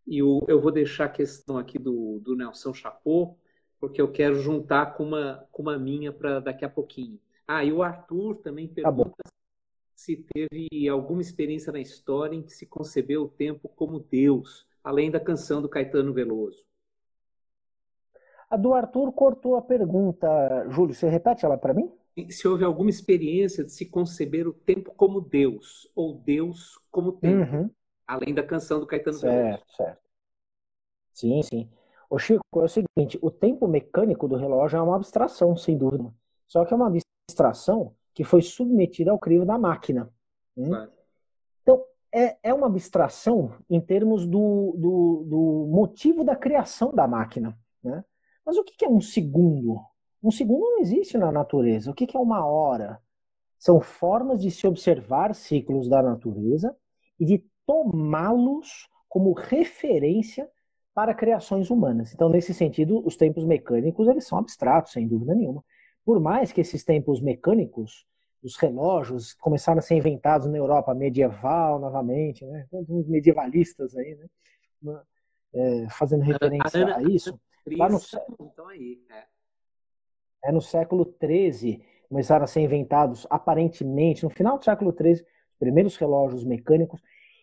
E 0.07 0.23
o, 0.23 0.45
eu 0.47 0.61
vou 0.61 0.71
deixar 0.71 1.07
a 1.07 1.11
questão 1.11 1.57
aqui 1.57 1.79
do, 1.79 2.19
do 2.21 2.37
Nelson 2.37 2.75
Chapot, 2.75 3.35
porque 3.81 4.01
eu 4.01 4.11
quero 4.11 4.37
juntar 4.37 4.95
com 4.95 5.05
uma, 5.05 5.47
com 5.53 5.63
uma 5.63 5.79
minha 5.79 6.13
para 6.13 6.41
daqui 6.41 6.65
a 6.65 6.69
pouquinho. 6.69 7.19
Ah, 7.47 7.65
e 7.65 7.73
o 7.73 7.83
Arthur 7.83 8.37
também 8.37 8.69
tá 8.69 8.75
pergunta 8.75 9.17
tá 9.23 9.31
se 9.99 10.17
teve 10.17 10.89
alguma 10.89 11.21
experiência 11.21 11.73
na 11.73 11.81
história 11.81 12.37
em 12.37 12.43
que 12.43 12.53
se 12.53 12.65
concebeu 12.67 13.23
o 13.25 13.29
tempo 13.29 13.69
como 13.69 13.99
Deus, 13.99 14.65
além 14.83 15.11
da 15.11 15.19
canção 15.19 15.61
do 15.61 15.69
Caetano 15.69 16.13
Veloso. 16.13 16.65
A 18.49 18.57
do 18.57 18.73
Arthur 18.73 19.13
cortou 19.13 19.57
a 19.57 19.63
pergunta. 19.63 20.29
Júlio, 20.71 20.95
você 20.95 21.09
repete 21.09 21.45
ela 21.45 21.59
para 21.59 21.75
mim? 21.75 21.93
Se 22.31 22.47
houve 22.47 22.65
alguma 22.65 22.91
experiência 22.91 23.65
de 23.65 23.73
se 23.73 23.87
conceber 23.87 24.47
o 24.47 24.53
tempo 24.53 24.95
como 24.95 25.21
Deus, 25.21 25.91
ou 25.95 26.15
Deus 26.15 26.79
como 26.91 27.13
tempo, 27.13 27.57
uhum. 27.57 27.71
além 28.07 28.33
da 28.33 28.43
canção 28.43 28.79
do 28.79 28.87
Caetano 28.87 29.19
certo, 29.19 29.35
Veloso. 29.35 29.65
Certo, 29.67 29.77
certo. 29.77 30.03
Sim, 31.13 31.43
sim. 31.43 31.71
O 32.11 32.19
Chico, 32.19 32.43
é 32.57 32.65
o 32.65 32.69
seguinte, 32.69 33.19
o 33.21 33.31
tempo 33.31 33.69
mecânico 33.69 34.27
do 34.27 34.37
relógio 34.37 34.79
é 34.79 34.83
uma 34.83 34.97
abstração, 34.97 35.57
sem 35.57 35.77
dúvida. 35.77 36.13
Só 36.47 36.65
que 36.65 36.73
é 36.73 36.77
uma 36.77 36.91
abstração 37.29 37.95
que 38.15 38.25
foi 38.25 38.41
submetida 38.41 39.11
ao 39.11 39.19
crivo 39.19 39.45
da 39.45 39.59
máquina. 39.59 40.11
Né? 40.57 40.89
Então, 41.63 41.85
é, 42.13 42.37
é 42.43 42.55
uma 42.55 42.67
abstração 42.67 43.53
em 43.69 43.81
termos 43.81 44.27
do, 44.27 44.75
do, 44.77 45.25
do 45.29 45.69
motivo 45.71 46.25
da 46.25 46.35
criação 46.35 46.95
da 46.95 47.07
máquina. 47.07 47.57
Né? 47.85 48.03
Mas 48.45 48.57
o 48.57 48.65
que 48.65 48.85
é 48.85 48.89
um 48.89 49.01
segundo? 49.01 49.79
Um 50.23 50.31
segundo 50.31 50.61
não 50.61 50.81
existe 50.81 51.19
na 51.19 51.31
natureza. 51.31 51.91
O 51.91 51.95
que 51.95 52.17
é 52.17 52.19
uma 52.19 52.45
hora? 52.47 53.01
São 53.59 53.81
formas 53.81 54.41
de 54.41 54.51
se 54.51 54.67
observar 54.67 55.35
ciclos 55.35 55.89
da 55.89 56.03
natureza 56.03 56.75
e 57.21 57.25
de 57.27 57.45
tomá-los 57.67 58.89
como 59.09 59.33
referência 59.33 60.49
para 60.99 61.15
criações 61.15 61.71
humanas. 61.71 62.13
Então, 62.13 62.29
nesse 62.29 62.53
sentido, 62.53 63.01
os 63.07 63.17
tempos 63.17 63.45
mecânicos 63.45 64.09
eles 64.09 64.27
são 64.27 64.37
abstratos, 64.37 64.91
sem 64.91 65.07
dúvida 65.07 65.33
nenhuma. 65.33 65.65
Por 66.05 66.19
mais 66.19 66.51
que 66.51 66.61
esses 66.61 66.83
tempos 66.83 67.21
mecânicos, 67.21 68.05
os 68.43 68.57
relógios, 68.57 69.33
começaram 69.35 69.79
a 69.79 69.81
ser 69.81 69.95
inventados 69.95 70.49
na 70.49 70.59
Europa 70.59 70.93
medieval 70.97 71.79
novamente, 71.79 72.45
né? 72.45 72.67
uns 72.73 73.07
medievalistas 73.07 73.97
aí, 73.97 74.19
né? 74.83 75.01
É, 75.55 75.89
fazendo 75.89 76.23
referência 76.25 76.97
a, 76.97 77.01
isso. 77.05 77.41
Lá 77.77 77.89
no, 77.89 78.01
então 78.41 78.67
aí, 78.67 79.01
é. 79.09 80.49
é 80.49 80.51
no 80.51 80.61
século 80.61 81.15
XIII 81.25 81.81
começaram 82.09 82.43
a 82.43 82.49
ser 82.49 82.63
inventados 82.63 83.25
aparentemente 83.31 84.25
no 84.25 84.31
final 84.31 84.59
do 84.59 84.65
século 84.65 84.93
XIII 84.93 85.13
os 85.13 85.59
primeiros 85.61 85.97
relógios 85.97 86.43
mecânicos 86.43 87.01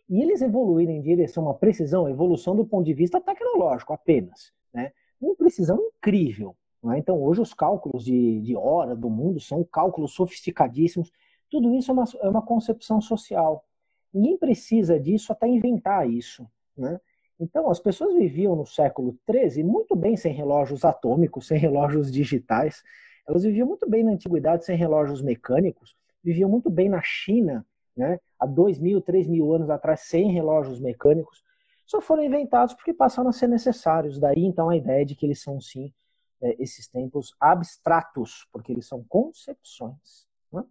e 0.10 0.22
eles 0.22 0.42
evoluíram 0.42 0.92
em 0.92 1.02
direção 1.02 1.44
a 1.44 1.48
uma 1.48 1.54
precisão, 1.54 2.08
evolução 2.08 2.56
do 2.56 2.66
ponto 2.66 2.86
de 2.86 2.94
vista 2.94 3.20
tecnológico 3.20 3.94
apenas, 3.94 4.54
né? 4.74 4.92
Uma 5.20 5.36
precisão 5.36 5.80
incrível. 5.80 6.56
É? 6.94 7.00
Então, 7.00 7.22
hoje 7.22 7.42
os 7.42 7.54
cálculos 7.54 8.06
de, 8.06 8.40
de 8.42 8.56
hora 8.56 8.96
do 8.96 9.10
mundo 9.10 9.40
são 9.40 9.64
cálculos 9.64 10.14
sofisticadíssimos. 10.14 11.12
Tudo 11.50 11.74
isso 11.74 11.90
é 11.90 11.94
uma, 11.94 12.04
é 12.22 12.30
uma 12.30 12.42
concepção 12.42 13.02
social. 13.02 13.66
Ninguém 14.14 14.38
precisa 14.38 15.00
disso 15.00 15.32
até 15.32 15.48
inventar 15.48 16.08
isso. 16.08 16.48
Né? 16.78 17.00
Então, 17.40 17.70
as 17.70 17.80
pessoas 17.80 18.14
viviam 18.14 18.56
no 18.56 18.66
século 18.66 19.18
XIII 19.30 19.64
muito 19.64 19.96
bem 19.96 20.16
sem 20.16 20.34
relógios 20.34 20.86
atômicos, 20.86 21.48
sem 21.48 21.58
relógios 21.58 22.12
digitais. 22.12 22.84
Elas 23.28 23.44
viviam 23.44 23.68
muito 23.68 23.90
bem 23.90 24.04
na 24.04 24.12
antiguidade 24.12 24.66
sem 24.66 24.78
relógios 24.78 25.22
mecânicos. 25.22 25.96
Viviam 26.24 26.50
muito 26.50 26.70
bem 26.70 26.88
na 26.88 27.02
China 27.02 27.66
né, 27.96 28.20
há 28.40 28.46
dois 28.46 28.80
mil, 28.80 29.02
três 29.02 29.28
mil 29.28 29.54
anos 29.54 29.70
atrás, 29.70 30.02
sem 30.02 30.32
relógios 30.32 30.80
mecânicos, 30.80 31.44
só 31.86 32.02
foram 32.02 32.24
inventados 32.24 32.74
porque 32.74 32.94
passaram 32.94 33.30
a 33.30 33.34
ser 33.34 33.48
necessários. 33.48 34.20
Daí 34.20 34.44
então 34.44 34.70
a 34.70 34.76
ideia 34.76 35.06
de 35.06 35.16
que 35.16 35.26
eles 35.26 35.42
são 35.42 35.62
sim 35.62 35.94
é, 36.42 36.62
esses 36.62 36.88
tempos 36.88 37.34
abstratos, 37.40 38.48
porque 38.52 38.72
eles 38.72 38.88
são 38.88 39.04
concepções. 39.08 40.28
Né? 40.52 40.64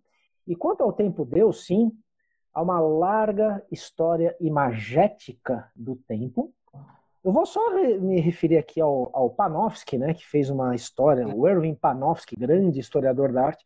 E 0.47 0.57
quanto 0.57 0.83
ao 0.83 0.93
tempo 0.93 1.25
Deus, 1.25 1.65
sim, 1.67 1.93
há 2.53 2.63
uma 2.63 2.81
larga 2.81 3.65
história 3.71 4.37
imagética 4.41 5.71
do 5.75 5.97
tempo. 5.97 6.53
Eu 7.23 7.33
vou 7.33 7.47
só 7.47 7.73
me 7.73 8.21
referir 8.21 8.59
aqui 8.59 8.81
ao, 8.81 9.11
ao 9.17 9.31
Panofsky, 9.31 9.97
né, 9.97 10.13
que 10.13 10.27
fez 10.27 10.51
uma 10.51 10.75
história, 10.75 11.27
o 11.27 11.49
Erwin 11.49 11.75
Panofsky, 11.75 12.37
grande 12.37 12.79
historiador 12.79 13.33
da 13.33 13.47
arte, 13.47 13.65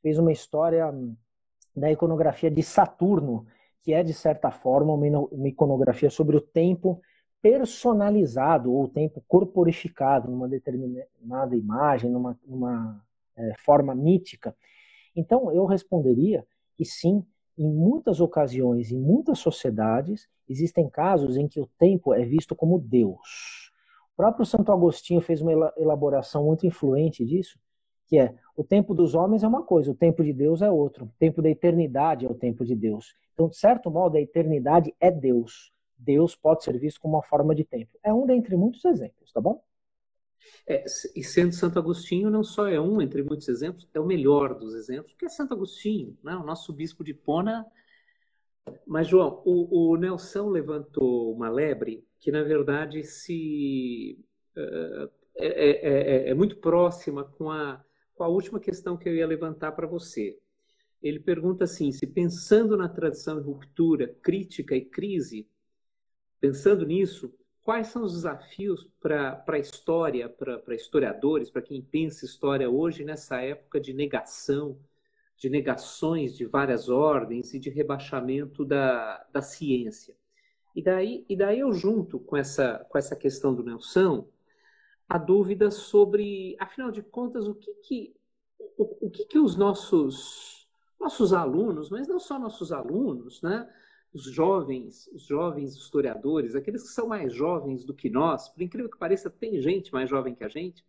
fez 0.00 0.18
uma 0.18 0.32
história 0.32 0.90
da 1.74 1.90
iconografia 1.90 2.50
de 2.50 2.62
Saturno, 2.62 3.46
que 3.82 3.92
é, 3.92 4.02
de 4.02 4.14
certa 4.14 4.50
forma, 4.50 4.94
uma 4.94 5.48
iconografia 5.48 6.08
sobre 6.08 6.36
o 6.36 6.40
tempo 6.40 7.00
personalizado 7.42 8.72
ou 8.72 8.88
tempo 8.88 9.22
corporificado 9.28 10.30
numa 10.30 10.48
determinada 10.48 11.54
imagem, 11.54 12.10
numa, 12.10 12.38
numa 12.46 13.04
é, 13.36 13.52
forma 13.58 13.94
mítica. 13.94 14.56
Então, 15.14 15.52
eu 15.52 15.66
responderia 15.66 16.46
que 16.74 16.84
sim, 16.84 17.22
em 17.58 17.70
muitas 17.70 18.20
ocasiões, 18.20 18.90
em 18.90 18.98
muitas 18.98 19.38
sociedades, 19.40 20.26
existem 20.48 20.88
casos 20.88 21.36
em 21.36 21.46
que 21.46 21.60
o 21.60 21.68
tempo 21.78 22.14
é 22.14 22.24
visto 22.24 22.56
como 22.56 22.78
Deus. 22.78 23.70
O 24.14 24.16
próprio 24.16 24.46
Santo 24.46 24.72
Agostinho 24.72 25.20
fez 25.20 25.42
uma 25.42 25.72
elaboração 25.76 26.44
muito 26.44 26.66
influente 26.66 27.24
disso, 27.24 27.58
que 28.06 28.18
é 28.18 28.34
o 28.56 28.62
tempo 28.62 28.94
dos 28.94 29.14
homens 29.14 29.42
é 29.42 29.48
uma 29.48 29.62
coisa, 29.62 29.90
o 29.90 29.94
tempo 29.94 30.22
de 30.22 30.32
Deus 30.32 30.62
é 30.62 30.70
outro. 30.70 31.06
O 31.06 31.12
tempo 31.18 31.42
da 31.42 31.50
eternidade 31.50 32.24
é 32.24 32.28
o 32.28 32.34
tempo 32.34 32.64
de 32.64 32.74
Deus. 32.74 33.14
Então, 33.32 33.48
de 33.48 33.56
certo 33.56 33.90
modo, 33.90 34.16
a 34.16 34.20
eternidade 34.20 34.94
é 35.00 35.10
Deus. 35.10 35.72
Deus 35.98 36.36
pode 36.36 36.62
ser 36.62 36.78
visto 36.78 37.00
como 37.00 37.14
uma 37.14 37.22
forma 37.22 37.54
de 37.54 37.64
tempo. 37.64 37.98
É 38.02 38.12
um 38.12 38.26
dentre 38.26 38.56
muitos 38.56 38.84
exemplos, 38.84 39.32
tá 39.32 39.40
bom? 39.40 39.62
É, 40.66 40.84
e 41.16 41.24
sendo 41.24 41.52
Santo 41.52 41.78
Agostinho, 41.78 42.30
não 42.30 42.44
só 42.44 42.68
é 42.68 42.80
um 42.80 43.00
entre 43.00 43.22
muitos 43.22 43.48
exemplos, 43.48 43.88
é 43.92 44.00
o 44.00 44.06
melhor 44.06 44.54
dos 44.54 44.74
exemplos, 44.74 45.12
porque 45.12 45.26
é 45.26 45.28
Santo 45.28 45.54
Agostinho, 45.54 46.16
né? 46.22 46.36
o 46.36 46.44
nosso 46.44 46.72
bispo 46.72 47.02
de 47.02 47.14
Pona. 47.14 47.66
Mas, 48.86 49.08
João, 49.08 49.42
o, 49.44 49.92
o 49.92 49.96
Nelson 49.96 50.48
levantou 50.48 51.34
uma 51.34 51.50
lebre 51.50 52.06
que, 52.18 52.30
na 52.30 52.42
verdade, 52.42 53.02
se 53.04 54.18
uh, 54.56 55.10
é, 55.36 56.26
é, 56.26 56.30
é, 56.30 56.34
muito 56.34 56.56
próxima 56.56 57.24
com 57.24 57.50
a, 57.50 57.84
com 58.14 58.24
a 58.24 58.28
última 58.28 58.60
questão 58.60 58.96
que 58.96 59.08
eu 59.08 59.14
ia 59.14 59.26
levantar 59.26 59.72
para 59.72 59.86
você. 59.86 60.38
Ele 61.02 61.20
pergunta 61.20 61.64
assim: 61.64 61.92
se 61.92 62.06
pensando 62.06 62.76
na 62.76 62.88
tradição 62.88 63.40
de 63.40 63.46
ruptura, 63.46 64.08
crítica 64.22 64.74
e 64.74 64.84
crise, 64.84 65.48
pensando 66.40 66.86
nisso, 66.86 67.34
quais 67.62 67.88
são 67.88 68.02
os 68.02 68.12
desafios 68.12 68.88
para 69.00 69.44
a 69.46 69.58
história, 69.58 70.28
para 70.28 70.74
historiadores, 70.74 71.50
para 71.50 71.62
quem 71.62 71.82
pensa 71.82 72.24
história 72.24 72.70
hoje, 72.70 73.04
nessa 73.04 73.40
época 73.40 73.80
de 73.80 73.92
negação, 73.92 74.78
de 75.36 75.50
negações 75.50 76.36
de 76.36 76.46
várias 76.46 76.88
ordens 76.88 77.52
e 77.52 77.58
de 77.58 77.70
rebaixamento 77.70 78.64
da, 78.64 79.26
da 79.32 79.42
ciência? 79.42 80.14
E 80.74 80.82
daí, 80.82 81.24
e 81.28 81.36
daí 81.36 81.60
eu 81.60 81.72
junto 81.72 82.18
com 82.18 82.36
essa, 82.36 82.84
com 82.90 82.98
essa 82.98 83.14
questão 83.14 83.54
do 83.54 83.62
Nelson 83.62 84.28
a 85.08 85.18
dúvida 85.18 85.70
sobre, 85.70 86.56
afinal 86.58 86.90
de 86.90 87.02
contas, 87.02 87.46
o 87.46 87.54
que 87.54 87.74
que, 87.74 88.16
o, 88.76 89.06
o 89.06 89.10
que, 89.10 89.24
que 89.26 89.38
os 89.38 89.56
nossos, 89.56 90.68
nossos 90.98 91.32
alunos, 91.32 91.90
mas 91.90 92.08
não 92.08 92.18
só 92.18 92.38
nossos 92.38 92.72
alunos, 92.72 93.42
né? 93.42 93.68
os 94.14 94.24
jovens, 94.24 95.08
os 95.12 95.24
jovens 95.24 95.74
historiadores, 95.74 96.54
aqueles 96.54 96.84
que 96.84 96.88
são 96.90 97.08
mais 97.08 97.34
jovens 97.34 97.84
do 97.84 97.92
que 97.92 98.08
nós, 98.08 98.48
por 98.48 98.62
incrível 98.62 98.88
que 98.88 98.96
pareça, 98.96 99.28
tem 99.28 99.60
gente 99.60 99.92
mais 99.92 100.08
jovem 100.08 100.34
que 100.34 100.44
a 100.44 100.48
gente, 100.48 100.84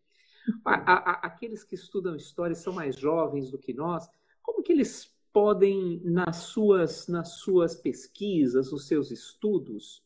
a, 0.63 0.93
a, 0.93 1.11
aqueles 1.25 1.63
que 1.63 1.73
estudam 1.73 2.15
história 2.15 2.55
são 2.55 2.71
mais 2.71 2.95
jovens 2.95 3.49
do 3.49 3.57
que 3.57 3.73
nós, 3.73 4.07
como 4.43 4.61
que 4.61 4.71
eles 4.71 5.11
podem, 5.33 5.99
nas 6.03 6.37
suas, 6.37 7.07
nas 7.07 7.39
suas 7.39 7.75
pesquisas, 7.75 8.71
os 8.71 8.87
seus 8.87 9.09
estudos, 9.09 10.03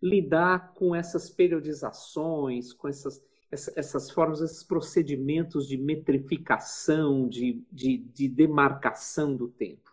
lidar 0.00 0.72
com 0.72 0.94
essas 0.94 1.28
periodizações, 1.28 2.72
com 2.72 2.88
essas, 2.88 3.22
essas 3.50 4.10
formas, 4.10 4.40
esses 4.40 4.62
procedimentos 4.62 5.66
de 5.66 5.76
metrificação, 5.76 7.28
de, 7.28 7.62
de, 7.70 7.98
de 7.98 8.28
demarcação 8.28 9.34
do 9.36 9.48
tempo? 9.48 9.90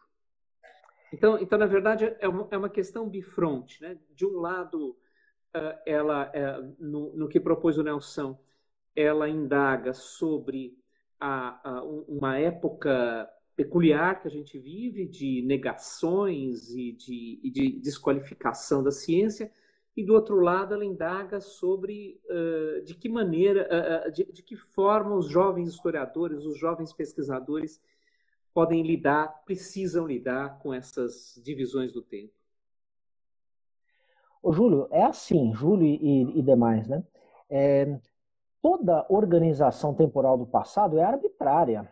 Então, 1.11 1.39
então, 1.39 1.57
na 1.57 1.65
verdade, 1.65 2.15
é 2.19 2.27
uma, 2.27 2.47
é 2.51 2.57
uma 2.57 2.69
questão 2.69 3.09
bifronte. 3.09 3.81
Né? 3.81 3.97
De 4.13 4.25
um 4.25 4.39
lado, 4.39 4.95
eh, 5.53 5.81
ela, 5.85 6.29
eh, 6.33 6.61
no, 6.79 7.13
no 7.13 7.27
que 7.27 7.39
propôs 7.39 7.77
o 7.77 7.83
Nelson, 7.83 8.37
ela 8.95 9.29
indaga 9.29 9.93
sobre 9.93 10.77
a, 11.19 11.77
a, 11.77 11.83
uma 11.83 12.37
época 12.37 13.29
peculiar 13.55 14.21
que 14.21 14.27
a 14.27 14.31
gente 14.31 14.59
vive 14.59 15.05
de 15.07 15.41
negações 15.41 16.69
e 16.75 16.91
de, 16.91 17.39
e 17.43 17.49
de 17.49 17.71
desqualificação 17.79 18.83
da 18.83 18.91
ciência, 18.91 19.51
e 19.97 20.03
do 20.03 20.13
outro 20.13 20.39
lado 20.39 20.75
ela 20.75 20.85
indaga 20.85 21.41
sobre 21.41 22.21
uh, 22.29 22.83
de 22.83 22.93
que 22.93 23.09
maneira, 23.09 23.67
uh, 24.07 24.11
de, 24.11 24.31
de, 24.31 24.43
que 24.43 24.55
forma 24.55 25.15
os 25.15 25.27
jovens 25.27 25.69
historiadores, 25.69 26.45
os 26.45 26.55
jovens 26.59 26.93
pesquisadores 26.93 27.81
podem 28.53 28.83
lidar, 28.83 29.43
precisam 29.43 30.05
lidar 30.05 30.59
com 30.59 30.71
essas 30.71 31.41
divisões 31.43 31.91
do 31.91 32.03
tempo. 32.03 32.31
Ô, 34.41 34.53
Júlio, 34.53 34.87
é 34.91 35.03
assim, 35.03 35.51
Júlio 35.55 35.87
e, 35.87 36.39
e 36.39 36.41
demais, 36.43 36.87
né? 36.87 37.03
É, 37.49 37.99
toda 38.61 39.03
organização 39.09 39.95
temporal 39.95 40.37
do 40.37 40.45
passado 40.45 40.99
é 40.99 41.03
arbitrária. 41.03 41.91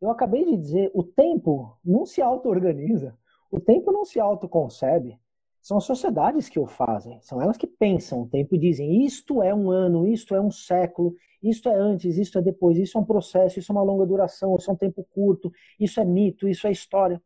Eu 0.00 0.10
acabei 0.10 0.46
de 0.46 0.56
dizer, 0.56 0.90
o 0.94 1.02
tempo 1.02 1.78
não 1.84 2.06
se 2.06 2.22
auto-organiza, 2.22 3.14
o 3.50 3.60
tempo 3.60 3.92
não 3.92 4.06
se 4.06 4.18
autoconcebe. 4.18 5.20
São 5.62 5.76
as 5.76 5.84
sociedades 5.84 6.48
que 6.48 6.58
o 6.58 6.66
fazem, 6.66 7.20
são 7.20 7.40
elas 7.40 7.56
que 7.56 7.66
pensam 7.66 8.22
o 8.22 8.28
tempo 8.28 8.54
e 8.54 8.58
dizem 8.58 9.04
isto 9.04 9.42
é 9.42 9.54
um 9.54 9.70
ano, 9.70 10.06
isto 10.06 10.34
é 10.34 10.40
um 10.40 10.50
século, 10.50 11.14
isto 11.42 11.68
é 11.68 11.74
antes, 11.74 12.16
isto 12.16 12.38
é 12.38 12.42
depois, 12.42 12.78
isso 12.78 12.96
é 12.96 13.00
um 13.00 13.04
processo, 13.04 13.58
isso 13.58 13.70
é 13.70 13.74
uma 13.74 13.82
longa 13.82 14.06
duração, 14.06 14.56
isso 14.56 14.70
é 14.70 14.74
um 14.74 14.76
tempo 14.76 15.06
curto, 15.12 15.52
isso 15.78 16.00
é 16.00 16.04
mito, 16.04 16.48
isso 16.48 16.66
é 16.66 16.70
história. 16.70 17.20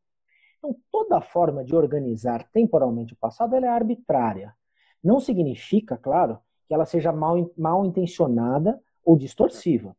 Então, 0.59 0.77
toda 0.91 1.21
forma 1.21 1.65
de 1.65 1.77
organizar 1.77 2.49
temporalmente 2.51 3.13
o 3.13 3.17
passado 3.17 3.55
é 3.55 3.69
arbitrária. 3.69 4.55
Não 5.03 5.21
significa, 5.21 5.97
claro, 5.97 6.39
que 6.67 6.75
ela 6.75 6.87
seja 6.87 7.13
mal, 7.13 7.53
mal 7.57 7.85
intencionada 7.85 8.81
ou 9.05 9.17
distorsiva. 9.17 9.95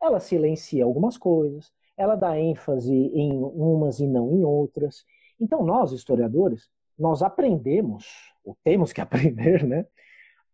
Ela 0.00 0.20
silencia 0.20 0.84
algumas 0.84 1.16
coisas, 1.16 1.72
ela 1.96 2.14
dá 2.14 2.38
ênfase 2.38 2.92
em 2.92 3.32
umas 3.42 4.00
e 4.00 4.06
não 4.06 4.30
em 4.32 4.44
outras. 4.44 5.04
Então, 5.40 5.64
nós, 5.64 5.92
historiadores, 5.92 6.68
nós 6.98 7.22
aprendemos, 7.22 8.06
ou 8.44 8.56
temos 8.62 8.92
que 8.92 9.00
aprender, 9.02 9.64
né, 9.64 9.86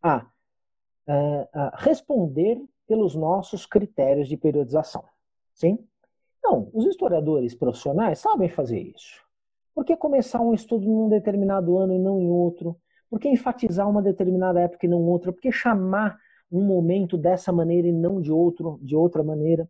a, 0.03 0.27
a, 1.07 1.49
a 1.53 1.77
responder 1.77 2.61
pelos 2.87 3.15
nossos 3.15 3.67
critérios 3.67 4.29
de 4.29 4.37
periodização. 4.37 5.05
Sim? 5.55 5.79
Então, 6.39 6.71
os 6.73 6.87
historiadores 6.87 7.55
profissionais 7.55 8.19
sabem 8.19 8.49
fazer 8.49 8.81
isso. 8.81 9.23
Por 9.75 9.85
que 9.85 9.97
começar 9.97 10.41
um 10.41 10.55
estudo 10.55 10.87
num 10.87 11.09
determinado 11.09 11.77
ano 11.77 11.93
e 11.93 11.99
não 11.99 12.19
em 12.19 12.29
outro? 12.29 12.77
Por 13.11 13.21
que 13.21 13.29
enfatizar 13.29 13.89
uma 13.89 14.03
determinada 14.03 14.61
época 14.61 14.87
e 14.87 14.89
não 14.89 15.03
outra? 15.03 15.33
Por 15.33 15.41
que 15.41 15.53
chamar 15.53 16.19
um 16.51 16.65
momento 16.65 17.17
dessa 17.17 17.53
maneira 17.53 17.87
e 17.87 17.93
não 17.93 18.21
de 18.21 18.33
outro, 18.33 18.79
de 18.83 18.97
outra 18.97 19.23
maneira? 19.23 19.69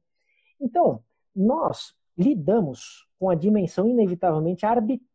Então, 0.60 1.02
nós 1.34 1.94
lidamos 2.16 3.06
com 3.18 3.28
a 3.28 3.34
dimensão 3.34 3.88
inevitavelmente 3.88 4.64
arbitrária 4.64 5.08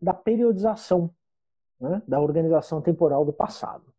da 0.00 0.14
periodização, 0.14 1.14
né, 1.80 2.02
da 2.06 2.20
organização 2.20 2.80
temporal 2.80 3.24
do 3.24 3.32
passado. 3.32 3.92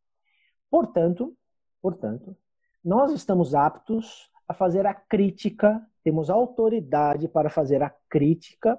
Portanto, 0.69 1.35
portanto, 1.81 2.35
nós 2.83 3.11
estamos 3.11 3.53
aptos 3.53 4.31
a 4.47 4.53
fazer 4.53 4.85
a 4.85 4.93
crítica, 4.93 5.85
temos 6.03 6.29
autoridade 6.29 7.27
para 7.27 7.49
fazer 7.49 7.81
a 7.81 7.89
crítica 8.09 8.77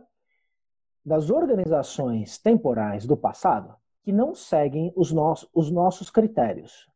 das 1.04 1.30
organizações 1.30 2.38
temporais 2.38 3.06
do 3.06 3.16
passado 3.16 3.74
que 4.02 4.12
não 4.12 4.34
seguem 4.34 4.92
os, 4.96 5.12
nossos, 5.12 5.48
os 5.54 5.70
nossos 5.70 6.10
critérios. 6.10 6.88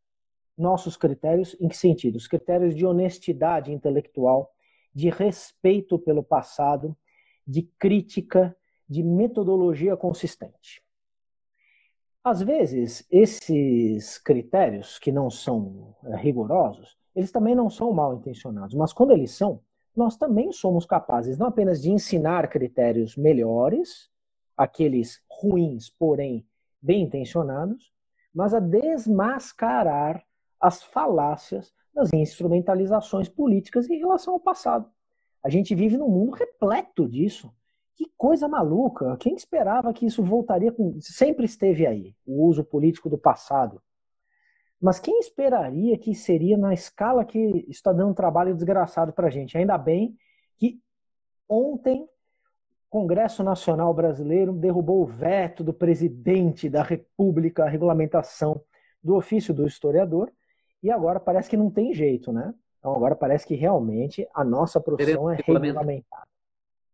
Nossos 0.58 0.96
critérios, 0.96 1.56
em 1.60 1.68
que 1.68 1.76
sentido? 1.76 2.16
Os 2.16 2.26
critérios 2.26 2.74
de 2.74 2.84
honestidade 2.84 3.72
intelectual, 3.72 4.50
de 4.92 5.10
respeito 5.10 5.98
pelo 5.98 6.22
passado, 6.22 6.96
de 7.46 7.62
crítica, 7.78 8.56
de 8.88 9.02
metodologia 9.02 9.96
consistente. 9.96 10.82
Às 12.22 12.42
vezes, 12.42 13.06
esses 13.10 14.18
critérios, 14.18 14.98
que 14.98 15.12
não 15.12 15.30
são 15.30 15.94
eh, 16.04 16.16
rigorosos, 16.16 16.96
eles 17.14 17.30
também 17.30 17.54
não 17.54 17.70
são 17.70 17.92
mal 17.92 18.14
intencionados, 18.14 18.74
mas 18.74 18.92
quando 18.92 19.12
eles 19.12 19.30
são, 19.30 19.60
nós 19.96 20.16
também 20.16 20.52
somos 20.52 20.84
capazes 20.84 21.38
não 21.38 21.46
apenas 21.46 21.80
de 21.80 21.90
ensinar 21.90 22.48
critérios 22.48 23.16
melhores, 23.16 24.10
aqueles 24.56 25.22
ruins, 25.30 25.88
porém 25.88 26.46
bem 26.82 27.02
intencionados, 27.02 27.92
mas 28.34 28.52
a 28.52 28.60
desmascarar 28.60 30.24
as 30.60 30.82
falácias 30.82 31.72
das 31.94 32.12
instrumentalizações 32.12 33.28
políticas 33.28 33.88
em 33.88 33.98
relação 33.98 34.34
ao 34.34 34.40
passado. 34.40 34.90
A 35.42 35.48
gente 35.48 35.74
vive 35.74 35.96
num 35.96 36.08
mundo 36.08 36.34
repleto 36.34 37.08
disso. 37.08 37.50
Que 37.96 38.12
coisa 38.16 38.46
maluca! 38.46 39.16
Quem 39.16 39.34
esperava 39.34 39.92
que 39.92 40.04
isso 40.04 40.22
voltaria 40.22 40.70
com. 40.70 41.00
Sempre 41.00 41.46
esteve 41.46 41.86
aí, 41.86 42.14
o 42.26 42.44
uso 42.46 42.62
político 42.62 43.08
do 43.08 43.16
passado. 43.16 43.82
Mas 44.80 45.00
quem 45.00 45.18
esperaria 45.18 45.96
que 45.96 46.14
seria 46.14 46.58
na 46.58 46.74
escala 46.74 47.24
que 47.24 47.64
está 47.68 47.92
dando 47.92 48.10
um 48.10 48.14
trabalho 48.14 48.54
desgraçado 48.54 49.12
para 49.12 49.28
a 49.28 49.30
gente? 49.30 49.56
Ainda 49.56 49.78
bem 49.78 50.14
que 50.58 50.78
ontem 51.48 52.06
Congresso 52.90 53.42
Nacional 53.42 53.92
Brasileiro 53.94 54.52
derrubou 54.52 55.02
o 55.02 55.06
veto 55.06 55.64
do 55.64 55.72
presidente 55.72 56.68
da 56.68 56.82
República 56.82 57.64
à 57.64 57.68
regulamentação 57.68 58.62
do 59.02 59.16
ofício 59.16 59.54
do 59.54 59.66
historiador 59.66 60.30
e 60.82 60.90
agora 60.90 61.18
parece 61.18 61.48
que 61.48 61.56
não 61.56 61.70
tem 61.70 61.94
jeito, 61.94 62.30
né? 62.30 62.54
Então 62.78 62.94
agora 62.94 63.16
parece 63.16 63.46
que 63.46 63.54
realmente 63.54 64.28
a 64.34 64.44
nossa 64.44 64.80
profissão 64.80 65.30
é 65.30 65.36
regulamentada. 65.36 66.26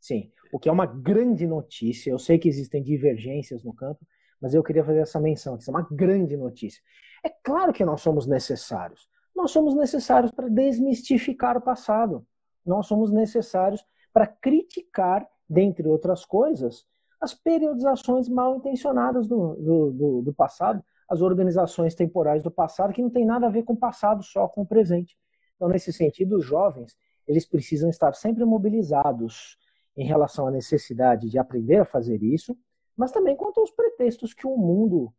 Sim, 0.00 0.32
o 0.53 0.59
que 0.59 0.68
é 0.68 0.72
uma 0.72 0.84
grande 0.84 1.46
notícia. 1.46 2.11
Eu 2.11 2.18
sei 2.18 2.38
que 2.38 2.48
existem 2.48 2.82
divergências 2.82 3.64
no 3.64 3.72
campo, 3.72 4.07
mas 4.40 4.53
eu 4.53 4.62
queria 4.62 4.84
fazer 4.84 5.00
essa 5.00 5.18
menção, 5.18 5.57
que 5.57 5.62
isso 5.62 5.70
é 5.70 5.74
uma 5.74 5.88
grande 5.90 6.36
notícia. 6.36 6.82
É 7.24 7.30
claro 7.30 7.72
que 7.72 7.84
nós 7.84 8.03
somos 8.03 8.26
necessários. 8.26 9.09
Nós 9.34 9.50
somos 9.50 9.74
necessários 9.74 10.30
para 10.30 10.48
desmistificar 10.48 11.57
o 11.57 11.61
passado. 11.61 12.26
Nós 12.66 12.86
somos 12.86 13.11
necessários 13.11 13.82
para 14.12 14.26
criticar 14.26 15.26
dentre 15.48 15.88
outras 15.88 16.24
coisas, 16.24 16.84
as 17.20 17.32
periodizações 17.32 18.28
mal 18.28 18.57
intencionadas 18.57 19.26
do, 19.26 19.55
do, 19.55 19.90
do, 19.92 20.22
do 20.22 20.34
passado, 20.34 20.84
as 21.09 21.22
organizações 21.22 21.94
temporais 21.94 22.42
do 22.42 22.50
passado, 22.50 22.92
que 22.92 23.03
não 23.03 23.11
tem 23.11 23.24
nada 23.24 23.46
a 23.46 23.50
ver 23.50 23.62
com 23.62 23.72
o 23.72 23.78
passado, 23.78 24.22
só 24.22 24.48
com 24.48 24.62
o 24.62 24.66
presente. 24.66 25.16
Então, 25.57 25.68
nesse 25.68 25.92
sentido, 25.92 26.36
os 26.36 26.44
jovens 26.44 26.96
eles 27.26 27.46
precisam 27.46 27.88
estar 27.88 28.14
sempre 28.14 28.44
mobilizados 28.44 29.57
em 29.97 30.07
relação 30.07 30.47
à 30.47 30.51
necessidade 30.51 31.28
de 31.28 31.38
aprender 31.38 31.76
a 31.76 31.84
fazer 31.84 32.22
isso, 32.22 32.57
mas 32.97 33.12
também 33.12 33.36
quanto 33.36 33.61
aos 33.61 33.70
pretextos 33.70 34.34
que 34.34 34.47
o 34.47 34.57
mundo 34.57 35.12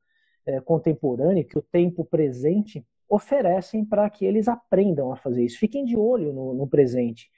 é, 0.45 0.59
contemporâneo, 0.59 1.45
que 1.45 1.57
o 1.57 1.61
tempo 1.61 2.03
presente 2.03 2.85
oferecem 3.09 3.85
para 3.85 4.09
que 4.09 4.25
eles 4.25 4.47
aprendam 4.47 5.11
a 5.11 5.15
fazer 5.15 5.43
isso. 5.43 5.59
Fiquem 5.59 5.85
de 5.85 5.95
olho 5.95 6.33
no, 6.33 6.53
no 6.53 6.67
presente 6.67 7.29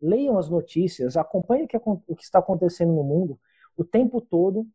leiam 0.00 0.38
as 0.38 0.48
notícias, 0.48 1.16
acompanhem 1.16 1.68
o 1.84 2.16
que 2.16 2.24
está 2.24 2.38
acontecendo 2.38 2.92
no 2.92 3.04
mundo 3.04 3.38
o 3.76 3.84
tempo 3.84 4.20
todo. 4.20 4.66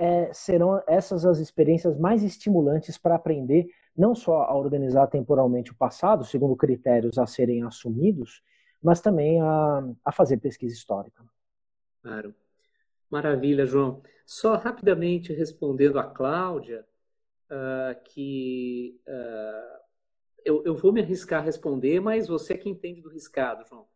É, 0.00 0.32
serão 0.32 0.80
essas 0.86 1.26
as 1.26 1.38
experiências 1.38 1.98
mais 1.98 2.22
estimulantes 2.22 2.96
para 2.96 3.16
aprender 3.16 3.66
não 3.96 4.14
só 4.14 4.42
a 4.42 4.56
organizar 4.56 5.08
temporalmente 5.08 5.72
o 5.72 5.76
passado, 5.76 6.24
segundo 6.24 6.54
critérios 6.54 7.18
a 7.18 7.26
serem 7.26 7.64
assumidos, 7.64 8.40
mas 8.80 9.00
também 9.00 9.40
a, 9.40 9.84
a 10.04 10.12
fazer 10.12 10.36
pesquisa 10.36 10.72
histórica. 10.72 11.24
Claro. 12.02 12.34
Maravilha, 13.10 13.66
João. 13.66 14.02
Só 14.26 14.56
rapidamente 14.56 15.32
respondendo 15.32 15.98
a 15.98 16.04
Cláudia, 16.04 16.84
uh, 17.50 18.02
que 18.04 19.00
uh, 19.06 19.78
eu, 20.44 20.62
eu 20.64 20.74
vou 20.74 20.92
me 20.92 21.00
arriscar 21.00 21.40
a 21.40 21.44
responder, 21.44 22.00
mas 22.00 22.28
você 22.28 22.54
é 22.54 22.58
que 22.58 22.68
entende 22.68 23.00
do 23.00 23.08
riscado, 23.08 23.64
João. 23.68 23.86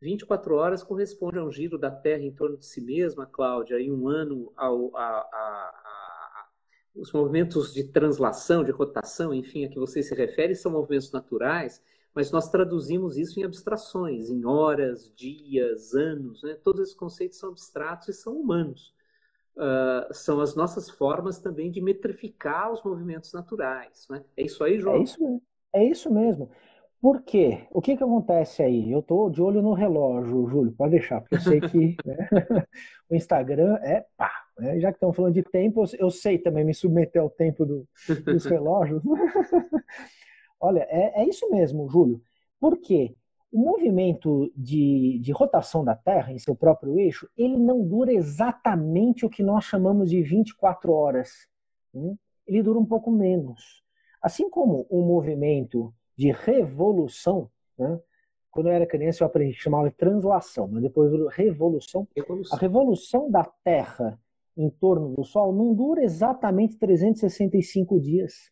24 0.00 0.54
horas 0.54 0.82
corresponde 0.82 1.38
a 1.38 1.44
um 1.44 1.50
giro 1.50 1.78
da 1.78 1.90
Terra 1.90 2.22
em 2.22 2.32
torno 2.32 2.56
de 2.56 2.66
si 2.66 2.80
mesma, 2.80 3.26
Cláudia, 3.26 3.80
e 3.80 3.90
um 3.90 4.08
ano 4.08 4.52
ao, 4.56 4.94
a, 4.94 5.00
a, 5.02 5.30
a, 5.32 6.48
os 6.94 7.12
movimentos 7.12 7.72
de 7.72 7.84
translação, 7.84 8.62
de 8.62 8.70
rotação, 8.70 9.32
enfim, 9.32 9.64
a 9.64 9.68
que 9.68 9.78
você 9.78 10.02
se 10.02 10.14
refere, 10.14 10.54
são 10.54 10.72
movimentos 10.72 11.10
naturais, 11.12 11.82
mas 12.16 12.30
nós 12.30 12.48
traduzimos 12.48 13.18
isso 13.18 13.38
em 13.38 13.44
abstrações, 13.44 14.30
em 14.30 14.46
horas, 14.46 15.12
dias, 15.14 15.92
anos. 15.92 16.42
Né? 16.42 16.56
Todos 16.64 16.80
esses 16.80 16.94
conceitos 16.94 17.38
são 17.38 17.50
abstratos 17.50 18.08
e 18.08 18.14
são 18.14 18.40
humanos. 18.40 18.94
Uh, 19.54 20.12
são 20.14 20.40
as 20.40 20.56
nossas 20.56 20.88
formas 20.88 21.38
também 21.38 21.70
de 21.70 21.82
metrificar 21.82 22.72
os 22.72 22.82
movimentos 22.82 23.34
naturais. 23.34 24.06
Né? 24.08 24.24
É 24.34 24.44
isso 24.44 24.64
aí, 24.64 24.78
João? 24.78 24.96
É 24.96 25.02
isso, 25.02 25.42
é 25.74 25.84
isso 25.84 26.10
mesmo. 26.10 26.50
Por 27.02 27.20
quê? 27.20 27.66
O 27.70 27.82
que, 27.82 27.94
que 27.94 28.02
acontece 28.02 28.62
aí? 28.62 28.90
Eu 28.90 29.00
estou 29.00 29.28
de 29.28 29.42
olho 29.42 29.60
no 29.60 29.74
relógio, 29.74 30.48
Júlio, 30.48 30.72
pode 30.72 30.92
deixar, 30.92 31.20
porque 31.20 31.34
eu 31.34 31.40
sei 31.40 31.60
que 31.60 31.96
né, 32.02 32.66
o 33.10 33.14
Instagram 33.14 33.76
é 33.82 34.06
pá. 34.16 34.32
Né? 34.58 34.80
Já 34.80 34.90
que 34.90 34.96
estamos 34.96 35.14
falando 35.14 35.34
de 35.34 35.42
tempo, 35.42 35.84
eu 35.98 36.10
sei 36.10 36.38
também 36.38 36.64
me 36.64 36.72
submeter 36.72 37.20
ao 37.20 37.28
tempo 37.28 37.66
do, 37.66 37.86
dos 38.24 38.46
relógios. 38.48 39.02
Olha, 40.60 40.86
é, 40.90 41.22
é 41.22 41.28
isso 41.28 41.50
mesmo, 41.50 41.88
Júlio. 41.88 42.20
Por 42.58 42.78
quê? 42.78 43.14
O 43.52 43.58
movimento 43.58 44.52
de, 44.56 45.18
de 45.20 45.32
rotação 45.32 45.84
da 45.84 45.94
Terra 45.94 46.32
em 46.32 46.38
seu 46.38 46.54
próprio 46.54 46.98
eixo, 46.98 47.28
ele 47.36 47.56
não 47.56 47.86
dura 47.86 48.12
exatamente 48.12 49.24
o 49.24 49.30
que 49.30 49.42
nós 49.42 49.64
chamamos 49.64 50.10
de 50.10 50.22
24 50.22 50.92
horas. 50.92 51.46
Né? 51.94 52.14
Ele 52.46 52.62
dura 52.62 52.78
um 52.78 52.84
pouco 52.84 53.10
menos. 53.10 53.82
Assim 54.20 54.50
como 54.50 54.86
o 54.90 55.02
movimento 55.02 55.94
de 56.16 56.32
revolução, 56.32 57.50
né? 57.78 58.00
quando 58.50 58.68
eu 58.68 58.72
era 58.72 58.86
criança 58.86 59.22
eu 59.22 59.26
aprendi, 59.26 59.54
chamava 59.54 59.88
de 59.88 59.96
translação, 59.96 60.66
mas 60.66 60.82
depois 60.82 61.12
revolução. 61.34 62.08
revolução. 62.16 62.56
A 62.56 62.60
revolução 62.60 63.30
da 63.30 63.44
Terra 63.44 64.18
em 64.56 64.70
torno 64.70 65.14
do 65.14 65.24
Sol 65.24 65.52
não 65.52 65.74
dura 65.74 66.02
exatamente 66.02 66.78
365 66.78 68.00
dias. 68.00 68.50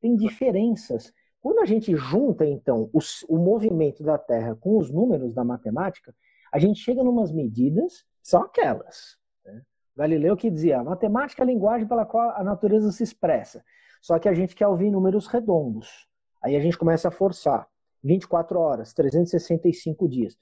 Tem 0.00 0.16
diferenças. 0.16 1.12
Quando 1.40 1.60
a 1.60 1.64
gente 1.64 1.94
junta, 1.96 2.44
então, 2.44 2.90
os, 2.92 3.24
o 3.28 3.38
movimento 3.38 4.02
da 4.02 4.18
Terra 4.18 4.56
com 4.56 4.76
os 4.76 4.90
números 4.90 5.34
da 5.34 5.44
matemática, 5.44 6.14
a 6.52 6.58
gente 6.58 6.80
chega 6.80 7.00
em 7.00 7.06
umas 7.06 7.30
medidas, 7.30 8.04
são 8.22 8.42
aquelas. 8.42 9.16
Né? 9.44 9.62
Galileu 9.96 10.36
que 10.36 10.50
dizia, 10.50 10.80
a 10.80 10.84
matemática 10.84 11.42
é 11.42 11.44
a 11.44 11.46
linguagem 11.46 11.86
pela 11.86 12.04
qual 12.04 12.30
a 12.30 12.42
natureza 12.42 12.90
se 12.90 13.02
expressa. 13.02 13.64
Só 14.00 14.18
que 14.18 14.28
a 14.28 14.34
gente 14.34 14.54
quer 14.54 14.66
ouvir 14.66 14.90
números 14.90 15.26
redondos. 15.26 16.08
Aí 16.42 16.56
a 16.56 16.60
gente 16.60 16.78
começa 16.78 17.08
a 17.08 17.12
forçar. 17.12 17.68
24 18.02 18.58
horas, 18.58 18.94
365 18.94 20.08
dias. 20.08 20.38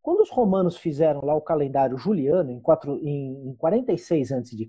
Quando 0.00 0.20
os 0.20 0.30
romanos 0.30 0.76
fizeram 0.76 1.24
lá 1.24 1.34
o 1.34 1.40
calendário 1.40 1.98
juliano, 1.98 2.50
em, 2.50 2.60
4, 2.60 2.98
em 3.04 3.54
46 3.58 4.32
a.C., 4.32 4.68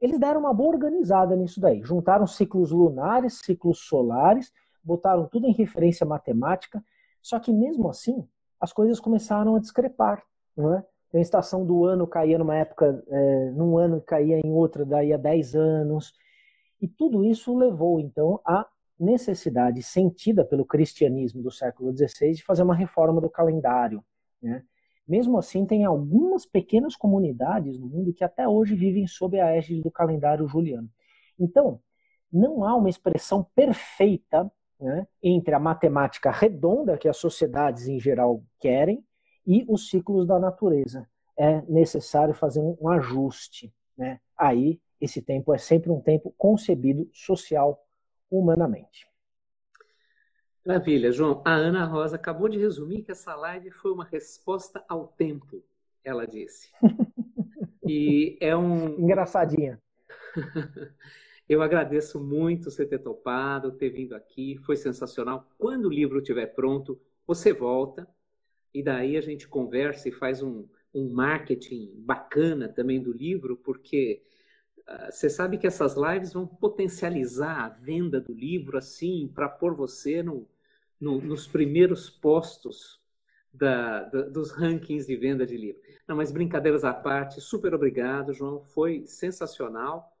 eles 0.00 0.18
deram 0.18 0.40
uma 0.40 0.54
boa 0.54 0.70
organizada 0.70 1.34
nisso 1.34 1.60
daí. 1.60 1.82
Juntaram 1.82 2.26
ciclos 2.26 2.70
lunares, 2.70 3.40
ciclos 3.44 3.80
solares, 3.80 4.52
botaram 4.82 5.26
tudo 5.26 5.46
em 5.46 5.52
referência 5.52 6.06
matemática. 6.06 6.82
Só 7.20 7.38
que 7.38 7.52
mesmo 7.52 7.88
assim, 7.88 8.26
as 8.60 8.72
coisas 8.72 9.00
começaram 9.00 9.56
a 9.56 9.60
discrepar. 9.60 10.22
Não 10.56 10.74
é? 10.74 10.84
Então, 11.08 11.18
a 11.18 11.22
estação 11.22 11.64
do 11.64 11.84
ano 11.84 12.06
caía 12.06 12.38
numa 12.38 12.54
época, 12.54 13.02
é, 13.08 13.50
num 13.52 13.78
ano 13.78 14.00
caía 14.00 14.38
em 14.38 14.52
outra, 14.52 14.84
daí 14.84 15.12
a 15.12 15.16
10 15.16 15.54
anos. 15.56 16.12
E 16.80 16.86
tudo 16.86 17.24
isso 17.24 17.56
levou, 17.56 17.98
então, 17.98 18.40
à 18.44 18.66
necessidade 18.98 19.82
sentida 19.82 20.44
pelo 20.44 20.64
cristianismo 20.64 21.42
do 21.42 21.50
século 21.50 21.96
XVI 21.96 22.32
de 22.32 22.44
fazer 22.44 22.62
uma 22.62 22.74
reforma 22.74 23.20
do 23.20 23.30
calendário. 23.30 24.04
Né? 24.42 24.62
Mesmo 25.08 25.38
assim, 25.38 25.64
tem 25.64 25.84
algumas 25.84 26.44
pequenas 26.44 26.94
comunidades 26.94 27.78
no 27.78 27.86
mundo 27.86 28.12
que 28.12 28.22
até 28.22 28.46
hoje 28.46 28.74
vivem 28.74 29.06
sob 29.06 29.40
a 29.40 29.56
égide 29.56 29.80
do 29.80 29.90
calendário 29.90 30.46
juliano. 30.46 30.90
Então, 31.38 31.80
não 32.30 32.62
há 32.62 32.76
uma 32.76 32.90
expressão 32.90 33.42
perfeita 33.54 34.50
né, 34.78 35.06
entre 35.22 35.54
a 35.54 35.58
matemática 35.58 36.30
redonda 36.30 36.98
que 36.98 37.08
as 37.08 37.16
sociedades 37.16 37.88
em 37.88 37.98
geral 37.98 38.42
querem 38.60 39.02
e 39.46 39.64
os 39.66 39.88
ciclos 39.88 40.26
da 40.26 40.38
natureza. 40.38 41.08
É 41.38 41.62
necessário 41.62 42.34
fazer 42.34 42.60
um 42.60 42.88
ajuste. 42.88 43.72
Né? 43.96 44.20
Aí, 44.36 44.78
esse 45.00 45.22
tempo 45.22 45.54
é 45.54 45.58
sempre 45.58 45.90
um 45.90 46.00
tempo 46.00 46.34
concebido 46.36 47.08
social 47.14 47.82
humanamente. 48.30 49.07
Maravilha, 50.64 51.10
João. 51.12 51.42
A 51.44 51.54
Ana 51.54 51.84
Rosa 51.84 52.16
acabou 52.16 52.48
de 52.48 52.58
resumir 52.58 53.02
que 53.02 53.12
essa 53.12 53.34
live 53.34 53.70
foi 53.70 53.92
uma 53.92 54.04
resposta 54.04 54.84
ao 54.88 55.08
tempo, 55.08 55.64
ela 56.04 56.26
disse. 56.26 56.70
E 57.86 58.36
é 58.40 58.56
um. 58.56 58.98
Engraçadinha. 59.00 59.80
Eu 61.48 61.62
agradeço 61.62 62.20
muito 62.20 62.70
você 62.70 62.84
ter 62.84 62.98
topado, 62.98 63.72
ter 63.72 63.88
vindo 63.88 64.14
aqui, 64.14 64.58
foi 64.58 64.76
sensacional. 64.76 65.48
Quando 65.56 65.86
o 65.86 65.90
livro 65.90 66.18
estiver 66.18 66.46
pronto, 66.46 67.00
você 67.26 67.54
volta 67.54 68.06
e 68.74 68.82
daí 68.82 69.16
a 69.16 69.20
gente 69.22 69.48
conversa 69.48 70.10
e 70.10 70.12
faz 70.12 70.42
um, 70.42 70.66
um 70.94 71.08
marketing 71.08 71.90
bacana 71.96 72.68
também 72.68 73.00
do 73.00 73.12
livro, 73.12 73.56
porque 73.56 74.22
você 75.10 75.28
sabe 75.28 75.58
que 75.58 75.66
essas 75.66 75.96
lives 75.96 76.32
vão 76.32 76.46
potencializar 76.46 77.64
a 77.64 77.68
venda 77.68 78.20
do 78.20 78.32
livro 78.32 78.78
assim 78.78 79.30
para 79.34 79.48
pôr 79.48 79.74
você 79.74 80.22
no, 80.22 80.48
no, 81.00 81.20
nos 81.20 81.46
primeiros 81.46 82.08
postos 82.08 83.00
da, 83.52 84.04
da, 84.04 84.22
dos 84.22 84.50
rankings 84.50 85.06
de 85.06 85.16
venda 85.16 85.46
de 85.46 85.56
livro. 85.56 85.80
Não, 86.06 86.16
mas 86.16 86.32
brincadeiras 86.32 86.84
à 86.84 86.94
parte, 86.94 87.40
super 87.40 87.74
obrigado, 87.74 88.32
João, 88.32 88.62
foi 88.62 89.04
sensacional. 89.06 90.16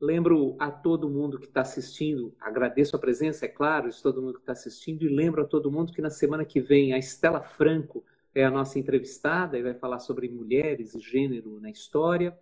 Lembro 0.00 0.56
a 0.58 0.70
todo 0.70 1.10
mundo 1.10 1.38
que 1.38 1.46
está 1.46 1.60
assistindo, 1.60 2.34
agradeço 2.40 2.96
a 2.96 2.98
presença, 2.98 3.44
é 3.44 3.48
claro, 3.48 3.90
de 3.90 4.02
todo 4.02 4.22
mundo 4.22 4.34
que 4.34 4.40
está 4.40 4.52
assistindo, 4.52 5.04
e 5.04 5.08
lembro 5.08 5.42
a 5.42 5.46
todo 5.46 5.70
mundo 5.70 5.92
que 5.92 6.00
na 6.00 6.10
semana 6.10 6.44
que 6.44 6.60
vem 6.60 6.92
a 6.94 6.98
Estela 6.98 7.42
Franco 7.42 8.02
é 8.34 8.44
a 8.44 8.50
nossa 8.50 8.78
entrevistada 8.78 9.58
e 9.58 9.62
vai 9.62 9.74
falar 9.74 9.98
sobre 9.98 10.28
mulheres 10.28 10.94
e 10.94 11.00
gênero 11.00 11.60
na 11.60 11.70
história, 11.70 12.36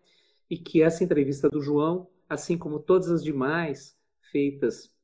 e 0.50 0.56
que 0.56 0.82
essa 0.82 1.04
entrevista 1.04 1.48
do 1.48 1.60
João, 1.60 2.08
assim 2.28 2.56
como 2.56 2.78
todas 2.78 3.10
as 3.10 3.22
demais 3.22 3.96
feitas 4.30 4.94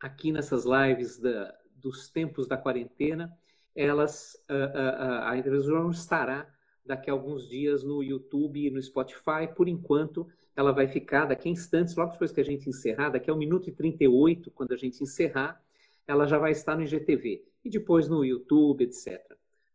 aqui 0.00 0.32
nessas 0.32 0.64
lives 0.64 1.18
da, 1.18 1.54
dos 1.76 2.08
tempos 2.08 2.46
da 2.46 2.56
quarentena, 2.56 3.32
elas, 3.74 4.36
a, 4.48 4.54
a, 4.54 5.30
a 5.30 5.38
entrevista 5.38 5.72
estará 5.90 6.48
daqui 6.84 7.10
a 7.10 7.12
alguns 7.12 7.48
dias 7.48 7.82
no 7.82 8.02
YouTube 8.02 8.66
e 8.66 8.70
no 8.70 8.80
Spotify. 8.82 9.48
Por 9.54 9.68
enquanto, 9.68 10.28
ela 10.54 10.72
vai 10.72 10.86
ficar 10.86 11.26
daqui 11.26 11.48
a 11.48 11.52
instantes, 11.52 11.96
logo 11.96 12.12
depois 12.12 12.30
que 12.30 12.40
a 12.40 12.44
gente 12.44 12.68
encerrar, 12.68 13.10
daqui 13.10 13.30
a 13.30 13.34
1 13.34 13.36
minuto 13.36 13.68
e 13.68 13.72
38, 13.72 14.50
quando 14.50 14.72
a 14.72 14.76
gente 14.76 15.02
encerrar, 15.02 15.60
ela 16.06 16.26
já 16.26 16.38
vai 16.38 16.52
estar 16.52 16.76
no 16.76 16.82
IGTV 16.82 17.44
e 17.64 17.70
depois 17.70 18.08
no 18.08 18.24
YouTube, 18.24 18.84
etc. 18.84 19.20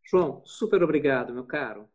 João, 0.03 0.41
super 0.45 0.81
obrigado, 0.83 1.33
meu 1.33 1.43
caro. 1.43 1.89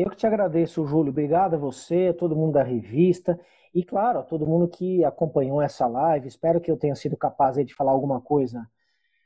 Eu 0.00 0.08
que 0.08 0.16
te 0.16 0.26
agradeço, 0.26 0.86
Júlio. 0.86 1.10
Obrigado 1.10 1.54
a 1.54 1.58
você, 1.58 2.08
a 2.08 2.14
todo 2.14 2.34
mundo 2.34 2.52
da 2.52 2.62
revista 2.62 3.38
e, 3.74 3.84
claro, 3.84 4.20
a 4.20 4.22
todo 4.22 4.46
mundo 4.46 4.66
que 4.66 5.04
acompanhou 5.04 5.60
essa 5.60 5.86
live. 5.86 6.26
Espero 6.26 6.58
que 6.58 6.70
eu 6.70 6.76
tenha 6.78 6.94
sido 6.94 7.18
capaz 7.18 7.56
de 7.56 7.74
falar 7.74 7.92
alguma 7.92 8.18
coisa 8.18 8.66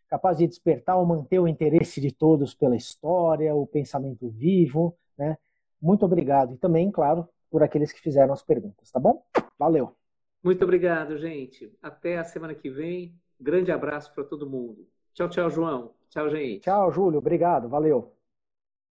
capaz 0.09 0.39
de 0.39 0.47
despertar 0.47 0.97
ou 0.97 1.07
manter 1.07 1.39
o 1.39 1.49
interesse 1.49 2.01
de 2.01 2.13
todos 2.13 2.55
pela 2.55 2.77
história, 2.77 3.55
o 3.55 3.67
pensamento 3.67 4.29
vivo, 4.29 4.97
né? 5.17 5.39
Muito 5.81 6.05
obrigado. 6.05 6.55
E 6.55 6.57
também, 6.57 6.91
claro, 6.91 7.29
por 7.51 7.63
aqueles 7.63 7.93
que 7.93 8.01
fizeram 8.01 8.33
as 8.33 8.43
perguntas, 8.43 8.91
tá 8.91 8.99
bom? 8.99 9.25
Valeu. 9.59 9.97
Muito 10.43 10.65
obrigado, 10.65 11.19
gente. 11.19 11.73
Até 11.81 12.19
a 12.19 12.25
semana 12.25 12.55
que 12.55 12.69
vem. 12.69 13.15
Grande 13.41 13.73
abraço 13.73 14.13
para 14.13 14.25
todo 14.25 14.49
mundo. 14.49 14.87
Tchau, 15.13 15.29
tchau, 15.29 15.51
João. 15.51 15.95
Tchau, 16.09 16.29
gente. 16.31 16.61
Tchau, 16.63 16.91
Júlio. 16.91 17.19
Obrigado. 17.19 17.69
Valeu. 17.69 18.14